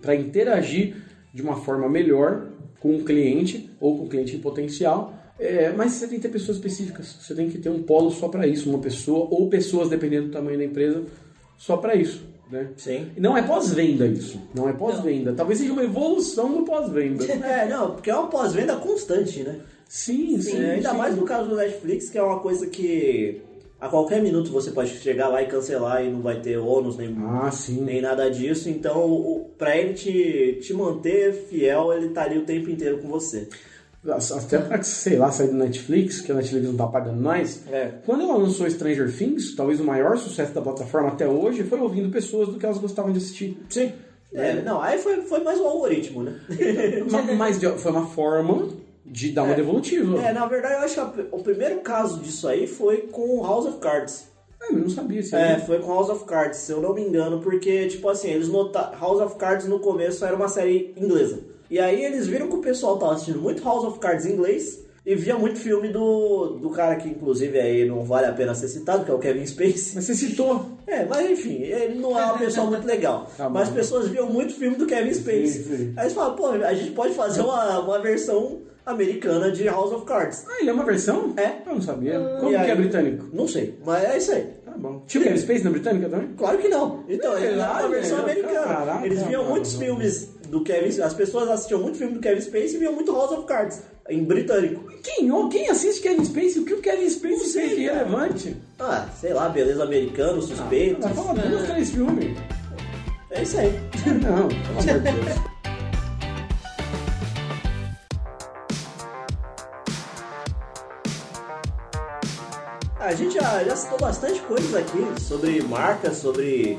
para 0.01 0.15
interagir 0.15 0.95
de 1.33 1.41
uma 1.41 1.57
forma 1.57 1.89
melhor 1.89 2.47
com 2.79 2.95
o 2.95 3.03
cliente 3.03 3.69
ou 3.79 3.97
com 3.97 4.05
o 4.05 4.09
cliente 4.09 4.35
em 4.35 4.39
potencial. 4.39 5.13
É, 5.39 5.71
mas 5.71 5.93
você 5.93 6.07
tem 6.07 6.17
que 6.17 6.21
ter 6.23 6.31
pessoas 6.31 6.57
específicas. 6.57 7.17
Você 7.19 7.33
tem 7.33 7.49
que 7.49 7.57
ter 7.57 7.69
um 7.69 7.81
polo 7.83 8.11
só 8.11 8.27
para 8.27 8.45
isso, 8.47 8.69
uma 8.69 8.79
pessoa 8.79 9.27
ou 9.29 9.49
pessoas, 9.49 9.89
dependendo 9.89 10.27
do 10.27 10.31
tamanho 10.31 10.57
da 10.57 10.63
empresa, 10.63 11.03
só 11.57 11.77
para 11.77 11.95
isso. 11.95 12.23
Né? 12.51 12.67
Sim. 12.75 13.11
E 13.15 13.21
Não 13.21 13.37
é 13.37 13.41
pós-venda 13.41 14.05
isso. 14.05 14.39
Não 14.53 14.67
é 14.67 14.73
pós-venda. 14.73 15.33
Talvez 15.33 15.59
seja 15.59 15.71
uma 15.71 15.83
evolução 15.83 16.53
do 16.53 16.63
pós-venda. 16.63 17.23
É, 17.41 17.67
não, 17.67 17.91
porque 17.91 18.09
é 18.09 18.15
uma 18.15 18.27
pós-venda 18.27 18.75
constante, 18.75 19.43
né? 19.43 19.59
sim, 19.87 20.39
sim. 20.41 20.57
É, 20.61 20.71
ainda 20.75 20.91
sim. 20.91 20.97
mais 20.97 21.15
no 21.15 21.23
caso 21.23 21.49
do 21.49 21.55
Netflix, 21.55 22.09
que 22.09 22.17
é 22.17 22.23
uma 22.23 22.39
coisa 22.39 22.67
que 22.67 23.41
a 23.79 23.89
qualquer 23.89 24.21
minuto 24.21 24.51
você 24.51 24.71
pode 24.71 24.91
chegar 24.99 25.27
lá 25.27 25.41
e 25.41 25.47
cancelar 25.47 26.05
e 26.05 26.09
não 26.09 26.21
vai 26.21 26.39
ter 26.39 26.57
ônus 26.57 26.97
nem, 26.97 27.15
Ah, 27.19 27.49
sim. 27.51 27.81
nem 27.81 27.99
nada 27.99 28.29
disso. 28.29 28.69
Então, 28.69 29.05
o, 29.09 29.49
pra 29.57 29.75
ele 29.75 29.93
te, 29.93 30.59
te 30.61 30.73
manter 30.73 31.33
fiel, 31.49 31.91
ele 31.91 32.09
tá 32.09 32.23
ali 32.23 32.37
o 32.37 32.45
tempo 32.45 32.69
inteiro 32.69 32.99
com 32.99 33.07
você. 33.07 33.47
Até 34.07 34.57
pra, 34.57 34.81
sei 34.81 35.15
lá, 35.17 35.31
sair 35.31 35.49
do 35.49 35.53
Netflix, 35.53 36.21
que 36.21 36.31
a 36.31 36.35
Netflix 36.35 36.65
não 36.65 36.75
tá 36.75 36.87
pagando 36.87 37.21
nós. 37.21 37.61
É. 37.71 37.91
Quando 38.05 38.23
ela 38.23 38.35
lançou 38.35 38.67
Stranger 38.69 39.15
Things, 39.15 39.55
talvez 39.55 39.79
o 39.79 39.83
maior 39.83 40.17
sucesso 40.17 40.53
da 40.53 40.61
plataforma 40.61 41.09
até 41.09 41.27
hoje 41.27 41.63
foi 41.63 41.79
ouvindo 41.79 42.09
pessoas 42.09 42.47
do 42.49 42.57
que 42.57 42.65
elas 42.65 42.79
gostavam 42.79 43.11
de 43.11 43.19
assistir. 43.19 43.57
Sim. 43.69 43.91
É, 44.33 44.61
não, 44.61 44.81
aí 44.81 44.97
foi, 44.97 45.21
foi 45.23 45.43
mais 45.43 45.59
um 45.59 45.67
algoritmo, 45.67 46.23
né? 46.23 46.39
Ma- 47.11 47.21
Mas 47.33 47.59
de- 47.59 47.69
foi 47.77 47.91
uma 47.91 48.07
forma 48.07 48.69
de 49.05 49.31
dar 49.33 49.43
uma 49.43 49.53
É. 49.53 49.55
devolutiva. 49.57 50.19
É, 50.23 50.33
na 50.33 50.45
verdade, 50.47 50.75
eu 50.75 50.79
acho 50.79 51.11
que 51.11 51.21
o 51.31 51.39
primeiro 51.43 51.81
caso 51.81 52.19
disso 52.21 52.47
aí 52.47 52.65
foi 52.65 53.01
com 53.11 53.43
House 53.43 53.65
of 53.67 53.77
Cards. 53.79 54.27
É, 54.61 54.73
eu 54.73 54.79
não 54.79 54.89
sabia 54.89 55.21
se 55.21 55.35
É, 55.35 55.59
foi 55.59 55.79
com 55.79 55.89
House 55.93 56.09
of 56.09 56.23
Cards, 56.25 56.57
se 56.59 56.71
eu 56.71 56.81
não 56.81 56.93
me 56.93 57.01
engano, 57.01 57.39
porque, 57.41 57.87
tipo 57.87 58.07
assim, 58.09 58.29
eles 58.29 58.47
notaram. 58.47 58.97
House 58.99 59.19
of 59.21 59.35
Cards 59.35 59.67
no 59.67 59.79
começo 59.79 60.23
era 60.25 60.35
uma 60.35 60.47
série 60.47 60.93
inglesa. 60.97 61.39
E 61.71 61.79
aí 61.79 62.03
eles 62.03 62.27
viram 62.27 62.49
que 62.49 62.55
o 62.55 62.59
pessoal 62.61 62.97
tava 62.99 63.13
assistindo 63.13 63.39
muito 63.39 63.63
House 63.63 63.85
of 63.85 63.97
Cards 63.97 64.25
em 64.25 64.33
inglês 64.33 64.83
e 65.05 65.15
via 65.15 65.37
muito 65.37 65.57
filme 65.57 65.87
do, 65.87 66.57
do 66.61 66.69
cara 66.69 66.97
que, 66.97 67.07
inclusive, 67.07 67.57
aí 67.57 67.87
não 67.87 68.03
vale 68.03 68.27
a 68.27 68.33
pena 68.33 68.53
ser 68.53 68.67
citado, 68.67 69.05
que 69.05 69.09
é 69.09 69.13
o 69.13 69.17
Kevin 69.19 69.45
Spacey. 69.47 69.93
Mas 69.95 70.03
você 70.05 70.13
citou. 70.13 70.65
É, 70.85 71.05
mas 71.05 71.31
enfim, 71.31 71.61
ele 71.61 71.95
não 71.95 72.19
é 72.19 72.25
uma 72.25 72.37
pessoa 72.37 72.67
muito 72.67 72.85
legal. 72.85 73.25
Tá 73.37 73.49
mas 73.49 73.69
as 73.69 73.73
pessoas 73.73 74.09
viam 74.09 74.27
muito 74.27 74.53
filme 74.53 74.75
do 74.75 74.85
Kevin. 74.85 75.13
Sim, 75.13 75.45
sim. 75.47 75.93
Aí 75.95 76.03
eles 76.03 76.13
falam, 76.13 76.35
pô, 76.35 76.47
a 76.47 76.73
gente 76.73 76.91
pode 76.91 77.13
fazer 77.13 77.41
uma, 77.41 77.79
uma 77.79 77.99
versão 77.99 78.59
americana 78.85 79.49
de 79.49 79.63
House 79.69 79.93
of 79.93 80.05
Cards. 80.05 80.43
Ah, 80.49 80.57
ele 80.59 80.69
é 80.71 80.73
uma 80.73 80.83
versão? 80.83 81.33
É. 81.37 81.67
Eu 81.67 81.75
não 81.75 81.81
sabia. 81.81 82.19
Como 82.41 82.51
E 82.51 82.59
que 82.65 82.71
é 82.71 82.75
britânico? 82.75 83.27
Não 83.31 83.47
sei, 83.47 83.79
mas 83.85 84.03
é 84.03 84.17
isso 84.17 84.31
aí. 84.33 84.43
Tá 84.65 84.73
bom. 84.77 85.03
Tinha 85.07 85.21
o 85.21 85.23
Kevin 85.25 85.39
Space 85.39 85.63
na 85.63 85.69
britânica 85.71 86.09
também? 86.09 86.27
Claro 86.37 86.57
que 86.57 86.67
não. 86.67 87.05
Então, 87.07 87.37
É 87.37 87.45
ele 87.45 87.59
é 87.61 87.65
uma 87.65 87.87
versão 87.87 88.17
né? 88.17 88.23
americana. 88.23 88.67
Caraca, 88.67 89.05
Eles 89.05 89.23
viam 89.23 89.45
muitos 89.45 89.73
filmes 89.75 90.29
do 90.51 90.63
Kevin 90.63 91.01
As 91.01 91.13
pessoas 91.13 91.49
assistiam 91.49 91.81
muito 91.81 91.97
filme 91.97 92.13
do 92.13 92.19
Kevin 92.19 92.41
Spacey 92.41 92.75
e 92.75 92.77
viam 92.79 92.93
muito 92.93 93.13
House 93.13 93.31
of 93.31 93.45
Cards, 93.45 93.81
em 94.09 94.23
britânico. 94.23 94.91
Quem, 95.01 95.31
ô, 95.31 95.47
quem 95.47 95.69
assiste 95.69 96.01
Kevin 96.01 96.25
Space? 96.25 96.59
O 96.59 96.65
que 96.65 96.73
o 96.73 96.81
Kevin 96.81 97.09
Space 97.09 97.45
sei, 97.45 97.67
fez 97.67 97.79
de 97.79 97.85
cara. 97.85 97.97
relevante? 97.99 98.57
Ah, 98.77 99.07
sei 99.19 99.33
lá, 99.33 99.47
beleza 99.47 99.83
americano, 99.83 100.41
suspeito. 100.41 101.01
Vai 101.01 101.13
falar 101.13 101.33
duas, 101.33 101.67
três 101.67 101.89
filmes. 101.89 102.37
É 103.31 103.43
isso 103.43 103.57
aí. 103.57 103.71
Não, 104.21 104.49
pelo 104.49 104.79
amor 104.79 104.83
de 104.83 104.99
Deus. 104.99 105.51
A 112.99 113.15
gente 113.15 113.33
já, 113.33 113.63
já 113.63 113.75
citou 113.75 113.97
bastante 113.97 114.39
coisas 114.41 114.75
aqui 114.75 115.21
sobre 115.21 115.61
marcas, 115.63 116.17
sobre 116.17 116.77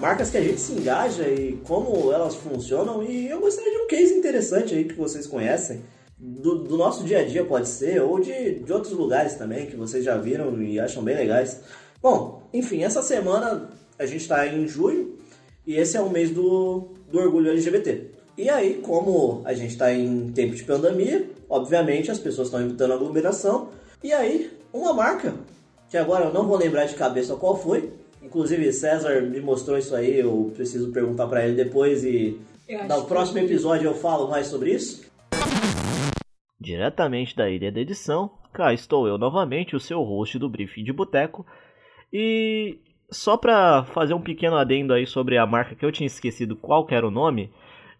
marcas 0.00 0.30
que 0.30 0.36
a 0.36 0.42
gente 0.42 0.60
se 0.60 0.72
engaja 0.72 1.28
e 1.28 1.58
como 1.66 2.12
elas 2.12 2.34
funcionam. 2.34 3.02
E 3.02 3.28
eu 3.28 3.40
gostaria 3.40 3.70
de 3.70 3.78
um 3.78 3.86
case 3.86 4.14
interessante 4.14 4.74
aí 4.74 4.84
que 4.84 4.94
vocês 4.94 5.26
conhecem. 5.26 5.82
Do, 6.16 6.64
do 6.64 6.76
nosso 6.76 7.04
dia 7.04 7.20
a 7.20 7.24
dia 7.24 7.44
pode 7.44 7.68
ser, 7.68 8.02
ou 8.02 8.18
de, 8.18 8.54
de 8.60 8.72
outros 8.72 8.92
lugares 8.92 9.34
também 9.34 9.66
que 9.66 9.76
vocês 9.76 10.04
já 10.04 10.16
viram 10.16 10.60
e 10.62 10.80
acham 10.80 11.02
bem 11.02 11.16
legais. 11.16 11.60
Bom, 12.02 12.42
enfim, 12.52 12.82
essa 12.82 13.02
semana 13.02 13.70
a 13.98 14.06
gente 14.06 14.22
está 14.22 14.46
em 14.46 14.66
julho 14.66 15.18
e 15.66 15.76
esse 15.76 15.96
é 15.96 16.00
o 16.00 16.10
mês 16.10 16.30
do, 16.30 16.88
do 17.10 17.18
orgulho 17.18 17.50
LGBT. 17.50 18.10
E 18.36 18.48
aí, 18.48 18.74
como 18.74 19.42
a 19.44 19.52
gente 19.52 19.72
está 19.72 19.92
em 19.92 20.30
tempo 20.30 20.54
de 20.54 20.62
pandemia, 20.62 21.28
obviamente 21.48 22.10
as 22.10 22.20
pessoas 22.20 22.48
estão 22.48 22.60
evitando 22.60 22.92
aglomeração. 22.92 23.70
E 24.02 24.12
aí, 24.12 24.56
uma 24.72 24.92
marca, 24.92 25.34
que 25.90 25.96
agora 25.96 26.26
eu 26.26 26.32
não 26.32 26.46
vou 26.46 26.56
lembrar 26.56 26.84
de 26.84 26.94
cabeça 26.94 27.34
qual 27.34 27.60
foi, 27.60 27.92
inclusive 28.22 28.72
César 28.72 29.22
me 29.22 29.40
mostrou 29.40 29.78
isso 29.78 29.94
aí, 29.94 30.18
eu 30.20 30.52
preciso 30.54 30.92
perguntar 30.92 31.26
para 31.26 31.44
ele 31.46 31.54
depois 31.62 32.04
e 32.04 32.38
no 32.88 33.02
que- 33.02 33.08
próximo 33.08 33.38
episódio 33.38 33.86
eu 33.88 33.94
falo 33.94 34.28
mais 34.30 34.46
sobre 34.46 34.72
isso. 34.72 35.06
Diretamente 36.60 37.36
da 37.36 37.48
Ilha 37.48 37.70
da 37.70 37.80
Edição, 37.80 38.30
cá 38.52 38.72
estou 38.74 39.06
eu 39.06 39.16
novamente, 39.16 39.76
o 39.76 39.80
seu 39.80 40.02
host 40.02 40.38
do 40.38 40.48
Briefing 40.48 40.82
de 40.84 40.92
Boteco. 40.92 41.46
E 42.12 42.78
só 43.10 43.36
pra 43.36 43.84
fazer 43.84 44.12
um 44.14 44.20
pequeno 44.20 44.56
adendo 44.56 44.92
aí 44.92 45.06
sobre 45.06 45.38
a 45.38 45.46
marca 45.46 45.74
que 45.74 45.84
eu 45.84 45.92
tinha 45.92 46.06
esquecido 46.06 46.56
qual 46.56 46.84
que 46.84 46.94
era 46.94 47.06
o 47.06 47.10
nome, 47.12 47.50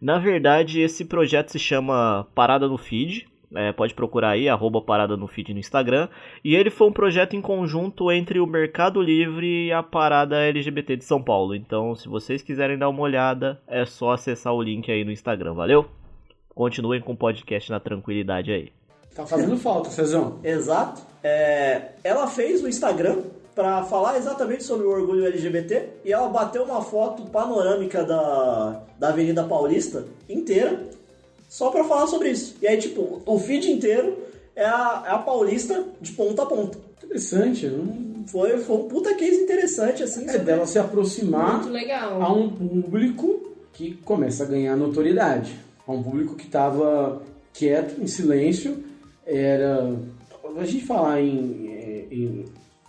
na 0.01 0.19
verdade 0.19 0.81
esse 0.81 1.05
projeto 1.05 1.51
se 1.51 1.59
chama 1.59 2.27
Parada 2.35 2.67
no 2.69 2.77
Feed, 2.77 3.27
é, 3.55 3.73
pode 3.73 3.95
procurar 3.95 4.31
aí, 4.31 4.49
arroba 4.49 4.81
Parada 4.81 5.17
no 5.17 5.27
Feed 5.27 5.53
no 5.53 5.61
Instagram, 5.61 6.09
e 6.45 6.55
ele 6.55 6.71
foi 6.71 6.89
um 6.89 6.93
projeto 6.93 7.35
em 7.35 7.41
conjunto 7.41 8.11
entre 8.13 8.41
o 8.41 8.47
Mercado 8.47 9.01
Livre 9.01 9.67
e 9.67 9.73
a 9.73 9.83
Parada 9.83 10.37
LGBT 10.37 10.97
de 10.97 11.05
São 11.05 11.23
Paulo. 11.23 11.55
Então, 11.55 11.95
se 11.95 12.09
vocês 12.09 12.43
quiserem 12.43 12.79
dar 12.79 12.89
uma 12.89 13.03
olhada, 13.03 13.61
é 13.67 13.85
só 13.85 14.13
acessar 14.13 14.53
o 14.53 14.63
link 14.63 14.91
aí 14.91 15.05
no 15.05 15.13
Instagram, 15.13 15.55
valeu? 15.55 15.87
Continuem 16.55 17.01
com 17.01 17.13
o 17.13 17.17
podcast 17.17 17.71
na 17.71 17.81
tranquilidade 17.81 18.53
aí. 18.53 18.73
Tá 19.15 19.27
fazendo 19.27 19.57
falta, 19.57 19.91
Cezão. 19.91 20.39
Exato. 20.45 21.03
É, 21.23 21.93
ela 22.05 22.27
fez 22.27 22.63
o 22.63 22.69
Instagram 22.69 23.23
para 23.55 23.83
falar 23.83 24.17
exatamente 24.17 24.63
sobre 24.63 24.87
o 24.87 24.91
orgulho 24.91 25.27
LGBT 25.27 25.89
e 26.05 26.13
ela 26.13 26.29
bateu 26.29 26.63
uma 26.63 26.81
foto 26.81 27.25
panorâmica 27.25 28.05
da, 28.05 28.83
da 28.97 29.09
Avenida 29.09 29.43
Paulista 29.43 30.05
inteira 30.29 30.89
só 31.49 31.71
para 31.71 31.85
falar 31.85 32.07
sobre 32.07 32.31
isso. 32.31 32.57
E 32.63 32.67
aí, 32.69 32.77
tipo, 32.79 33.23
o 33.25 33.39
feed 33.39 33.71
inteiro 33.71 34.17
é 34.55 34.65
a, 34.65 35.05
é 35.07 35.11
a 35.11 35.19
Paulista 35.19 35.85
de 36.01 36.13
ponta 36.13 36.43
a 36.43 36.47
ponta. 36.47 36.79
Interessante. 37.03 37.67
Não, 37.67 38.25
foi, 38.27 38.59
foi 38.59 38.77
um 38.77 38.89
puta 38.89 39.15
case 39.15 39.37
interessante, 39.43 40.03
assim. 40.03 40.25
É 40.25 40.33
sobre- 40.33 40.45
dela 40.45 40.67
se 40.67 40.79
aproximar 40.79 41.55
Muito 41.55 41.71
legal. 41.71 42.23
a 42.23 42.33
um 42.33 42.51
público 42.51 43.55
que 43.73 43.95
começa 44.05 44.43
a 44.45 44.47
ganhar 44.47 44.77
notoriedade. 44.77 45.59
A 45.87 45.93
um 45.93 46.03
público 46.03 46.35
que 46.35 46.45
estava 46.47 47.23
quieto, 47.55 48.01
em 48.03 48.07
silêncio. 48.07 48.85
Era. 49.27 49.95
A 50.57 50.65
gente 50.65 50.85
falar 50.85 51.21
em, 51.21 51.69
é, 51.71 52.07
em. 52.11 52.45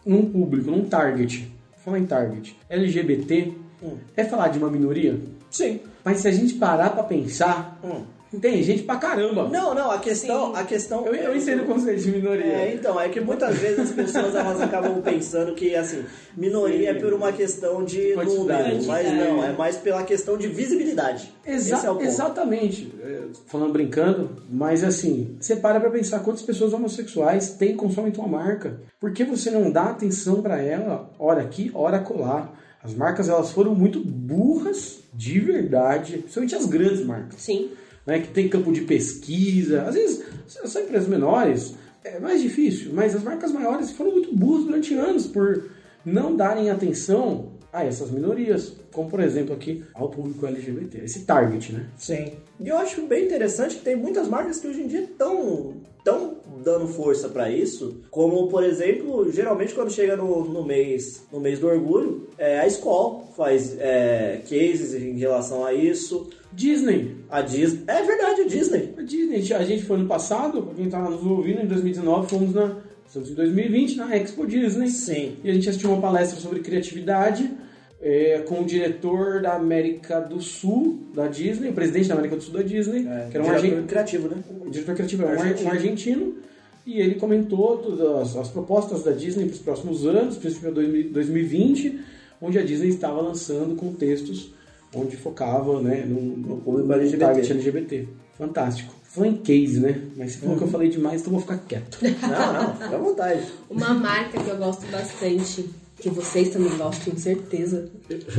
num 0.06 0.26
público, 0.30 0.70
num 0.72 0.86
target. 0.86 1.50
Falar 1.84 2.00
em 2.00 2.06
target. 2.06 2.58
LGBT 2.70 3.54
Hum. 3.82 3.96
é 4.18 4.26
falar 4.26 4.50
de 4.50 4.60
uma 4.60 4.70
minoria? 4.70 5.18
Sim. 5.50 5.80
Mas 6.04 6.18
se 6.20 6.28
a 6.28 6.32
gente 6.32 6.56
parar 6.56 6.90
pra 6.90 7.04
pensar, 7.04 7.80
Hum. 7.84 8.04
Tem 8.38 8.62
gente 8.62 8.84
pra 8.84 8.98
caramba. 8.98 9.48
Não, 9.50 9.74
não, 9.74 9.90
a 9.90 9.98
questão. 10.00 10.56
A 10.56 10.64
questão 10.64 11.06
Eu, 11.06 11.16
eu 11.16 11.36
entendo 11.36 11.64
o 11.64 11.66
conceito 11.66 12.02
de 12.02 12.12
minoria. 12.12 12.46
É, 12.46 12.74
então, 12.76 13.00
é 13.00 13.10
que 13.10 13.20
muitas 13.20 13.58
vezes 13.58 13.80
as 13.80 13.92
pessoas 13.92 14.36
elas 14.36 14.62
acabam 14.62 15.02
pensando 15.02 15.54
que, 15.56 15.76
assim, 15.76 16.04
minoria 16.38 16.92
é 16.92 16.94
por 16.94 17.14
uma 17.14 17.32
questão 17.32 17.84
de 17.84 18.16
número, 18.16 18.84
mas 18.86 19.12
não, 19.14 19.44
é 19.44 19.54
mais 19.54 19.78
pela 19.78 20.04
questão 20.04 20.38
de 20.38 20.48
visibilidade. 20.48 21.34
Exa- 21.46 21.78
Esse 21.78 21.86
é 21.86 21.90
o 21.90 21.96
ponto. 21.96 22.06
Exatamente. 22.06 22.94
É, 23.02 23.22
Falando 23.48 23.74
brincando, 23.74 24.30
mas 24.50 24.84
assim, 24.84 25.36
você 25.40 25.56
para 25.56 25.80
pra 25.80 25.90
pensar 25.90 26.20
quantas 26.20 26.42
pessoas 26.42 26.74
homossexuais 26.74 27.52
têm 27.52 27.76
consomem 27.76 28.12
tua 28.12 28.28
marca. 28.28 28.80
Por 29.00 29.12
que 29.12 29.24
você 29.24 29.50
não 29.50 29.72
dá 29.72 29.86
atenção 29.86 30.42
pra 30.42 30.62
ela, 30.62 31.10
hora 31.18 31.42
aqui, 31.42 31.72
hora 31.74 32.00
colar? 32.00 32.54
As 32.84 32.94
marcas 32.94 33.28
elas 33.28 33.52
foram 33.52 33.76
muito 33.76 34.00
burras 34.00 35.00
de 35.14 35.40
verdade, 35.40 36.20
principalmente 36.20 36.56
as 36.56 36.66
grandes 36.66 37.06
marcas, 37.06 37.42
Sim. 37.42 37.72
Né, 38.06 38.20
que 38.20 38.30
tem 38.30 38.48
campo 38.48 38.72
de 38.72 38.82
pesquisa. 38.82 39.84
Às 39.84 39.96
vezes 39.96 40.26
são 40.48 40.82
empresas 40.82 41.08
menores, 41.08 41.76
é 42.04 42.20
mais 42.20 42.42
difícil, 42.42 42.92
mas 42.94 43.16
as 43.16 43.24
marcas 43.24 43.52
maiores 43.52 43.92
foram 43.92 44.12
muito 44.12 44.34
burras 44.36 44.66
durante 44.66 44.94
anos 44.94 45.28
por 45.28 45.70
não 46.06 46.36
darem 46.36 46.70
atenção 46.70 47.52
a 47.72 47.86
essas 47.86 48.10
minorias, 48.10 48.74
como 48.92 49.10
por 49.10 49.20
exemplo 49.20 49.54
aqui 49.54 49.84
ao 49.94 50.10
público 50.10 50.46
LGBT, 50.46 51.04
esse 51.04 51.26
target, 51.26 51.72
né? 51.74 51.88
Sim. 51.98 52.34
E 52.60 52.68
eu 52.68 52.78
acho 52.78 53.02
bem 53.04 53.26
interessante 53.26 53.76
que 53.76 53.84
tem 53.84 53.96
muitas 53.96 54.28
marcas 54.28 54.60
que 54.60 54.68
hoje 54.68 54.82
em 54.82 54.88
dia 54.88 55.02
estão 55.02 55.76
tão 56.04 56.38
dando 56.64 56.88
força 56.88 57.30
pra 57.30 57.52
isso, 57.52 58.02
como 58.10 58.48
por 58.48 58.64
exemplo, 58.64 59.32
geralmente 59.32 59.74
quando 59.76 59.92
chega 59.92 60.16
no, 60.16 60.46
no 60.46 60.64
mês 60.64 61.24
no 61.32 61.40
mês 61.40 61.60
do 61.60 61.68
orgulho, 61.68 62.28
é, 62.38 62.60
a 62.60 62.66
escola 62.66 63.24
faz 63.36 63.78
é, 63.80 64.42
cases 64.50 64.96
em 64.96 65.18
relação 65.18 65.64
a 65.64 65.74
isso. 65.74 66.30
Disney. 66.52 67.16
A 67.30 67.42
Disney. 67.42 67.84
É 67.88 68.02
verdade, 68.04 68.42
a 68.42 68.48
Disney. 68.48 68.94
A 68.98 69.02
Disney, 69.02 69.54
a 69.54 69.64
gente 69.64 69.84
foi 69.84 69.98
no 69.98 70.08
passado, 70.08 70.64
pra 70.64 70.74
quem 70.74 70.90
tá 70.90 71.00
nos 71.10 71.24
ouvindo, 71.26 71.62
em 71.62 71.68
2019, 71.68 72.30
fomos 72.30 72.54
na. 72.54 72.76
Estamos 73.08 73.32
em 73.32 73.34
2020 73.34 73.96
na 73.98 74.16
Expo 74.18 74.46
Disney. 74.46 74.88
Sim. 74.90 75.36
E 75.44 75.50
a 75.50 75.54
gente 75.54 75.68
assistiu 75.68 75.92
uma 75.92 76.00
palestra 76.02 76.40
sobre 76.40 76.60
criatividade 76.60 77.50
é, 78.02 78.44
com 78.48 78.62
o 78.62 78.66
diretor 78.66 79.42
da 79.42 79.56
América 79.56 80.20
do 80.20 80.40
Sul 80.42 81.00
da 81.16 81.28
Disney, 81.28 81.70
o 81.70 81.74
presidente 81.74 82.08
da 82.08 82.14
América 82.14 82.36
do 82.36 82.44
Sul 82.44 82.54
da 82.54 82.62
Disney, 82.62 83.08
que 83.32 83.38
era 83.38 83.44
um 83.44 83.50
argentino. 83.50 83.84
criativo, 83.88 84.28
né? 84.28 84.38
O 84.66 84.70
diretor 84.70 84.94
criativo 84.96 85.24
era 85.24 85.32
um 85.32 85.40
ar- 85.40 85.40
Argentino. 85.48 85.68
um 85.70 85.72
argentino. 85.74 86.36
E 86.86 87.00
ele 87.00 87.16
comentou 87.16 87.78
todas 87.78 88.00
as, 88.00 88.36
as 88.36 88.50
propostas 88.50 89.04
da 89.04 89.12
Disney 89.12 89.46
para 89.46 89.54
os 89.54 89.60
próximos 89.60 90.06
anos, 90.06 90.38
principalmente 90.38 91.04
2020, 91.10 92.00
onde 92.42 92.58
a 92.60 92.64
Disney 92.64 92.90
estava 92.90 93.22
lançando 93.22 93.76
contextos 93.76 94.54
onde 94.94 95.16
focava 95.18 95.82
né, 95.82 96.04
no, 96.06 96.22
no 96.22 96.58
público 96.58 96.92
LGBT. 96.94 97.18
target 97.26 97.52
LGBT. 97.52 98.08
Fantástico. 98.38 98.94
Foi 99.04 99.28
em 99.28 99.38
case, 99.38 99.80
né? 99.80 100.02
Mas 100.16 100.34
você 100.34 100.38
falou 100.40 100.58
que 100.58 100.64
eu 100.64 100.68
falei 100.68 100.90
demais, 100.90 101.22
então 101.22 101.34
eu 101.34 101.40
vou 101.40 101.42
ficar 101.42 101.58
quieto. 101.68 101.98
Não, 102.22 102.54
não, 102.64 102.74
fica 102.76 102.96
à 102.96 103.00
vontade. 103.00 103.44
Uma 103.70 103.94
marca 103.94 104.42
que 104.42 104.50
eu 104.50 104.58
gosto 104.58 104.86
bastante, 104.92 105.68
que 105.98 106.10
vocês 106.12 106.50
também 106.50 106.70
gostam, 106.78 107.06
tenho 107.06 107.18
certeza. 107.18 107.90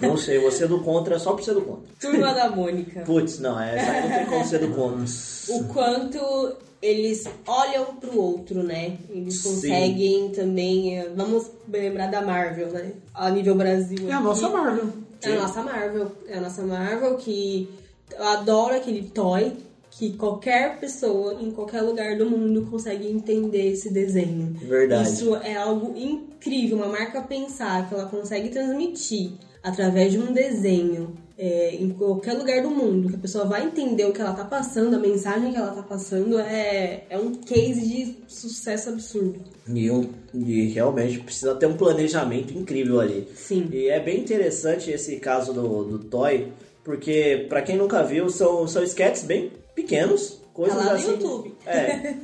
Não 0.00 0.16
sei, 0.16 0.38
você 0.38 0.64
é 0.64 0.68
do 0.68 0.80
contra 0.80 1.18
só 1.18 1.32
por 1.32 1.42
ser 1.42 1.54
do 1.54 1.62
contra. 1.62 1.82
Turma 2.00 2.32
da 2.32 2.48
Mônica. 2.48 3.00
Putz, 3.00 3.40
não, 3.40 3.60
é, 3.60 3.78
aí 3.80 4.08
não 4.08 4.16
tem 4.18 4.26
como 4.26 4.46
ser 4.46 4.58
do 4.60 4.68
contra. 4.68 5.04
O 5.48 5.64
quanto 5.64 6.56
eles 6.80 7.24
olham 7.46 7.86
pro 7.96 8.16
outro, 8.18 8.62
né? 8.62 8.96
Eles 9.10 9.34
Sim. 9.42 9.48
conseguem 9.50 10.28
também. 10.30 10.96
eh, 10.98 11.10
Vamos 11.14 11.50
lembrar 11.70 12.06
da 12.06 12.22
Marvel, 12.22 12.68
né? 12.68 12.92
A 13.12 13.28
nível 13.30 13.54
Brasil. 13.56 14.08
É 14.08 14.12
a 14.12 14.16
aqui. 14.16 14.24
nossa 14.24 14.48
Marvel. 14.48 14.88
É 15.22 15.32
a 15.32 15.40
nossa 15.40 15.62
Marvel. 15.62 16.12
É 16.26 16.38
a 16.38 16.40
nossa 16.40 16.62
Marvel 16.62 17.16
que 17.16 17.68
eu 18.16 18.24
adoro 18.24 18.74
aquele 18.74 19.02
toy 19.10 19.52
que 19.90 20.16
qualquer 20.16 20.78
pessoa 20.78 21.34
em 21.40 21.50
qualquer 21.50 21.82
lugar 21.82 22.16
do 22.16 22.28
mundo 22.28 22.66
consegue 22.70 23.08
entender 23.10 23.72
esse 23.72 23.90
desenho. 23.92 24.52
Verdade. 24.60 25.08
Isso 25.10 25.34
é 25.36 25.56
algo 25.56 25.94
incrível, 25.98 26.76
uma 26.78 26.86
marca 26.88 27.20
pensar 27.22 27.88
que 27.88 27.94
ela 27.94 28.06
consegue 28.06 28.48
transmitir 28.50 29.32
através 29.62 30.12
de 30.12 30.18
um 30.18 30.32
desenho 30.32 31.14
é, 31.36 31.74
em 31.74 31.90
qualquer 31.90 32.34
lugar 32.34 32.62
do 32.62 32.70
mundo, 32.70 33.08
que 33.08 33.16
a 33.16 33.18
pessoa 33.18 33.44
vai 33.46 33.64
entender 33.64 34.04
o 34.04 34.12
que 34.12 34.20
ela 34.20 34.32
tá 34.32 34.44
passando, 34.44 34.94
a 34.94 34.98
mensagem 34.98 35.50
que 35.52 35.56
ela 35.58 35.72
tá 35.72 35.82
passando, 35.82 36.38
é, 36.38 37.04
é 37.10 37.18
um 37.18 37.32
case 37.34 37.80
de 37.86 38.16
sucesso 38.28 38.90
absurdo. 38.90 39.40
E, 39.68 39.90
um- 39.90 40.08
e 40.32 40.68
realmente 40.68 41.18
precisa 41.20 41.54
ter 41.54 41.66
um 41.66 41.76
planejamento 41.76 42.56
incrível 42.56 43.00
ali. 43.00 43.28
Sim. 43.34 43.68
E 43.72 43.88
é 43.88 44.00
bem 44.00 44.20
interessante 44.20 44.90
esse 44.90 45.16
caso 45.16 45.52
do, 45.52 45.84
do 45.84 45.98
Toy, 45.98 46.52
porque 46.84 47.46
pra 47.48 47.62
quem 47.62 47.76
nunca 47.76 48.02
viu, 48.02 48.28
são, 48.30 48.66
são 48.66 48.82
sketches 48.82 49.24
bem 49.24 49.52
pequenos, 49.74 50.40
coisas 50.52 50.76
Tá 50.76 50.84
lá 50.84 50.92
no 50.92 50.98
assim. 50.98 51.10
YouTube. 51.12 51.54
É. 51.66 52.14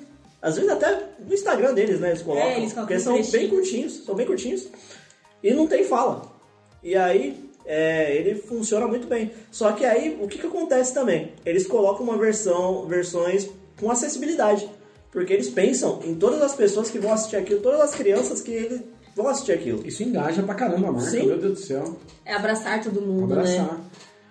Às 0.41 0.57
vezes 0.57 0.71
até 0.71 1.09
no 1.27 1.35
Instagram 1.35 1.75
deles, 1.75 1.99
né? 1.99 2.11
Eles 2.11 2.23
colocam. 2.23 2.49
É, 2.49 2.59
eles 2.59 2.73
colocam 2.73 2.87
porque 2.87 3.01
são 3.01 3.15
bem 3.15 3.23
trechinhos. 3.23 3.51
curtinhos, 3.51 3.93
são 4.05 4.15
bem 4.15 4.27
curtinhos. 4.27 4.69
E 5.43 5.53
não 5.53 5.67
tem 5.67 5.85
fala. 5.85 6.23
E 6.83 6.95
aí, 6.95 7.51
é, 7.65 8.15
ele 8.15 8.37
funciona 8.37 8.87
muito 8.87 9.09
bem. 9.09 9.33
Só 9.51 9.73
que 9.73 9.85
aí, 9.85 10.17
o 10.21 10.29
que, 10.29 10.39
que 10.39 10.47
acontece 10.47 10.95
também? 10.95 11.33
Eles 11.45 11.67
colocam 11.67 12.05
uma 12.05 12.17
versão, 12.17 12.87
versões 12.87 13.49
com 13.79 13.91
acessibilidade. 13.91 14.69
Porque 15.17 15.33
eles 15.33 15.49
pensam 15.49 15.99
em 16.05 16.15
todas 16.15 16.43
as 16.43 16.55
pessoas 16.55 16.91
que 16.91 16.99
vão 16.99 17.11
assistir 17.11 17.37
aquilo, 17.37 17.61
todas 17.61 17.81
as 17.81 17.95
crianças 17.95 18.43
que 18.43 18.51
eles 18.51 18.83
vão 19.17 19.27
assistir 19.29 19.53
aquilo. 19.53 19.81
Isso 19.87 20.03
engaja 20.03 20.43
pra 20.43 20.55
caramba 20.55 20.89
a 20.89 20.93
marca, 20.93 21.09
Sim. 21.11 21.25
meu 21.25 21.39
Deus 21.39 21.59
do 21.59 21.65
céu. 21.65 21.97
É 22.23 22.35
abraçar 22.35 22.83
todo 22.83 23.01
mundo, 23.01 23.35
né? 23.35 23.41
Abraçar. 23.41 23.81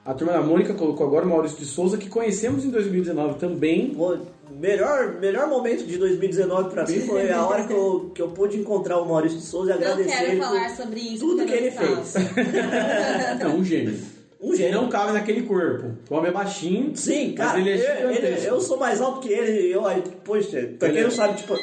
A 0.05 0.13
turma 0.13 0.33
da 0.33 0.43
Mônica 0.43 0.75
colocou 0.75 1.07
agora 1.07 1.25
o 1.25 1.29
Maurício 1.29 1.57
de 1.57 1.65
Souza, 1.65 1.97
que 1.97 2.07
conhecemos 2.07 2.63
em 2.63 2.69
2019 2.69 3.39
também. 3.39 3.93
Vou- 3.95 4.19
melhor, 4.59 5.15
melhor 5.19 5.47
momento 5.49 5.83
de 5.87 5.97
2019 5.97 6.69
pra 6.69 6.85
mim 6.85 6.99
foi 6.99 7.31
a 7.31 7.43
hora 7.43 7.65
que 7.65 7.73
eu, 7.73 8.11
que 8.13 8.21
eu 8.21 8.27
pude 8.29 8.55
encontrar 8.59 8.99
o 8.99 9.07
Maurício 9.07 9.39
de 9.39 9.43
Souza 9.43 9.71
e 9.71 9.73
agradecer 9.73 10.11
quero 10.11 10.31
ele 10.33 10.39
falar 10.39 10.69
sobre 10.75 10.99
isso. 10.99 11.25
tudo 11.25 11.45
que 11.47 11.51
ele 11.51 11.69
eu 11.69 11.71
fez. 11.71 12.13
Não, 13.43 13.55
um 13.57 13.63
gênio. 13.65 13.97
Um 14.41 14.55
gênio. 14.55 14.81
não 14.81 14.89
cabe 14.89 15.13
naquele 15.13 15.43
corpo. 15.43 15.91
O 16.09 16.15
homem 16.15 16.29
é 16.29 16.33
baixinho. 16.33 16.95
Sim, 16.95 17.33
cara, 17.33 17.59
ele 17.59 17.71
é 17.71 17.75
eu, 18.03 18.09
ele- 18.09 18.15
gigantesco. 18.15 18.47
eu 18.47 18.61
sou 18.61 18.77
mais 18.77 19.01
alto 19.01 19.19
que 19.21 19.33
ele 19.33 19.73
eu 19.73 19.85
aí, 19.87 20.03
poxa, 20.23 20.69
pra 20.77 20.89
quem 20.89 20.97
Ele- 20.97 21.03
não 21.07 21.11
sabe, 21.11 21.37
tipo. 21.37 21.53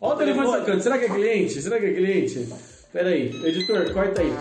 Olha 0.00 0.14
o 0.14 0.18
telefone 0.18 0.58
tocando. 0.58 0.80
Será 0.82 0.98
que 0.98 1.06
é 1.06 1.08
cliente? 1.08 1.60
Será 1.62 1.78
que 1.80 1.86
é 1.86 1.92
cliente? 1.92 2.48
Pera 2.92 3.08
aí. 3.08 3.30
Editor, 3.44 3.92
corta 3.92 4.20
aí. 4.20 4.32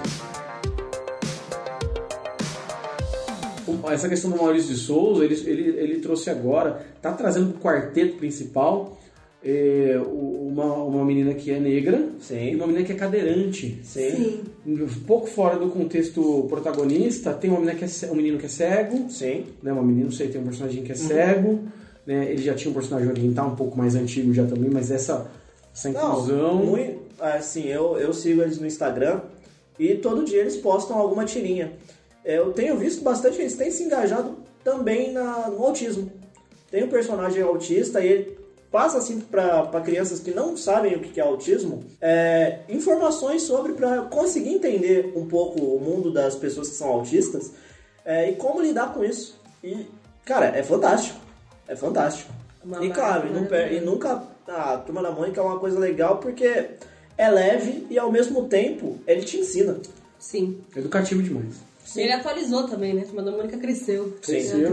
O- 3.67 3.89
Essa 3.91 4.07
questão 4.07 4.31
do 4.31 4.38
Maurício 4.38 4.73
de 4.73 4.79
Souza, 4.79 5.25
ele, 5.25 5.33
ele, 5.45 5.77
ele 5.79 5.99
trouxe 5.99 6.29
agora, 6.29 6.85
tá 7.01 7.11
trazendo 7.13 7.51
pro 7.53 7.61
quarteto 7.61 8.17
principal 8.17 8.97
é, 9.49 9.97
uma, 9.97 10.73
uma 10.73 11.05
menina 11.05 11.33
que 11.33 11.51
é 11.51 11.57
negra 11.57 12.09
Sim. 12.19 12.51
e 12.51 12.55
uma 12.55 12.67
menina 12.67 12.85
que 12.85 12.91
é 12.91 12.95
cadeirante. 12.95 13.79
Sim, 13.81 14.41
Um 14.65 14.85
pouco 15.05 15.27
fora 15.27 15.57
do 15.57 15.69
contexto 15.69 16.45
protagonista, 16.49 17.31
tem 17.33 17.49
uma 17.49 17.61
menina 17.61 17.79
que 17.79 17.85
é, 17.85 18.11
um 18.11 18.15
menino 18.15 18.37
que 18.37 18.45
é 18.45 18.49
cego, 18.49 19.09
sim. 19.09 19.45
né? 19.63 19.71
Uma 19.71 19.83
menina, 19.83 20.05
não 20.05 20.11
sei, 20.11 20.27
tem 20.27 20.41
um 20.41 20.43
personagem 20.43 20.83
que 20.83 20.91
é 20.91 20.95
cego, 20.95 21.61
né? 22.05 22.29
Ele 22.29 22.41
já 22.41 22.53
tinha 22.55 22.69
um 22.69 22.73
personagem 22.73 23.09
oriental 23.09 23.47
um 23.47 23.55
pouco 23.55 23.77
mais 23.77 23.95
antigo 23.95 24.33
já 24.33 24.45
também, 24.45 24.69
mas 24.69 24.91
essa, 24.91 25.31
essa 25.73 25.89
inclusão... 25.91 26.55
Não, 26.55 26.65
muito, 26.65 26.99
assim, 27.17 27.67
eu, 27.67 27.97
eu 27.97 28.11
sigo 28.13 28.41
eles 28.41 28.59
no 28.59 28.67
Instagram 28.67 29.21
e 29.79 29.95
todo 29.95 30.25
dia 30.25 30.41
eles 30.41 30.57
postam 30.57 30.97
alguma 30.97 31.23
tirinha. 31.23 31.71
É, 32.25 32.37
Eu 32.37 32.51
tenho 32.51 32.75
visto 32.75 33.01
bastante, 33.01 33.39
eles 33.39 33.55
têm 33.55 33.71
se 33.71 33.83
engajado 33.83 34.35
também 34.61 35.13
na, 35.13 35.49
no 35.49 35.63
autismo. 35.63 36.11
Tem 36.69 36.83
um 36.83 36.89
personagem 36.89 37.41
autista 37.41 38.01
e 38.01 38.07
ele 38.07 38.36
passa 38.72 38.97
assim 38.97 39.20
para 39.22 39.82
crianças 39.84 40.20
que 40.20 40.32
não 40.32 40.57
sabem 40.57 40.95
o 40.95 40.99
que 40.99 41.20
é 41.20 41.24
autismo 41.24 41.84
é, 42.01 42.59
informações 42.70 43.43
sobre 43.43 43.74
para 43.74 44.01
conseguir 44.03 44.49
entender 44.49 45.13
um 45.15 45.26
pouco 45.28 45.59
o 45.63 45.80
mundo 45.80 46.11
das 46.11 46.36
pessoas 46.36 46.70
que 46.70 46.76
são 46.76 46.89
autistas 46.89 47.51
é, 48.05 48.30
e 48.30 48.36
como 48.36 48.61
lidar 48.61 48.93
com 48.93 49.03
isso. 49.03 49.39
E, 49.63 49.86
cara, 50.26 50.47
é 50.57 50.63
fantástico. 50.63 51.20
É 51.68 51.76
fantástico. 51.76 52.32
Uma 52.63 52.84
e 52.86 52.89
claro, 52.91 53.28
e, 53.38 53.45
per- 53.47 53.74
e 53.74 53.80
nunca. 53.82 54.24
A 54.47 54.78
Turma 54.78 55.01
da 55.03 55.11
Mônica 55.11 55.41
é 55.41 55.43
uma 55.43 55.59
coisa 55.59 55.78
legal 55.78 56.20
porque 56.20 56.70
é 57.18 57.30
leve 57.30 57.86
e 57.89 57.99
ao 57.99 58.09
mesmo 58.09 58.47
tempo 58.47 58.97
ele 59.05 59.22
te 59.24 59.38
ensina. 59.38 59.78
Sim. 60.18 60.61
Educativo 60.76 61.22
demais. 61.22 61.55
Ele 61.95 62.11
atualizou 62.13 62.65
também, 62.68 62.93
né? 62.93 63.01
A 63.01 63.05
Turma 63.05 63.24
da 63.24 63.32
Mônica 63.32 63.57
cresceu. 63.57 64.18
Cresceu. 64.22 64.70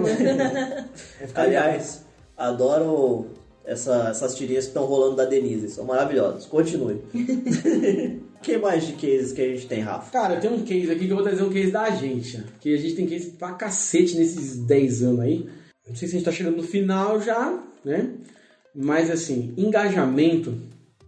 Aliás, 1.35 2.03
adoro 2.37 3.27
essa- 3.65 4.09
essas 4.11 4.35
tirinhas 4.35 4.65
que 4.65 4.71
estão 4.71 4.85
rolando 4.85 5.17
da 5.17 5.25
Denise, 5.25 5.69
são 5.71 5.85
maravilhosas. 5.85 6.47
Continue. 6.47 7.01
que 8.43 8.57
mais 8.59 8.87
de 8.87 8.93
cases 8.95 9.33
que 9.33 9.41
a 9.43 9.49
gente 9.49 9.67
tem, 9.67 9.81
Rafa? 9.81 10.11
Cara, 10.11 10.35
eu 10.35 10.41
tenho 10.41 10.55
um 10.55 10.63
case 10.65 10.91
aqui 10.91 11.07
que 11.07 11.11
eu 11.13 11.17
vou 11.17 11.25
trazer 11.25 11.43
um 11.43 11.51
case 11.51 11.71
da 11.71 11.91
gente. 11.91 12.43
Que 12.61 12.75
a 12.75 12.79
gente 12.79 12.95
tem 12.95 13.07
case 13.07 13.31
pra 13.31 13.53
cacete 13.53 14.17
nesses 14.17 14.57
10 14.57 15.03
anos 15.03 15.21
aí. 15.21 15.49
Não 15.89 15.95
sei 15.97 16.09
se 16.09 16.15
a 16.15 16.19
gente 16.19 16.25
tá 16.25 16.33
chegando 16.33 16.57
no 16.59 16.63
final 16.63 17.21
já, 17.21 17.59
né? 17.85 18.11
Mas 18.75 19.11
assim, 19.11 19.53
engajamento 19.57 20.55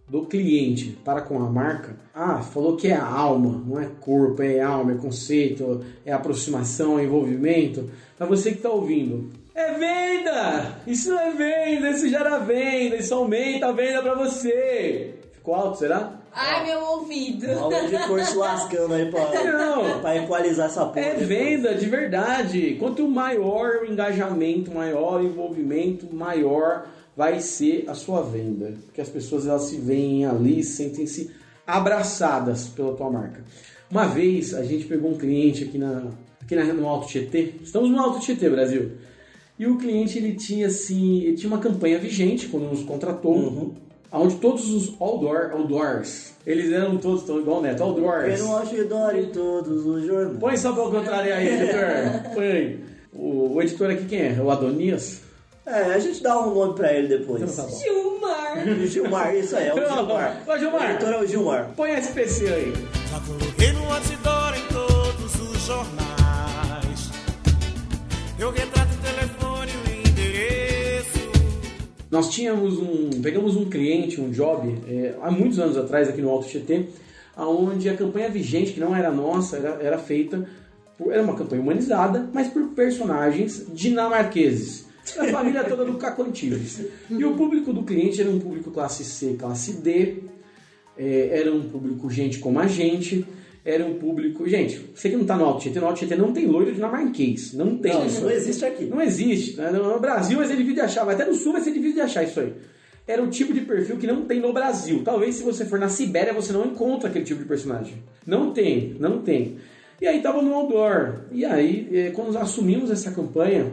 do 0.09 0.25
cliente 0.25 0.97
para 1.03 1.21
com 1.21 1.39
a 1.43 1.49
marca. 1.49 1.97
Ah, 2.13 2.41
falou 2.41 2.77
que 2.77 2.87
é 2.87 2.95
alma, 2.95 3.61
não 3.67 3.79
é 3.79 3.87
corpo, 3.99 4.41
é 4.41 4.61
alma, 4.61 4.93
é 4.93 4.95
conceito, 4.95 5.83
é 6.05 6.13
aproximação, 6.13 6.97
é 6.97 7.03
envolvimento. 7.03 7.89
Pra 8.17 8.25
você 8.25 8.51
que 8.53 8.61
tá 8.61 8.69
ouvindo, 8.69 9.29
é 9.57 9.73
venda! 9.73 10.75
Isso 10.85 11.09
não 11.09 11.19
é 11.19 11.31
venda, 11.31 11.89
isso 11.89 12.07
gera 12.07 12.37
venda, 12.37 12.95
isso 12.95 13.13
aumenta 13.13 13.67
a 13.67 13.71
venda 13.71 14.01
pra 14.01 14.13
você. 14.15 15.15
Ficou 15.33 15.55
alto, 15.55 15.79
será? 15.79 16.13
Ai, 16.31 16.65
meu 16.65 16.79
ouvido. 16.83 17.47
Olha 17.49 17.83
o 17.83 17.85
editor 17.87 18.23
se 18.23 18.35
lascando 18.37 18.93
aí 18.93 19.09
pra, 19.09 19.43
Não. 19.43 19.99
pra 20.01 20.15
equalizar 20.17 20.67
essa 20.67 20.85
porra. 20.85 20.99
É 20.99 21.15
venda 21.15 21.73
de 21.73 21.87
verdade. 21.87 22.75
Quanto 22.79 23.07
maior 23.07 23.81
o 23.81 23.85
engajamento, 23.85 24.71
maior 24.71 25.19
o 25.19 25.25
envolvimento, 25.25 26.13
maior 26.13 26.85
vai 27.15 27.39
ser 27.39 27.85
a 27.87 27.95
sua 27.95 28.21
venda. 28.21 28.75
Porque 28.85 29.01
as 29.01 29.09
pessoas 29.09 29.47
elas 29.47 29.63
se 29.63 29.77
veem 29.77 30.25
ali, 30.25 30.63
sentem-se 30.63 31.31
abraçadas 31.65 32.67
pela 32.67 32.95
tua 32.95 33.09
marca. 33.09 33.43
Uma 33.89 34.05
vez 34.05 34.53
a 34.53 34.63
gente 34.63 34.85
pegou 34.85 35.09
um 35.11 35.17
cliente 35.17 35.63
aqui, 35.63 35.79
na, 35.79 36.11
aqui 36.39 36.55
na, 36.55 36.65
no 36.65 36.87
Alto 36.87 37.07
Tietê. 37.07 37.55
Estamos 37.63 37.89
no 37.89 37.99
Alto 37.99 38.19
Tietê, 38.19 38.47
Brasil. 38.49 38.91
E 39.59 39.65
o 39.65 39.77
cliente 39.77 40.17
ele 40.17 40.35
tinha 40.35 40.67
assim, 40.67 41.21
ele 41.21 41.35
tinha 41.35 41.51
uma 41.51 41.59
campanha 41.59 41.97
vigente 41.97 42.47
quando 42.47 42.69
nos 42.69 42.83
contratou. 42.83 43.35
Uhum. 43.35 43.73
Onde 44.11 44.35
todos 44.35 44.69
os 44.69 44.95
outdoor, 45.01 45.51
outdoors, 45.51 46.33
eles 46.45 46.71
eram 46.71 46.97
todos 46.97 47.23
tão 47.23 47.39
igual 47.39 47.59
o 47.59 47.61
Neto, 47.61 47.83
outdoors. 47.83 48.35
Tem 48.35 48.43
no 48.43 48.55
outdoor 48.55 49.15
em 49.15 49.25
todos 49.25 49.85
os 49.85 50.05
jornais. 50.05 50.39
Põe 50.39 50.57
só 50.57 50.71
pra 50.71 50.83
eu 50.83 50.91
contrariar 50.91 51.39
aí, 51.39 51.47
editor. 51.59 52.33
Põe 52.33 52.45
aí. 52.45 52.79
O, 53.11 53.55
o 53.55 53.61
editor 53.61 53.91
aqui 53.91 54.05
quem 54.05 54.19
é? 54.27 54.41
O 54.41 54.49
Adonias? 54.49 55.21
É, 55.65 55.81
a 55.93 55.99
gente 55.99 56.23
dá 56.23 56.39
um 56.39 56.53
nome 56.53 56.75
pra 56.75 56.93
ele 56.93 57.09
depois. 57.09 57.41
Então 57.41 57.65
tá. 57.65 57.69
Gilmar. 57.69 58.87
Gilmar, 58.87 59.35
isso 59.35 59.55
aí, 59.57 59.67
é 59.67 59.73
o 59.73 59.75
Gilmar. 59.75 60.41
Ô, 60.47 60.57
Gilmar. 60.57 60.81
O 60.81 60.91
editor 60.91 61.09
é 61.13 61.19
o 61.19 61.27
Gilmar. 61.27 61.69
Põe 61.75 61.91
a 61.91 61.99
SPC 61.99 62.47
aí. 62.47 62.73
Já 63.11 63.19
coloquei 63.19 63.71
no 63.73 63.93
outdoor 63.93 64.55
em 64.55 64.73
todos 64.73 65.35
os 65.35 65.65
jornais. 65.65 67.11
Eu 68.39 68.51
retrato 68.51 68.76
Nós 72.09 72.29
tínhamos 72.29 72.77
um. 72.77 73.09
Pegamos 73.21 73.55
um 73.55 73.65
cliente, 73.65 74.21
um 74.21 74.29
job, 74.31 74.73
é, 74.87 75.15
há 75.21 75.29
muitos 75.29 75.59
anos 75.59 75.77
atrás 75.77 76.07
aqui 76.07 76.21
no 76.21 76.29
Alto 76.29 76.47
Tietê, 76.47 76.85
onde 77.35 77.89
a 77.89 77.95
campanha 77.95 78.29
vigente, 78.29 78.73
que 78.73 78.79
não 78.79 78.95
era 78.95 79.11
nossa, 79.11 79.57
era, 79.57 79.77
era 79.81 79.97
feita. 79.97 80.47
Por, 80.97 81.11
era 81.11 81.21
uma 81.21 81.35
campanha 81.35 81.61
humanizada, 81.61 82.27
mas 82.33 82.47
por 82.47 82.69
personagens 82.69 83.67
dinamarqueses. 83.73 84.87
A 85.17 85.25
família 85.25 85.63
toda 85.63 85.85
do 85.85 85.93
Caco. 85.93 86.25
E 87.09 87.23
o 87.23 87.35
público 87.35 87.71
do 87.71 87.83
cliente 87.83 88.19
era 88.19 88.29
um 88.29 88.39
público 88.39 88.71
classe 88.71 89.03
C, 89.03 89.35
classe 89.39 89.73
D, 89.73 90.23
é, 90.97 91.39
era 91.39 91.53
um 91.53 91.69
público 91.69 92.09
gente 92.09 92.39
como 92.39 92.59
a 92.59 92.67
gente, 92.67 93.25
era 93.69 93.85
um 93.85 93.95
público. 93.95 94.47
Gente, 94.47 94.79
você 94.95 95.09
que 95.09 95.15
não 95.17 95.25
tá 95.25 95.35
no 95.37 95.43
Alto 95.45 95.61
Tietê, 95.61 95.79
no 95.79 95.87
Alto 95.87 95.99
Tietê 95.99 96.15
não 96.15 96.31
tem 96.31 96.45
loiro 96.45 96.71
dinamarquês. 96.73 97.53
Não 97.53 97.77
tem 97.77 97.93
Não, 97.93 98.05
isso. 98.05 98.21
não 98.21 98.31
existe 98.31 98.63
aqui. 98.65 98.85
Não 98.85 99.01
existe. 99.01 99.57
né? 99.57 99.69
No 99.71 99.99
Brasil 99.99 100.37
vai 100.37 100.47
ser 100.47 100.53
difícil 100.55 100.75
de 100.75 100.81
achar, 100.81 101.05
mas 101.05 101.15
até 101.19 101.29
no 101.29 101.35
Sul 101.35 101.51
vai 101.53 101.61
ser 101.61 101.71
difícil 101.71 101.95
de 101.95 102.01
achar 102.01 102.23
isso 102.23 102.39
aí. 102.39 102.53
Era 103.05 103.21
o 103.23 103.27
tipo 103.27 103.53
de 103.53 103.61
perfil 103.61 103.97
que 103.97 104.07
não 104.07 104.23
tem 104.25 104.39
no 104.39 104.51
Brasil. 104.53 105.01
Talvez 105.03 105.35
se 105.35 105.43
você 105.43 105.65
for 105.65 105.79
na 105.79 105.89
Sibéria 105.89 106.33
você 106.33 106.51
não 106.53 106.65
encontra 106.65 107.09
aquele 107.09 107.25
tipo 107.25 107.41
de 107.41 107.47
personagem. 107.47 107.95
Não 108.25 108.51
tem, 108.51 108.95
não 108.99 109.21
tem. 109.21 109.57
E 110.01 110.07
aí 110.07 110.21
tava 110.21 110.41
no 110.41 110.53
outdoor. 110.53 111.21
E 111.31 111.43
aí, 111.45 111.87
eh, 111.91 112.11
quando 112.13 112.27
nós 112.33 112.43
assumimos 112.43 112.91
essa 112.91 113.09
campanha, 113.11 113.71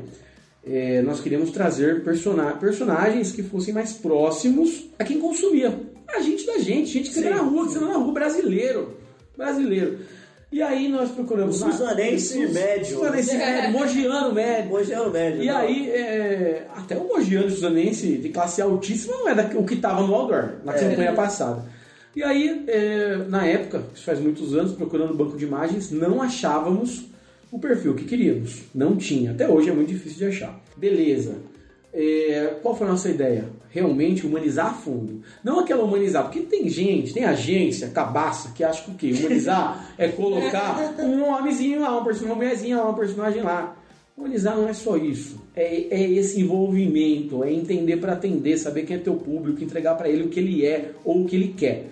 eh, 0.67 1.03
nós 1.03 1.21
queríamos 1.21 1.51
trazer 1.51 2.03
persona- 2.05 2.53
personagens 2.53 3.31
que 3.33 3.43
fossem 3.43 3.75
mais 3.75 3.93
próximos 3.93 4.87
a 4.99 5.05
quem 5.05 5.19
consumia. 5.21 5.73
A 6.09 6.21
gente 6.21 6.47
da 6.47 6.59
gente, 6.59 6.91
gente 6.91 7.11
que 7.11 7.19
anda 7.19 7.29
Sim. 7.29 7.35
na 7.35 7.43
rua, 7.43 7.67
que 7.67 7.73
você 7.73 7.79
anda 7.79 7.89
na 7.89 7.99
rua, 7.99 8.13
brasileiro. 8.13 9.04
Brasileiro. 9.37 9.99
E 10.53 10.63
aí 10.63 10.87
nós 10.89 11.11
procuramos... 11.11 11.61
O 11.61 11.71
Suzanense 11.73 12.41
Sus- 12.45 12.53
médio. 12.53 12.87
Suzanense 12.99 13.35
médio, 13.37 13.73
mogiano 13.73 14.33
médio. 14.33 14.73
Hoje 14.73 14.93
é 14.93 15.01
o 15.01 15.11
médio. 15.11 15.43
E 15.43 15.47
não. 15.47 15.57
aí, 15.57 15.91
é, 15.91 16.67
até 16.77 16.97
o 16.97 17.09
Mogiano 17.09 17.51
Suzanense 17.51 18.19
de 18.19 18.29
classe 18.29 18.63
altíssima 18.63 19.17
não 19.17 19.29
é 19.29 19.35
da- 19.35 19.59
o 19.59 19.65
que 19.65 19.75
estava 19.75 20.07
no 20.07 20.15
outdoor, 20.15 20.51
na 20.65 20.73
É. 20.75 20.79
campanha 20.79 21.13
passada. 21.13 21.65
E 22.15 22.23
aí, 22.23 22.65
é, 22.69 23.17
na 23.29 23.45
época, 23.45 23.83
isso 23.93 24.05
faz 24.05 24.21
muitos 24.21 24.55
anos, 24.55 24.73
procurando 24.73 25.11
o 25.13 25.17
banco 25.17 25.37
de 25.37 25.45
imagens, 25.45 25.91
não 25.91 26.23
achávamos 26.23 27.07
o 27.51 27.59
perfil 27.59 27.95
que 27.95 28.05
queríamos. 28.05 28.63
Não 28.73 28.95
tinha. 28.97 29.33
Até 29.33 29.49
hoje 29.49 29.71
é 29.71 29.73
muito 29.73 29.89
difícil 29.89 30.19
de 30.19 30.27
achar. 30.37 30.61
Beleza. 30.77 31.35
É, 31.93 32.55
qual 32.63 32.77
foi 32.77 32.87
a 32.87 32.91
nossa 32.91 33.09
ideia? 33.09 33.47
Realmente 33.75 34.25
humanizar 34.25 34.67
a 34.69 34.73
fundo. 34.73 35.21
Não 35.43 35.59
aquela 35.59 35.83
humanizar, 35.83 36.23
porque 36.23 36.39
tem 36.43 36.69
gente, 36.69 37.13
tem 37.13 37.25
agência, 37.25 37.89
cabaça, 37.89 38.53
que 38.55 38.63
acha 38.63 38.85
que 38.85 38.91
o 38.93 38.95
quê? 38.95 39.13
Humanizar 39.19 39.93
é 39.99 40.07
colocar 40.07 40.95
um 41.01 41.25
homenzinho 41.25 41.81
lá, 41.81 41.91
uma 41.91 42.05
personagem, 42.05 42.29
uma 42.29 42.37
mulherzinha 42.37 42.77
lá, 42.77 42.85
uma 42.85 42.97
personagem 42.97 43.43
lá. 43.43 43.77
Humanizar 44.17 44.57
não 44.57 44.69
é 44.69 44.73
só 44.73 44.97
isso. 44.97 45.43
É, 45.57 45.89
é 45.91 46.09
esse 46.13 46.41
envolvimento, 46.41 47.43
é 47.43 47.53
entender 47.53 47.97
para 47.97 48.13
atender, 48.13 48.57
saber 48.59 48.85
quem 48.85 48.95
é 48.95 49.01
teu 49.01 49.17
público, 49.17 49.65
entregar 49.65 49.97
para 49.97 50.09
ele 50.09 50.23
o 50.23 50.29
que 50.29 50.39
ele 50.39 50.65
é 50.65 50.93
ou 51.05 51.23
o 51.23 51.25
que 51.25 51.35
ele 51.35 51.49
quer. 51.49 51.89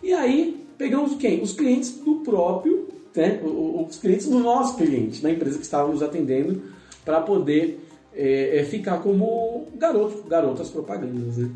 E 0.00 0.12
aí, 0.12 0.64
pegamos 0.78 1.16
quem? 1.16 1.42
Os 1.42 1.52
clientes 1.52 1.98
do 2.04 2.20
próprio, 2.20 2.86
né? 3.16 3.40
Os 3.42 3.98
clientes 3.98 4.28
do 4.28 4.38
nosso 4.38 4.76
cliente, 4.76 5.20
da 5.20 5.28
empresa 5.28 5.58
que 5.58 5.64
estava 5.64 5.90
nos 5.90 6.04
atendendo, 6.04 6.62
para 7.04 7.20
poder 7.20 7.80
é, 8.16 8.58
é, 8.58 8.64
ficar 8.64 8.98
como 9.02 9.66
garoto, 9.76 10.22
garotas 10.28 10.70
propagandas. 10.70 11.36
Né? 11.36 11.50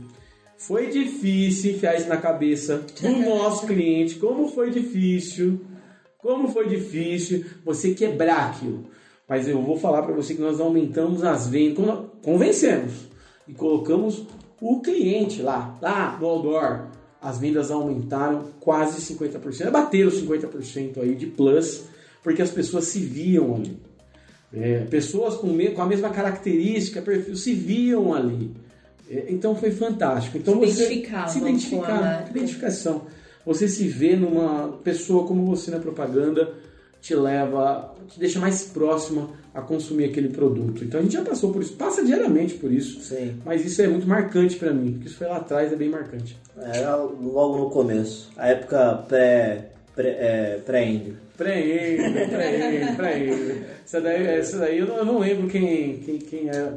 Foi 0.58 0.88
difícil 0.88 1.72
enfiar 1.72 1.96
isso 1.96 2.08
na 2.08 2.18
cabeça 2.18 2.84
do 3.00 3.08
nosso 3.26 3.66
cliente, 3.66 4.16
como 4.16 4.48
foi 4.48 4.70
difícil, 4.70 5.60
como 6.18 6.48
foi 6.48 6.68
difícil 6.68 7.44
você 7.64 7.94
quebrar 7.94 8.50
aquilo. 8.50 8.84
Mas 9.26 9.48
eu 9.48 9.62
vou 9.62 9.78
falar 9.78 10.02
para 10.02 10.14
você 10.14 10.34
que 10.34 10.40
nós 10.40 10.60
aumentamos 10.60 11.22
as 11.24 11.48
vendas, 11.48 11.84
con- 11.84 12.10
convencemos 12.22 12.92
e 13.48 13.54
colocamos 13.54 14.26
o 14.60 14.80
cliente 14.80 15.40
lá, 15.40 15.78
lá 15.80 16.18
no 16.20 16.26
outdoor. 16.26 16.88
As 17.22 17.38
vendas 17.38 17.70
aumentaram 17.70 18.48
quase 18.60 19.00
50%, 19.14 19.70
bateram 19.70 20.10
50% 20.10 20.98
aí 21.02 21.14
de 21.14 21.26
plus, 21.26 21.84
porque 22.22 22.42
as 22.42 22.50
pessoas 22.50 22.84
se 22.84 22.98
viam 22.98 23.54
ali. 23.54 23.78
É, 24.52 24.80
pessoas 24.90 25.36
com, 25.36 25.46
me- 25.48 25.70
com 25.70 25.80
a 25.82 25.86
mesma 25.86 26.10
característica, 26.10 27.00
perfil, 27.00 27.36
se 27.36 27.52
viam 27.54 28.12
ali. 28.12 28.50
É, 29.08 29.26
então 29.28 29.54
foi 29.54 29.70
fantástico. 29.70 30.38
Então 30.38 30.54
Se 30.54 30.60
você 30.74 30.86
se 30.88 31.00
com 31.06 31.16
a 31.16 31.48
identificar, 31.48 32.00
marca. 32.00 32.30
identificação. 32.30 33.02
Você 33.46 33.68
se 33.68 33.86
vê 33.88 34.16
numa 34.16 34.68
pessoa 34.84 35.26
como 35.26 35.44
você 35.46 35.70
na 35.70 35.78
propaganda 35.78 36.52
te 37.00 37.14
leva, 37.14 37.94
te 38.08 38.18
deixa 38.20 38.38
mais 38.38 38.62
próxima 38.64 39.30
a 39.54 39.62
consumir 39.62 40.04
aquele 40.04 40.28
produto. 40.28 40.84
Então 40.84 41.00
a 41.00 41.02
gente 41.02 41.12
já 41.14 41.22
passou 41.22 41.50
por 41.52 41.62
isso, 41.62 41.72
passa 41.72 42.04
diariamente 42.04 42.54
por 42.54 42.70
isso. 42.70 43.00
Sim. 43.00 43.36
Mas 43.44 43.64
isso 43.64 43.80
é 43.82 43.88
muito 43.88 44.06
marcante 44.06 44.56
pra 44.56 44.72
mim, 44.72 44.92
porque 44.92 45.06
isso 45.08 45.16
foi 45.16 45.26
lá 45.26 45.38
atrás, 45.38 45.72
é 45.72 45.76
bem 45.76 45.88
marcante. 45.88 46.36
Era 46.58 46.96
logo 46.96 47.56
no 47.58 47.70
começo. 47.70 48.30
A 48.36 48.48
época 48.48 49.04
pré... 49.08 49.70
pré 49.94 50.08
é, 50.08 50.60
pré-índio, 50.64 51.16
pré-índio. 52.96 53.64
Essa 53.84 54.00
daí, 54.00 54.26
essa 54.26 54.58
daí 54.58 54.78
eu, 54.78 54.86
não, 54.86 54.96
eu 54.96 55.04
não 55.04 55.18
lembro 55.18 55.48
quem, 55.48 55.98
quem, 55.98 56.18
quem 56.18 56.48
era 56.48 56.76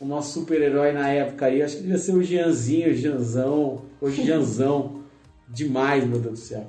o 0.00 0.04
nosso 0.04 0.40
super-herói 0.40 0.92
na 0.92 1.08
época 1.08 1.46
aí. 1.46 1.62
Acho 1.62 1.76
que 1.76 1.82
devia 1.82 1.98
ser 1.98 2.12
o 2.12 2.22
Jeanzinho, 2.22 2.90
o 2.90 2.94
Janzão, 2.94 3.82
hoje 4.00 4.24
Janzão. 4.24 5.02
Demais, 5.48 6.06
meu 6.06 6.18
Deus 6.18 6.40
do 6.40 6.44
céu. 6.46 6.66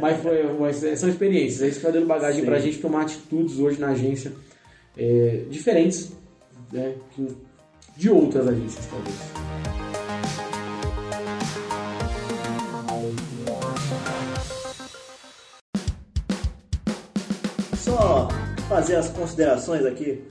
Mas 0.00 0.22
foi, 0.22 0.42
mas 0.58 0.76
são 0.98 1.08
experiências. 1.08 1.60
É 1.60 1.68
isso 1.68 1.78
que 1.78 1.84
vai 1.84 1.92
dando 1.92 2.06
bagagem 2.06 2.40
Sim. 2.40 2.46
pra 2.46 2.58
gente 2.58 2.78
tomar 2.78 3.02
atitudes 3.02 3.58
hoje 3.58 3.78
na 3.78 3.88
agência 3.88 4.32
é, 4.96 5.42
diferentes 5.50 6.12
né, 6.72 6.94
de 7.96 8.08
outras 8.08 8.48
agências, 8.48 8.86
talvez. 8.86 9.95
Fazer 18.76 18.96
as 18.96 19.08
considerações 19.08 19.86
aqui 19.86 20.22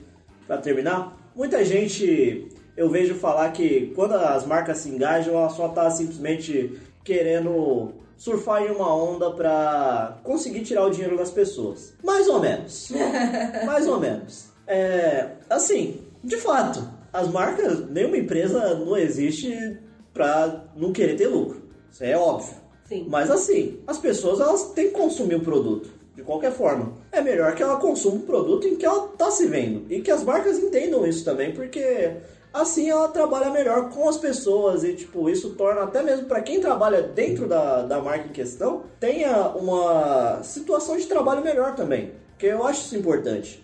para 0.46 0.58
terminar. 0.58 1.16
Muita 1.34 1.64
gente 1.64 2.46
eu 2.76 2.88
vejo 2.88 3.16
falar 3.16 3.50
que 3.50 3.92
quando 3.96 4.12
as 4.12 4.46
marcas 4.46 4.78
se 4.78 4.88
engajam, 4.88 5.34
ela 5.34 5.48
só 5.48 5.68
tá 5.68 5.90
simplesmente 5.90 6.80
querendo 7.02 7.90
surfar 8.16 8.62
em 8.62 8.70
uma 8.70 8.94
onda 8.94 9.32
para 9.32 10.18
conseguir 10.22 10.60
tirar 10.60 10.84
o 10.84 10.90
dinheiro 10.90 11.16
das 11.16 11.32
pessoas. 11.32 11.94
Mais 12.04 12.28
ou 12.28 12.38
menos. 12.38 12.92
Mais 13.66 13.88
ou 13.88 13.98
menos. 13.98 14.50
É, 14.64 15.30
assim, 15.50 16.02
de 16.22 16.36
fato, 16.36 16.88
as 17.12 17.28
marcas, 17.28 17.90
nenhuma 17.90 18.16
empresa 18.16 18.76
não 18.76 18.96
existe 18.96 19.76
pra 20.14 20.66
não 20.76 20.92
querer 20.92 21.16
ter 21.16 21.26
lucro. 21.26 21.62
Isso 21.90 22.04
é 22.04 22.16
óbvio. 22.16 22.54
Sim. 22.88 23.06
Mas 23.08 23.28
assim, 23.28 23.80
as 23.88 23.98
pessoas 23.98 24.38
elas 24.38 24.70
têm 24.70 24.86
que 24.86 24.92
consumir 24.92 25.34
o 25.34 25.40
produto. 25.40 25.95
De 26.16 26.22
qualquer 26.22 26.50
forma. 26.50 26.94
É 27.12 27.20
melhor 27.20 27.54
que 27.54 27.62
ela 27.62 27.76
consuma 27.76 28.16
o 28.16 28.20
produto 28.20 28.66
em 28.66 28.74
que 28.74 28.86
ela 28.86 29.10
está 29.12 29.30
se 29.30 29.46
vendo. 29.46 29.84
E 29.92 30.00
que 30.00 30.10
as 30.10 30.24
marcas 30.24 30.58
entendam 30.58 31.06
isso 31.06 31.22
também, 31.22 31.52
porque 31.52 32.12
assim 32.54 32.88
ela 32.88 33.06
trabalha 33.08 33.50
melhor 33.50 33.90
com 33.90 34.08
as 34.08 34.16
pessoas. 34.16 34.82
E 34.82 34.94
tipo, 34.94 35.28
isso 35.28 35.50
torna 35.50 35.82
até 35.82 36.02
mesmo 36.02 36.26
para 36.26 36.40
quem 36.40 36.58
trabalha 36.58 37.02
dentro 37.02 37.46
da, 37.46 37.82
da 37.82 38.00
marca 38.00 38.28
em 38.28 38.32
questão, 38.32 38.84
tenha 38.98 39.48
uma 39.50 40.42
situação 40.42 40.96
de 40.96 41.04
trabalho 41.04 41.44
melhor 41.44 41.74
também. 41.74 42.12
Porque 42.30 42.46
eu 42.46 42.66
acho 42.66 42.80
isso 42.80 42.96
importante. 42.96 43.62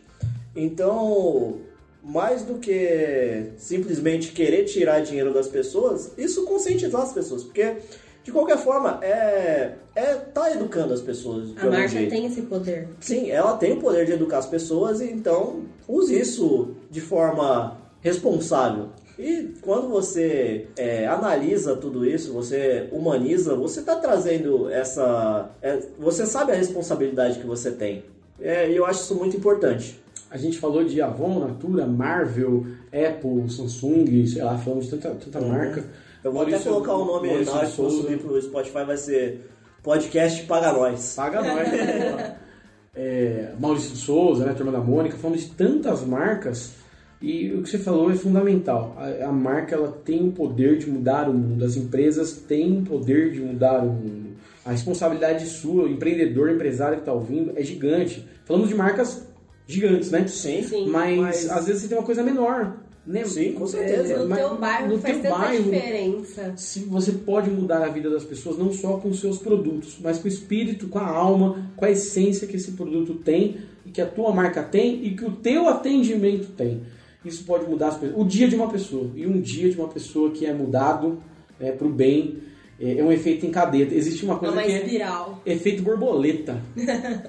Então, 0.54 1.58
mais 2.02 2.42
do 2.42 2.54
que 2.54 3.52
simplesmente 3.56 4.32
querer 4.32 4.64
tirar 4.64 5.00
dinheiro 5.00 5.32
das 5.32 5.48
pessoas, 5.48 6.12
isso 6.18 6.44
conscientizar 6.44 7.02
as 7.02 7.12
pessoas, 7.12 7.44
porque 7.44 7.76
de 8.22 8.30
qualquer 8.32 8.58
forma 8.58 8.98
é 9.02 9.72
é 9.94 10.14
tá 10.14 10.50
educando 10.52 10.94
as 10.94 11.00
pessoas. 11.00 11.54
de 11.54 11.58
A 11.60 11.70
marca 11.70 11.88
jeito. 11.88 12.10
tem 12.10 12.26
esse 12.26 12.42
poder. 12.42 12.88
Sim, 13.00 13.30
ela 13.30 13.56
tem 13.56 13.72
o 13.72 13.80
poder 13.80 14.06
de 14.06 14.12
educar 14.12 14.38
as 14.38 14.46
pessoas, 14.46 15.00
e 15.00 15.10
então 15.10 15.62
use 15.86 16.18
isso 16.18 16.70
de 16.90 17.00
forma 17.00 17.76
responsável. 18.00 18.88
E 19.18 19.54
quando 19.60 19.88
você 19.88 20.66
é, 20.76 21.06
analisa 21.06 21.76
tudo 21.76 22.04
isso, 22.06 22.32
você 22.32 22.88
humaniza, 22.90 23.54
você 23.54 23.80
está 23.80 23.96
trazendo 23.96 24.68
essa. 24.70 25.50
é, 25.60 25.78
você 25.98 26.24
sabe 26.26 26.52
a 26.52 26.54
responsabilidade 26.56 27.38
que 27.38 27.46
você 27.46 27.70
tem. 27.70 28.04
É, 28.40 28.70
E 28.70 28.76
eu 28.76 28.86
acho 28.86 29.02
isso 29.02 29.14
muito 29.14 29.36
importante. 29.36 30.00
A 30.30 30.38
gente 30.38 30.58
falou 30.58 30.82
de 30.82 31.00
Avon, 31.02 31.40
Natura, 31.40 31.86
Marvel, 31.86 32.64
Apple, 32.86 33.50
Samsung, 33.50 34.26
sei 34.26 34.42
lá, 34.42 34.56
falamos 34.56 34.86
de 34.86 34.92
tanta, 34.96 35.10
tanta 35.16 35.40
marca. 35.42 35.84
Eu 36.24 36.32
vou 36.32 36.42
até 36.42 36.50
Maurício- 36.52 36.72
colocar 36.72 36.94
o 36.94 37.04
nome 37.04 37.28
Maurício 37.28 37.52
na 37.52 37.58
hora 37.60 37.68
que 37.68 37.76
for 37.76 37.90
subir 37.90 38.18
pro 38.18 38.40
Spotify, 38.40 38.84
vai 38.84 38.96
ser 38.96 39.48
Podcast 39.82 40.42
Paga 40.44 40.72
Nós. 40.72 41.14
Paga 41.16 41.42
nós. 41.42 41.68
né? 41.72 42.36
é, 42.94 43.52
Maurício 43.58 43.96
Souza, 43.96 44.44
né, 44.44 44.54
Turma 44.54 44.70
da 44.72 44.78
Mônica, 44.80 45.16
falamos 45.16 45.42
de 45.42 45.50
tantas 45.50 46.04
marcas 46.04 46.72
e 47.20 47.52
o 47.52 47.62
que 47.62 47.68
você 47.70 47.78
falou 47.78 48.10
é 48.10 48.14
fundamental. 48.14 48.96
A, 48.98 49.26
a 49.28 49.32
marca 49.32 49.74
ela 49.74 49.90
tem 50.04 50.28
o 50.28 50.32
poder 50.32 50.78
de 50.78 50.88
mudar 50.90 51.28
o 51.28 51.32
mundo, 51.34 51.64
as 51.64 51.76
empresas 51.76 52.32
têm 52.32 52.78
o 52.78 52.82
poder 52.82 53.32
de 53.32 53.40
mudar 53.40 53.80
o 53.82 53.86
mundo. 53.88 54.32
A 54.64 54.70
responsabilidade 54.70 55.44
sua, 55.46 55.84
o 55.84 55.88
empreendedor, 55.88 56.50
empresário 56.50 56.96
que 56.96 57.02
está 57.02 57.12
ouvindo, 57.12 57.52
é 57.56 57.62
gigante. 57.64 58.24
Falamos 58.44 58.68
de 58.68 58.74
marcas 58.76 59.26
gigantes, 59.66 60.10
né? 60.12 60.26
Sim, 60.28 60.62
Sim. 60.62 60.88
Mas, 60.88 61.18
Mas- 61.18 61.50
às 61.50 61.66
vezes 61.66 61.82
você 61.82 61.88
tem 61.88 61.98
uma 61.98 62.04
coisa 62.06 62.22
menor. 62.22 62.76
Né? 63.04 63.24
Sim, 63.24 63.52
com 63.54 63.66
certeza. 63.66 64.18
No 64.18 64.28
mas 64.28 64.38
teu 64.38 64.56
bairro 64.56 64.88
no 64.88 64.98
faz 64.98 65.14
teu 65.14 65.22
tanta 65.24 65.36
bairro, 65.38 65.64
diferença. 65.64 66.52
se 66.56 66.80
você 66.80 67.10
pode 67.12 67.50
mudar 67.50 67.84
a 67.84 67.88
vida 67.88 68.08
das 68.08 68.24
pessoas 68.24 68.56
não 68.56 68.72
só 68.72 68.96
com 68.98 69.12
seus 69.12 69.38
produtos, 69.38 69.98
mas 70.00 70.18
com 70.18 70.26
o 70.26 70.28
espírito, 70.28 70.86
com 70.88 70.98
a 71.00 71.06
alma, 71.08 71.68
com 71.76 71.84
a 71.84 71.90
essência 71.90 72.46
que 72.46 72.54
esse 72.56 72.72
produto 72.72 73.14
tem 73.14 73.56
e 73.84 73.90
que 73.90 74.00
a 74.00 74.06
tua 74.06 74.32
marca 74.32 74.62
tem 74.62 75.04
e 75.04 75.16
que 75.16 75.24
o 75.24 75.32
teu 75.32 75.68
atendimento 75.68 76.52
tem. 76.56 76.82
Isso 77.24 77.44
pode 77.44 77.68
mudar 77.68 77.88
as 77.88 77.96
pessoas. 77.98 78.20
o 78.20 78.24
dia 78.24 78.46
de 78.48 78.54
uma 78.54 78.68
pessoa 78.68 79.10
e 79.16 79.26
um 79.26 79.40
dia 79.40 79.68
de 79.68 79.76
uma 79.76 79.88
pessoa 79.88 80.30
que 80.30 80.46
é 80.46 80.52
mudado 80.52 81.20
é, 81.60 81.72
para 81.72 81.86
o 81.86 81.90
bem 81.90 82.38
é, 82.80 82.98
é 82.98 83.04
um 83.04 83.10
efeito 83.12 83.44
em 83.46 83.50
cadeia. 83.50 83.88
Existe 83.92 84.24
uma 84.24 84.34
É 84.34 84.38
coisa 84.38 84.54
uma 84.54 84.62
que 84.62 84.72
é 84.72 84.82
espiral. 84.84 85.42
efeito 85.44 85.82
borboleta, 85.82 86.60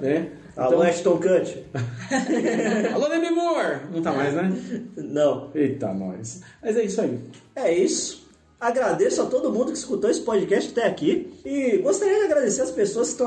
né? 0.01 0.29
Alô, 0.55 0.81
Ashton 0.83 1.17
Kutcher? 1.17 1.63
Alô, 2.93 3.09
Demi 3.09 3.31
Moore! 3.31 3.79
Não 3.91 4.01
tá 4.03 4.11
mais, 4.11 4.33
né? 4.35 4.51
Não. 4.95 5.49
Eita, 5.55 5.91
nós. 5.93 6.41
Mas 6.61 6.77
é 6.77 6.83
isso 6.83 7.01
aí. 7.01 7.19
É 7.55 7.73
isso. 7.73 8.23
Agradeço 8.59 9.21
a 9.23 9.25
todo 9.25 9.51
mundo 9.51 9.71
que 9.71 9.77
escutou 9.77 10.09
esse 10.09 10.21
podcast 10.21 10.71
até 10.71 10.85
aqui. 10.87 11.33
E 11.43 11.77
gostaria 11.79 12.19
de 12.19 12.25
agradecer 12.25 12.61
as 12.61 12.71
pessoas 12.71 13.13
que 13.13 13.23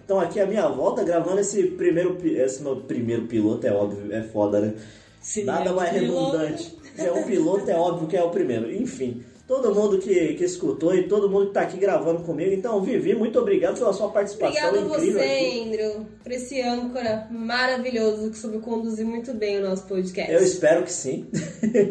estão 0.00 0.18
aqui 0.18 0.40
à 0.40 0.46
minha 0.46 0.66
volta 0.68 1.04
gravando 1.04 1.40
esse 1.40 1.62
primeiro, 1.68 2.16
esse 2.24 2.62
meu 2.62 2.76
primeiro 2.76 3.26
piloto, 3.26 3.66
é 3.66 3.72
óbvio, 3.72 4.12
é 4.12 4.22
foda, 4.22 4.60
né? 4.60 4.74
Se 5.20 5.44
Nada 5.44 5.70
é 5.70 5.72
mais 5.72 5.92
piloto. 5.92 6.36
redundante. 6.38 6.78
Se 6.96 7.06
é 7.06 7.12
um 7.12 7.22
piloto, 7.22 7.70
é 7.70 7.76
óbvio 7.76 8.08
que 8.08 8.16
é 8.16 8.24
o 8.24 8.30
primeiro. 8.30 8.72
Enfim, 8.72 9.22
todo 9.52 9.74
mundo 9.74 9.98
que, 9.98 10.32
que 10.32 10.44
escutou 10.44 10.94
e 10.94 11.06
todo 11.06 11.28
mundo 11.28 11.48
que 11.48 11.52
tá 11.52 11.60
aqui 11.60 11.76
gravando 11.76 12.20
comigo. 12.20 12.54
Então, 12.54 12.80
Vivi, 12.80 13.14
muito 13.14 13.38
obrigado 13.38 13.78
pela 13.78 13.92
sua 13.92 14.08
participação 14.08 14.68
Obrigada 14.68 14.94
a 14.94 14.98
você, 14.98 15.10
aqui. 15.10 15.60
Andrew, 15.60 16.06
por 16.22 16.32
esse 16.32 16.62
âncora 16.62 17.26
maravilhoso 17.30 18.30
que 18.30 18.38
soube 18.38 18.60
conduzir 18.60 19.04
muito 19.04 19.34
bem 19.34 19.58
o 19.58 19.68
nosso 19.68 19.86
podcast. 19.86 20.32
Eu 20.32 20.42
espero 20.42 20.84
que 20.84 20.92
sim. 20.92 21.26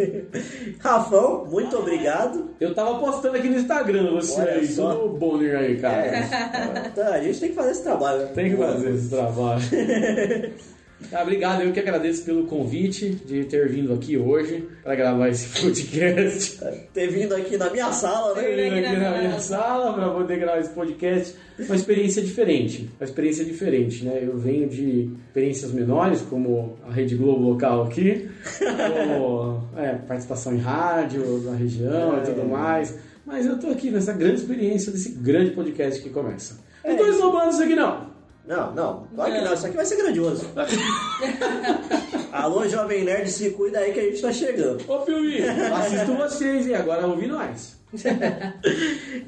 Rafão, 0.79 1.45
muito 1.45 1.77
obrigado. 1.77 2.49
Eu 2.59 2.73
tava 2.73 2.97
postando 2.99 3.37
aqui 3.37 3.47
no 3.47 3.57
Instagram 3.57 4.11
você 4.11 4.41
Olha 4.41 4.53
aí, 4.53 4.67
só. 4.67 4.95
todo 4.95 5.19
bonner 5.19 5.55
aí, 5.55 5.79
cara. 5.79 6.07
É, 6.07 6.87
então, 6.91 7.13
a 7.13 7.21
gente 7.21 7.39
tem 7.39 7.49
que 7.49 7.55
fazer 7.55 7.71
esse 7.71 7.83
trabalho. 7.83 8.21
né? 8.21 8.31
Tem 8.33 8.49
que 8.49 8.57
fazer 8.57 8.89
esse 8.89 9.09
trabalho. 9.09 9.61
Ah, 11.11 11.21
obrigado, 11.23 11.61
eu 11.61 11.71
que 11.71 11.79
agradeço 11.79 12.23
pelo 12.23 12.45
convite 12.45 13.09
de 13.09 13.43
ter 13.45 13.67
vindo 13.69 13.93
aqui 13.93 14.17
hoje 14.17 14.67
para 14.83 14.95
gravar 14.95 15.29
esse 15.29 15.47
podcast. 15.61 16.59
Ter 16.93 17.07
vindo 17.07 17.35
aqui 17.35 17.57
na 17.57 17.69
minha 17.69 17.91
sala, 17.91 18.35
né? 18.35 18.41
Ter 18.43 18.69
vindo 18.69 18.85
aqui 18.85 18.97
na 18.97 19.17
minha 19.17 19.39
sala 19.39 19.93
para 19.93 20.09
poder 20.09 20.39
gravar 20.39 20.59
esse 20.59 20.69
podcast. 20.69 21.35
Uma 21.59 21.75
experiência 21.75 22.21
diferente. 22.21 22.89
Uma 22.99 23.05
experiência 23.05 23.45
diferente, 23.45 24.03
né? 24.05 24.19
Eu 24.23 24.37
venho 24.37 24.67
de 24.69 25.09
experiências 25.27 25.71
menores, 25.71 26.21
como 26.21 26.77
a 26.87 26.91
Rede 26.91 27.15
Globo 27.15 27.49
local 27.49 27.83
aqui, 27.83 28.29
como 28.59 29.67
é, 29.77 29.95
participação 30.07 30.55
em 30.55 30.59
rádio 30.59 31.41
na 31.43 31.55
região 31.55 32.19
e 32.19 32.25
tudo 32.25 32.47
mais. 32.47 32.97
Mas 33.25 33.45
eu 33.45 33.59
tô 33.59 33.67
aqui 33.67 33.91
nessa 33.91 34.13
grande 34.13 34.41
experiência 34.41 34.91
desse 34.91 35.11
grande 35.11 35.51
podcast 35.51 36.01
que 36.01 36.09
começa. 36.09 36.59
Não 36.83 36.95
tô 36.95 37.05
esnobando 37.05 37.51
isso 37.51 37.63
aqui, 37.63 37.75
não. 37.75 38.09
Não, 38.45 38.73
não, 38.73 39.07
claro 39.15 39.31
que 39.31 39.41
não. 39.41 39.53
Isso 39.53 39.65
aqui 39.67 39.75
vai 39.75 39.85
ser 39.85 39.97
grandioso. 39.97 40.47
Alô, 42.31 42.67
Jovem 42.67 43.03
Nerd, 43.03 43.29
se 43.29 43.51
cuida 43.51 43.79
aí 43.79 43.93
que 43.93 43.99
a 43.99 44.03
gente 44.03 44.21
tá 44.21 44.31
chegando. 44.31 44.83
Ô, 44.91 44.99
Piuí, 44.99 45.43
assisto 45.43 46.13
vocês 46.17 46.67
e 46.67 46.73
agora 46.73 47.05
ouvi 47.05 47.27
nós. 47.27 47.77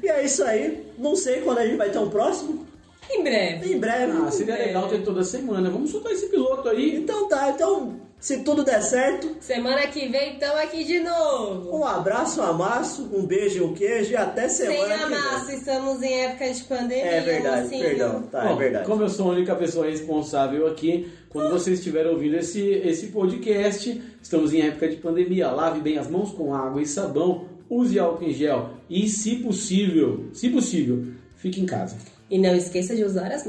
E 0.02 0.08
é 0.08 0.24
isso 0.24 0.42
aí. 0.42 0.86
Não 0.98 1.14
sei 1.14 1.42
quando 1.42 1.58
a 1.58 1.66
gente 1.66 1.76
vai 1.76 1.90
ter 1.90 1.98
um 1.98 2.10
próximo. 2.10 2.66
Em 3.10 3.22
breve. 3.22 3.74
Em 3.74 3.78
breve. 3.78 4.12
Ah, 4.18 4.30
seria 4.30 4.56
legal 4.56 4.88
ter 4.88 5.02
toda 5.02 5.22
semana. 5.22 5.70
Vamos 5.70 5.90
soltar 5.90 6.12
esse 6.12 6.26
piloto 6.26 6.68
aí. 6.68 6.96
Então 6.96 7.28
tá, 7.28 7.50
então, 7.50 8.00
se 8.20 8.38
tudo 8.38 8.64
der 8.64 8.80
certo, 8.82 9.36
Semana 9.40 9.86
que 9.86 10.08
vem 10.08 10.34
estamos 10.34 10.60
aqui 10.60 10.82
de 10.84 11.00
novo. 11.00 11.76
um 11.76 11.84
abraço, 11.84 12.40
um 12.40 12.44
amasso, 12.44 13.10
um 13.12 13.26
beijo 13.26 13.58
e 13.58 13.60
um 13.60 13.74
queijo 13.74 14.12
e 14.12 14.16
até 14.16 14.48
semana 14.48 14.96
Sem 14.96 14.98
que 14.98 15.04
vem. 15.10 15.18
amasso, 15.18 15.50
estamos 15.52 16.02
em 16.02 16.20
época 16.22 16.50
de 16.52 16.62
pandemia. 16.64 17.04
É 17.04 17.20
verdade, 17.20 17.62
mocinho. 17.64 17.82
perdão. 17.84 18.22
Tá, 18.22 18.44
é 18.44 18.48
Bom, 18.48 18.56
verdade. 18.56 18.86
Como 18.86 19.02
eu 19.02 19.08
sou 19.10 19.30
a 19.30 19.34
única 19.34 19.54
pessoa 19.54 19.86
responsável 19.90 20.66
aqui, 20.66 21.12
quando 21.28 21.50
você 21.50 21.72
estiver 21.72 22.06
ouvindo 22.06 22.36
esse, 22.36 22.62
esse 22.62 23.08
podcast, 23.08 24.02
estamos 24.22 24.54
em 24.54 24.62
época 24.62 24.88
de 24.88 24.96
pandemia. 24.96 25.50
Lave 25.50 25.80
bem 25.80 25.98
as 25.98 26.08
mãos 26.08 26.30
com 26.30 26.54
água 26.54 26.80
e 26.80 26.86
sabão, 26.86 27.46
use 27.68 27.98
álcool 27.98 28.24
em 28.24 28.32
gel 28.32 28.70
e, 28.88 29.06
se 29.06 29.36
possível, 29.36 30.30
se 30.32 30.48
possível, 30.48 31.04
fique 31.36 31.60
em 31.60 31.66
casa. 31.66 31.96
E 32.30 32.38
não 32.38 32.54
esqueça 32.56 32.96
de 32.96 33.04
usar 33.04 33.30
as 33.30 33.44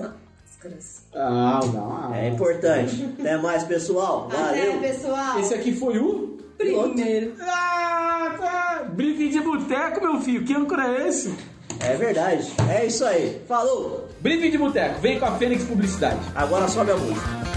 máscaras. 0.65 1.03
Ah, 1.13 1.59
não. 1.73 2.13
É 2.13 2.29
importante. 2.29 3.09
Até 3.19 3.37
mais, 3.37 3.63
pessoal. 3.63 4.29
Valeu. 4.31 4.77
Até, 4.77 4.87
pessoal. 4.87 5.39
Esse 5.39 5.53
aqui 5.53 5.73
foi 5.73 5.97
o. 5.97 6.37
primeiro. 6.57 7.33
Ah, 7.41 8.35
tá. 8.39 8.83
Briefing 8.89 9.29
de 9.29 9.41
boteco, 9.41 10.01
meu 10.01 10.21
filho. 10.21 10.45
Que 10.45 10.53
âncora 10.53 10.87
é 10.87 11.07
esse? 11.07 11.33
É 11.79 11.95
verdade. 11.95 12.51
É 12.69 12.85
isso 12.85 13.05
aí. 13.05 13.41
Falou. 13.47 14.07
Briefing 14.21 14.51
de 14.51 14.57
boteco. 14.57 14.99
Vem 15.01 15.19
com 15.19 15.25
a 15.25 15.37
Fênix 15.37 15.63
Publicidade. 15.63 16.19
Agora 16.33 16.67
sobe 16.67 16.91
a 16.91 16.97
música. 16.97 17.54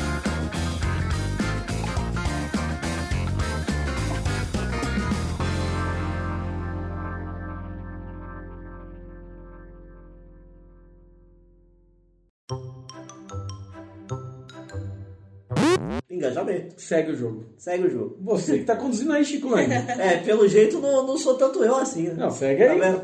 Engajamento. 16.30 16.74
Segue 16.80 17.12
o 17.12 17.16
jogo. 17.16 17.44
Segue 17.56 17.86
o 17.86 17.90
jogo. 17.90 18.16
Você 18.22 18.58
que 18.58 18.64
tá 18.64 18.76
conduzindo 18.76 19.12
aí, 19.12 19.24
Chico 19.24 19.48
Lang. 19.48 19.68
É, 19.98 20.16
pelo 20.18 20.48
jeito 20.48 20.78
não, 20.78 21.06
não 21.06 21.16
sou 21.18 21.34
tanto 21.34 21.62
eu 21.64 21.76
assim, 21.76 22.08
né? 22.08 22.14
Não, 22.16 22.30
segue 22.30 22.64
Tá 22.64 22.72
aí. 22.72 22.78
vendo? 22.80 23.02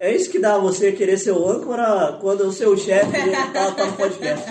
É 0.00 0.14
isso 0.14 0.28
que 0.28 0.38
dá 0.40 0.58
você 0.58 0.92
querer 0.92 1.16
ser 1.16 1.30
o 1.30 1.48
âncora 1.48 2.18
quando 2.20 2.42
o 2.42 2.52
seu 2.52 2.76
chefe 2.76 3.10
tá, 3.52 3.70
tá 3.70 3.86
no 3.86 3.92
podcast. 3.94 4.44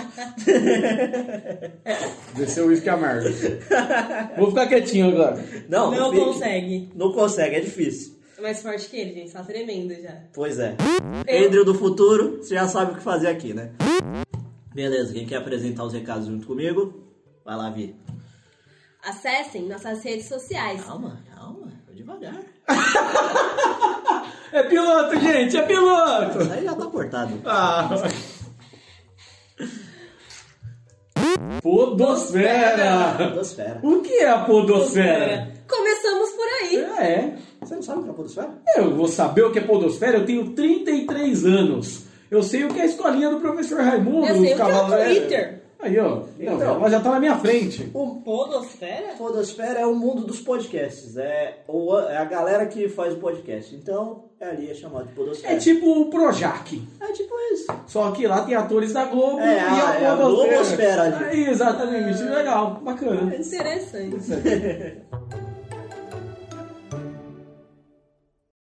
Desceu 2.34 2.64
o 2.64 2.68
uísque 2.68 2.88
amargo. 2.88 3.28
Vou 4.38 4.48
ficar 4.48 4.66
quietinho 4.66 5.08
agora. 5.10 5.44
Não, 5.68 5.90
Não 5.92 6.10
fique. 6.10 6.24
consegue. 6.24 6.88
Não 6.94 7.12
consegue, 7.12 7.56
é 7.56 7.60
difícil. 7.60 8.14
É 8.36 8.40
mais 8.42 8.60
forte 8.62 8.88
que 8.88 8.96
ele, 8.96 9.12
gente. 9.14 9.32
Tá 9.32 9.42
tremendo 9.44 9.94
já. 10.02 10.16
Pois 10.32 10.58
é. 10.58 10.74
Eu- 11.26 11.46
Andrew 11.46 11.64
do 11.64 11.74
futuro, 11.74 12.38
você 12.38 12.54
já 12.54 12.66
sabe 12.66 12.92
o 12.92 12.94
que 12.96 13.02
fazer 13.02 13.28
aqui, 13.28 13.54
né? 13.54 13.70
Beleza, 14.74 15.12
quem 15.12 15.24
quer 15.26 15.36
apresentar 15.36 15.84
os 15.84 15.92
recados 15.92 16.26
junto 16.26 16.46
comigo? 16.46 17.03
Vai 17.44 17.56
lá, 17.56 17.70
Vi. 17.70 17.94
Acessem 19.02 19.68
nossas 19.68 20.02
redes 20.02 20.26
sociais. 20.28 20.82
Calma, 20.82 21.18
calma, 21.34 21.72
vou 21.86 21.94
devagar. 21.94 22.40
É 24.52 24.62
piloto, 24.62 25.18
gente, 25.18 25.56
é 25.56 25.62
piloto! 25.62 26.38
Aí 26.52 26.62
já 26.64 26.74
tá 26.76 26.86
cortado. 26.86 27.42
Ah. 27.44 27.88
Podosfera! 31.60 33.16
Podosfera. 33.18 33.80
O 33.82 34.00
que 34.00 34.12
é 34.20 34.28
a 34.30 34.44
podosfera? 34.44 35.52
Começamos 35.68 36.30
por 36.30 36.46
aí. 36.46 36.76
É, 37.00 37.34
Você 37.60 37.74
não 37.74 37.82
sabe 37.82 37.98
o 37.98 38.02
que 38.04 38.08
é 38.08 38.12
a 38.12 38.14
podosfera? 38.14 38.50
eu 38.76 38.94
vou 38.96 39.08
saber 39.08 39.42
o 39.42 39.50
que 39.50 39.58
é 39.58 39.62
podosfera, 39.62 40.18
eu 40.18 40.24
tenho 40.26 40.50
33 40.52 41.44
anos. 41.46 42.04
Eu 42.30 42.40
sei 42.40 42.64
o 42.64 42.68
que 42.68 42.78
é 42.78 42.82
a 42.82 42.86
escolinha 42.86 43.30
do 43.30 43.40
professor 43.40 43.80
Raimundo. 43.80 44.24
Eu 44.26 44.40
sei 44.40 44.52
o 44.52 44.56
que 44.56 44.62
é 44.62 44.64
o. 44.66 44.86
Twitter. 44.86 45.63
Aí, 45.84 45.98
ó. 45.98 46.16
Não, 46.38 46.54
Então. 46.54 46.76
ela 46.76 46.88
já 46.90 46.98
tá 47.00 47.10
na 47.10 47.20
minha 47.20 47.36
frente. 47.36 47.90
O 47.92 48.22
Podosfera? 48.22 49.14
Podosfera 49.18 49.80
é 49.80 49.86
o 49.86 49.94
mundo 49.94 50.22
dos 50.24 50.40
podcasts. 50.40 51.16
É, 51.18 51.58
o- 51.68 51.98
é 51.98 52.16
a 52.16 52.24
galera 52.24 52.64
que 52.66 52.88
faz 52.88 53.12
o 53.12 53.18
podcast. 53.18 53.74
Então, 53.74 54.24
é 54.40 54.46
ali 54.48 54.70
é 54.70 54.74
chamado 54.74 55.08
de 55.08 55.12
podosfera. 55.12 55.52
É 55.52 55.56
tipo 55.58 55.86
o 56.00 56.08
Projac. 56.10 56.82
É 57.00 57.12
tipo 57.12 57.34
isso. 57.52 57.66
Só 57.86 58.10
que 58.12 58.26
lá 58.26 58.42
tem 58.44 58.54
atores 58.54 58.94
da 58.94 59.04
Globo 59.04 59.40
É, 59.40 59.56
e 59.56 59.58
a- 59.58 59.90
a 59.90 60.00
é 60.00 60.06
a 60.06 60.16
podosfera. 60.16 60.52
Globosfera 60.56 61.02
ali. 61.02 61.24
Aí, 61.24 61.48
exatamente, 61.50 62.22
legal, 62.22 62.80
bacana. 62.82 63.36
Interessante. 63.36 64.16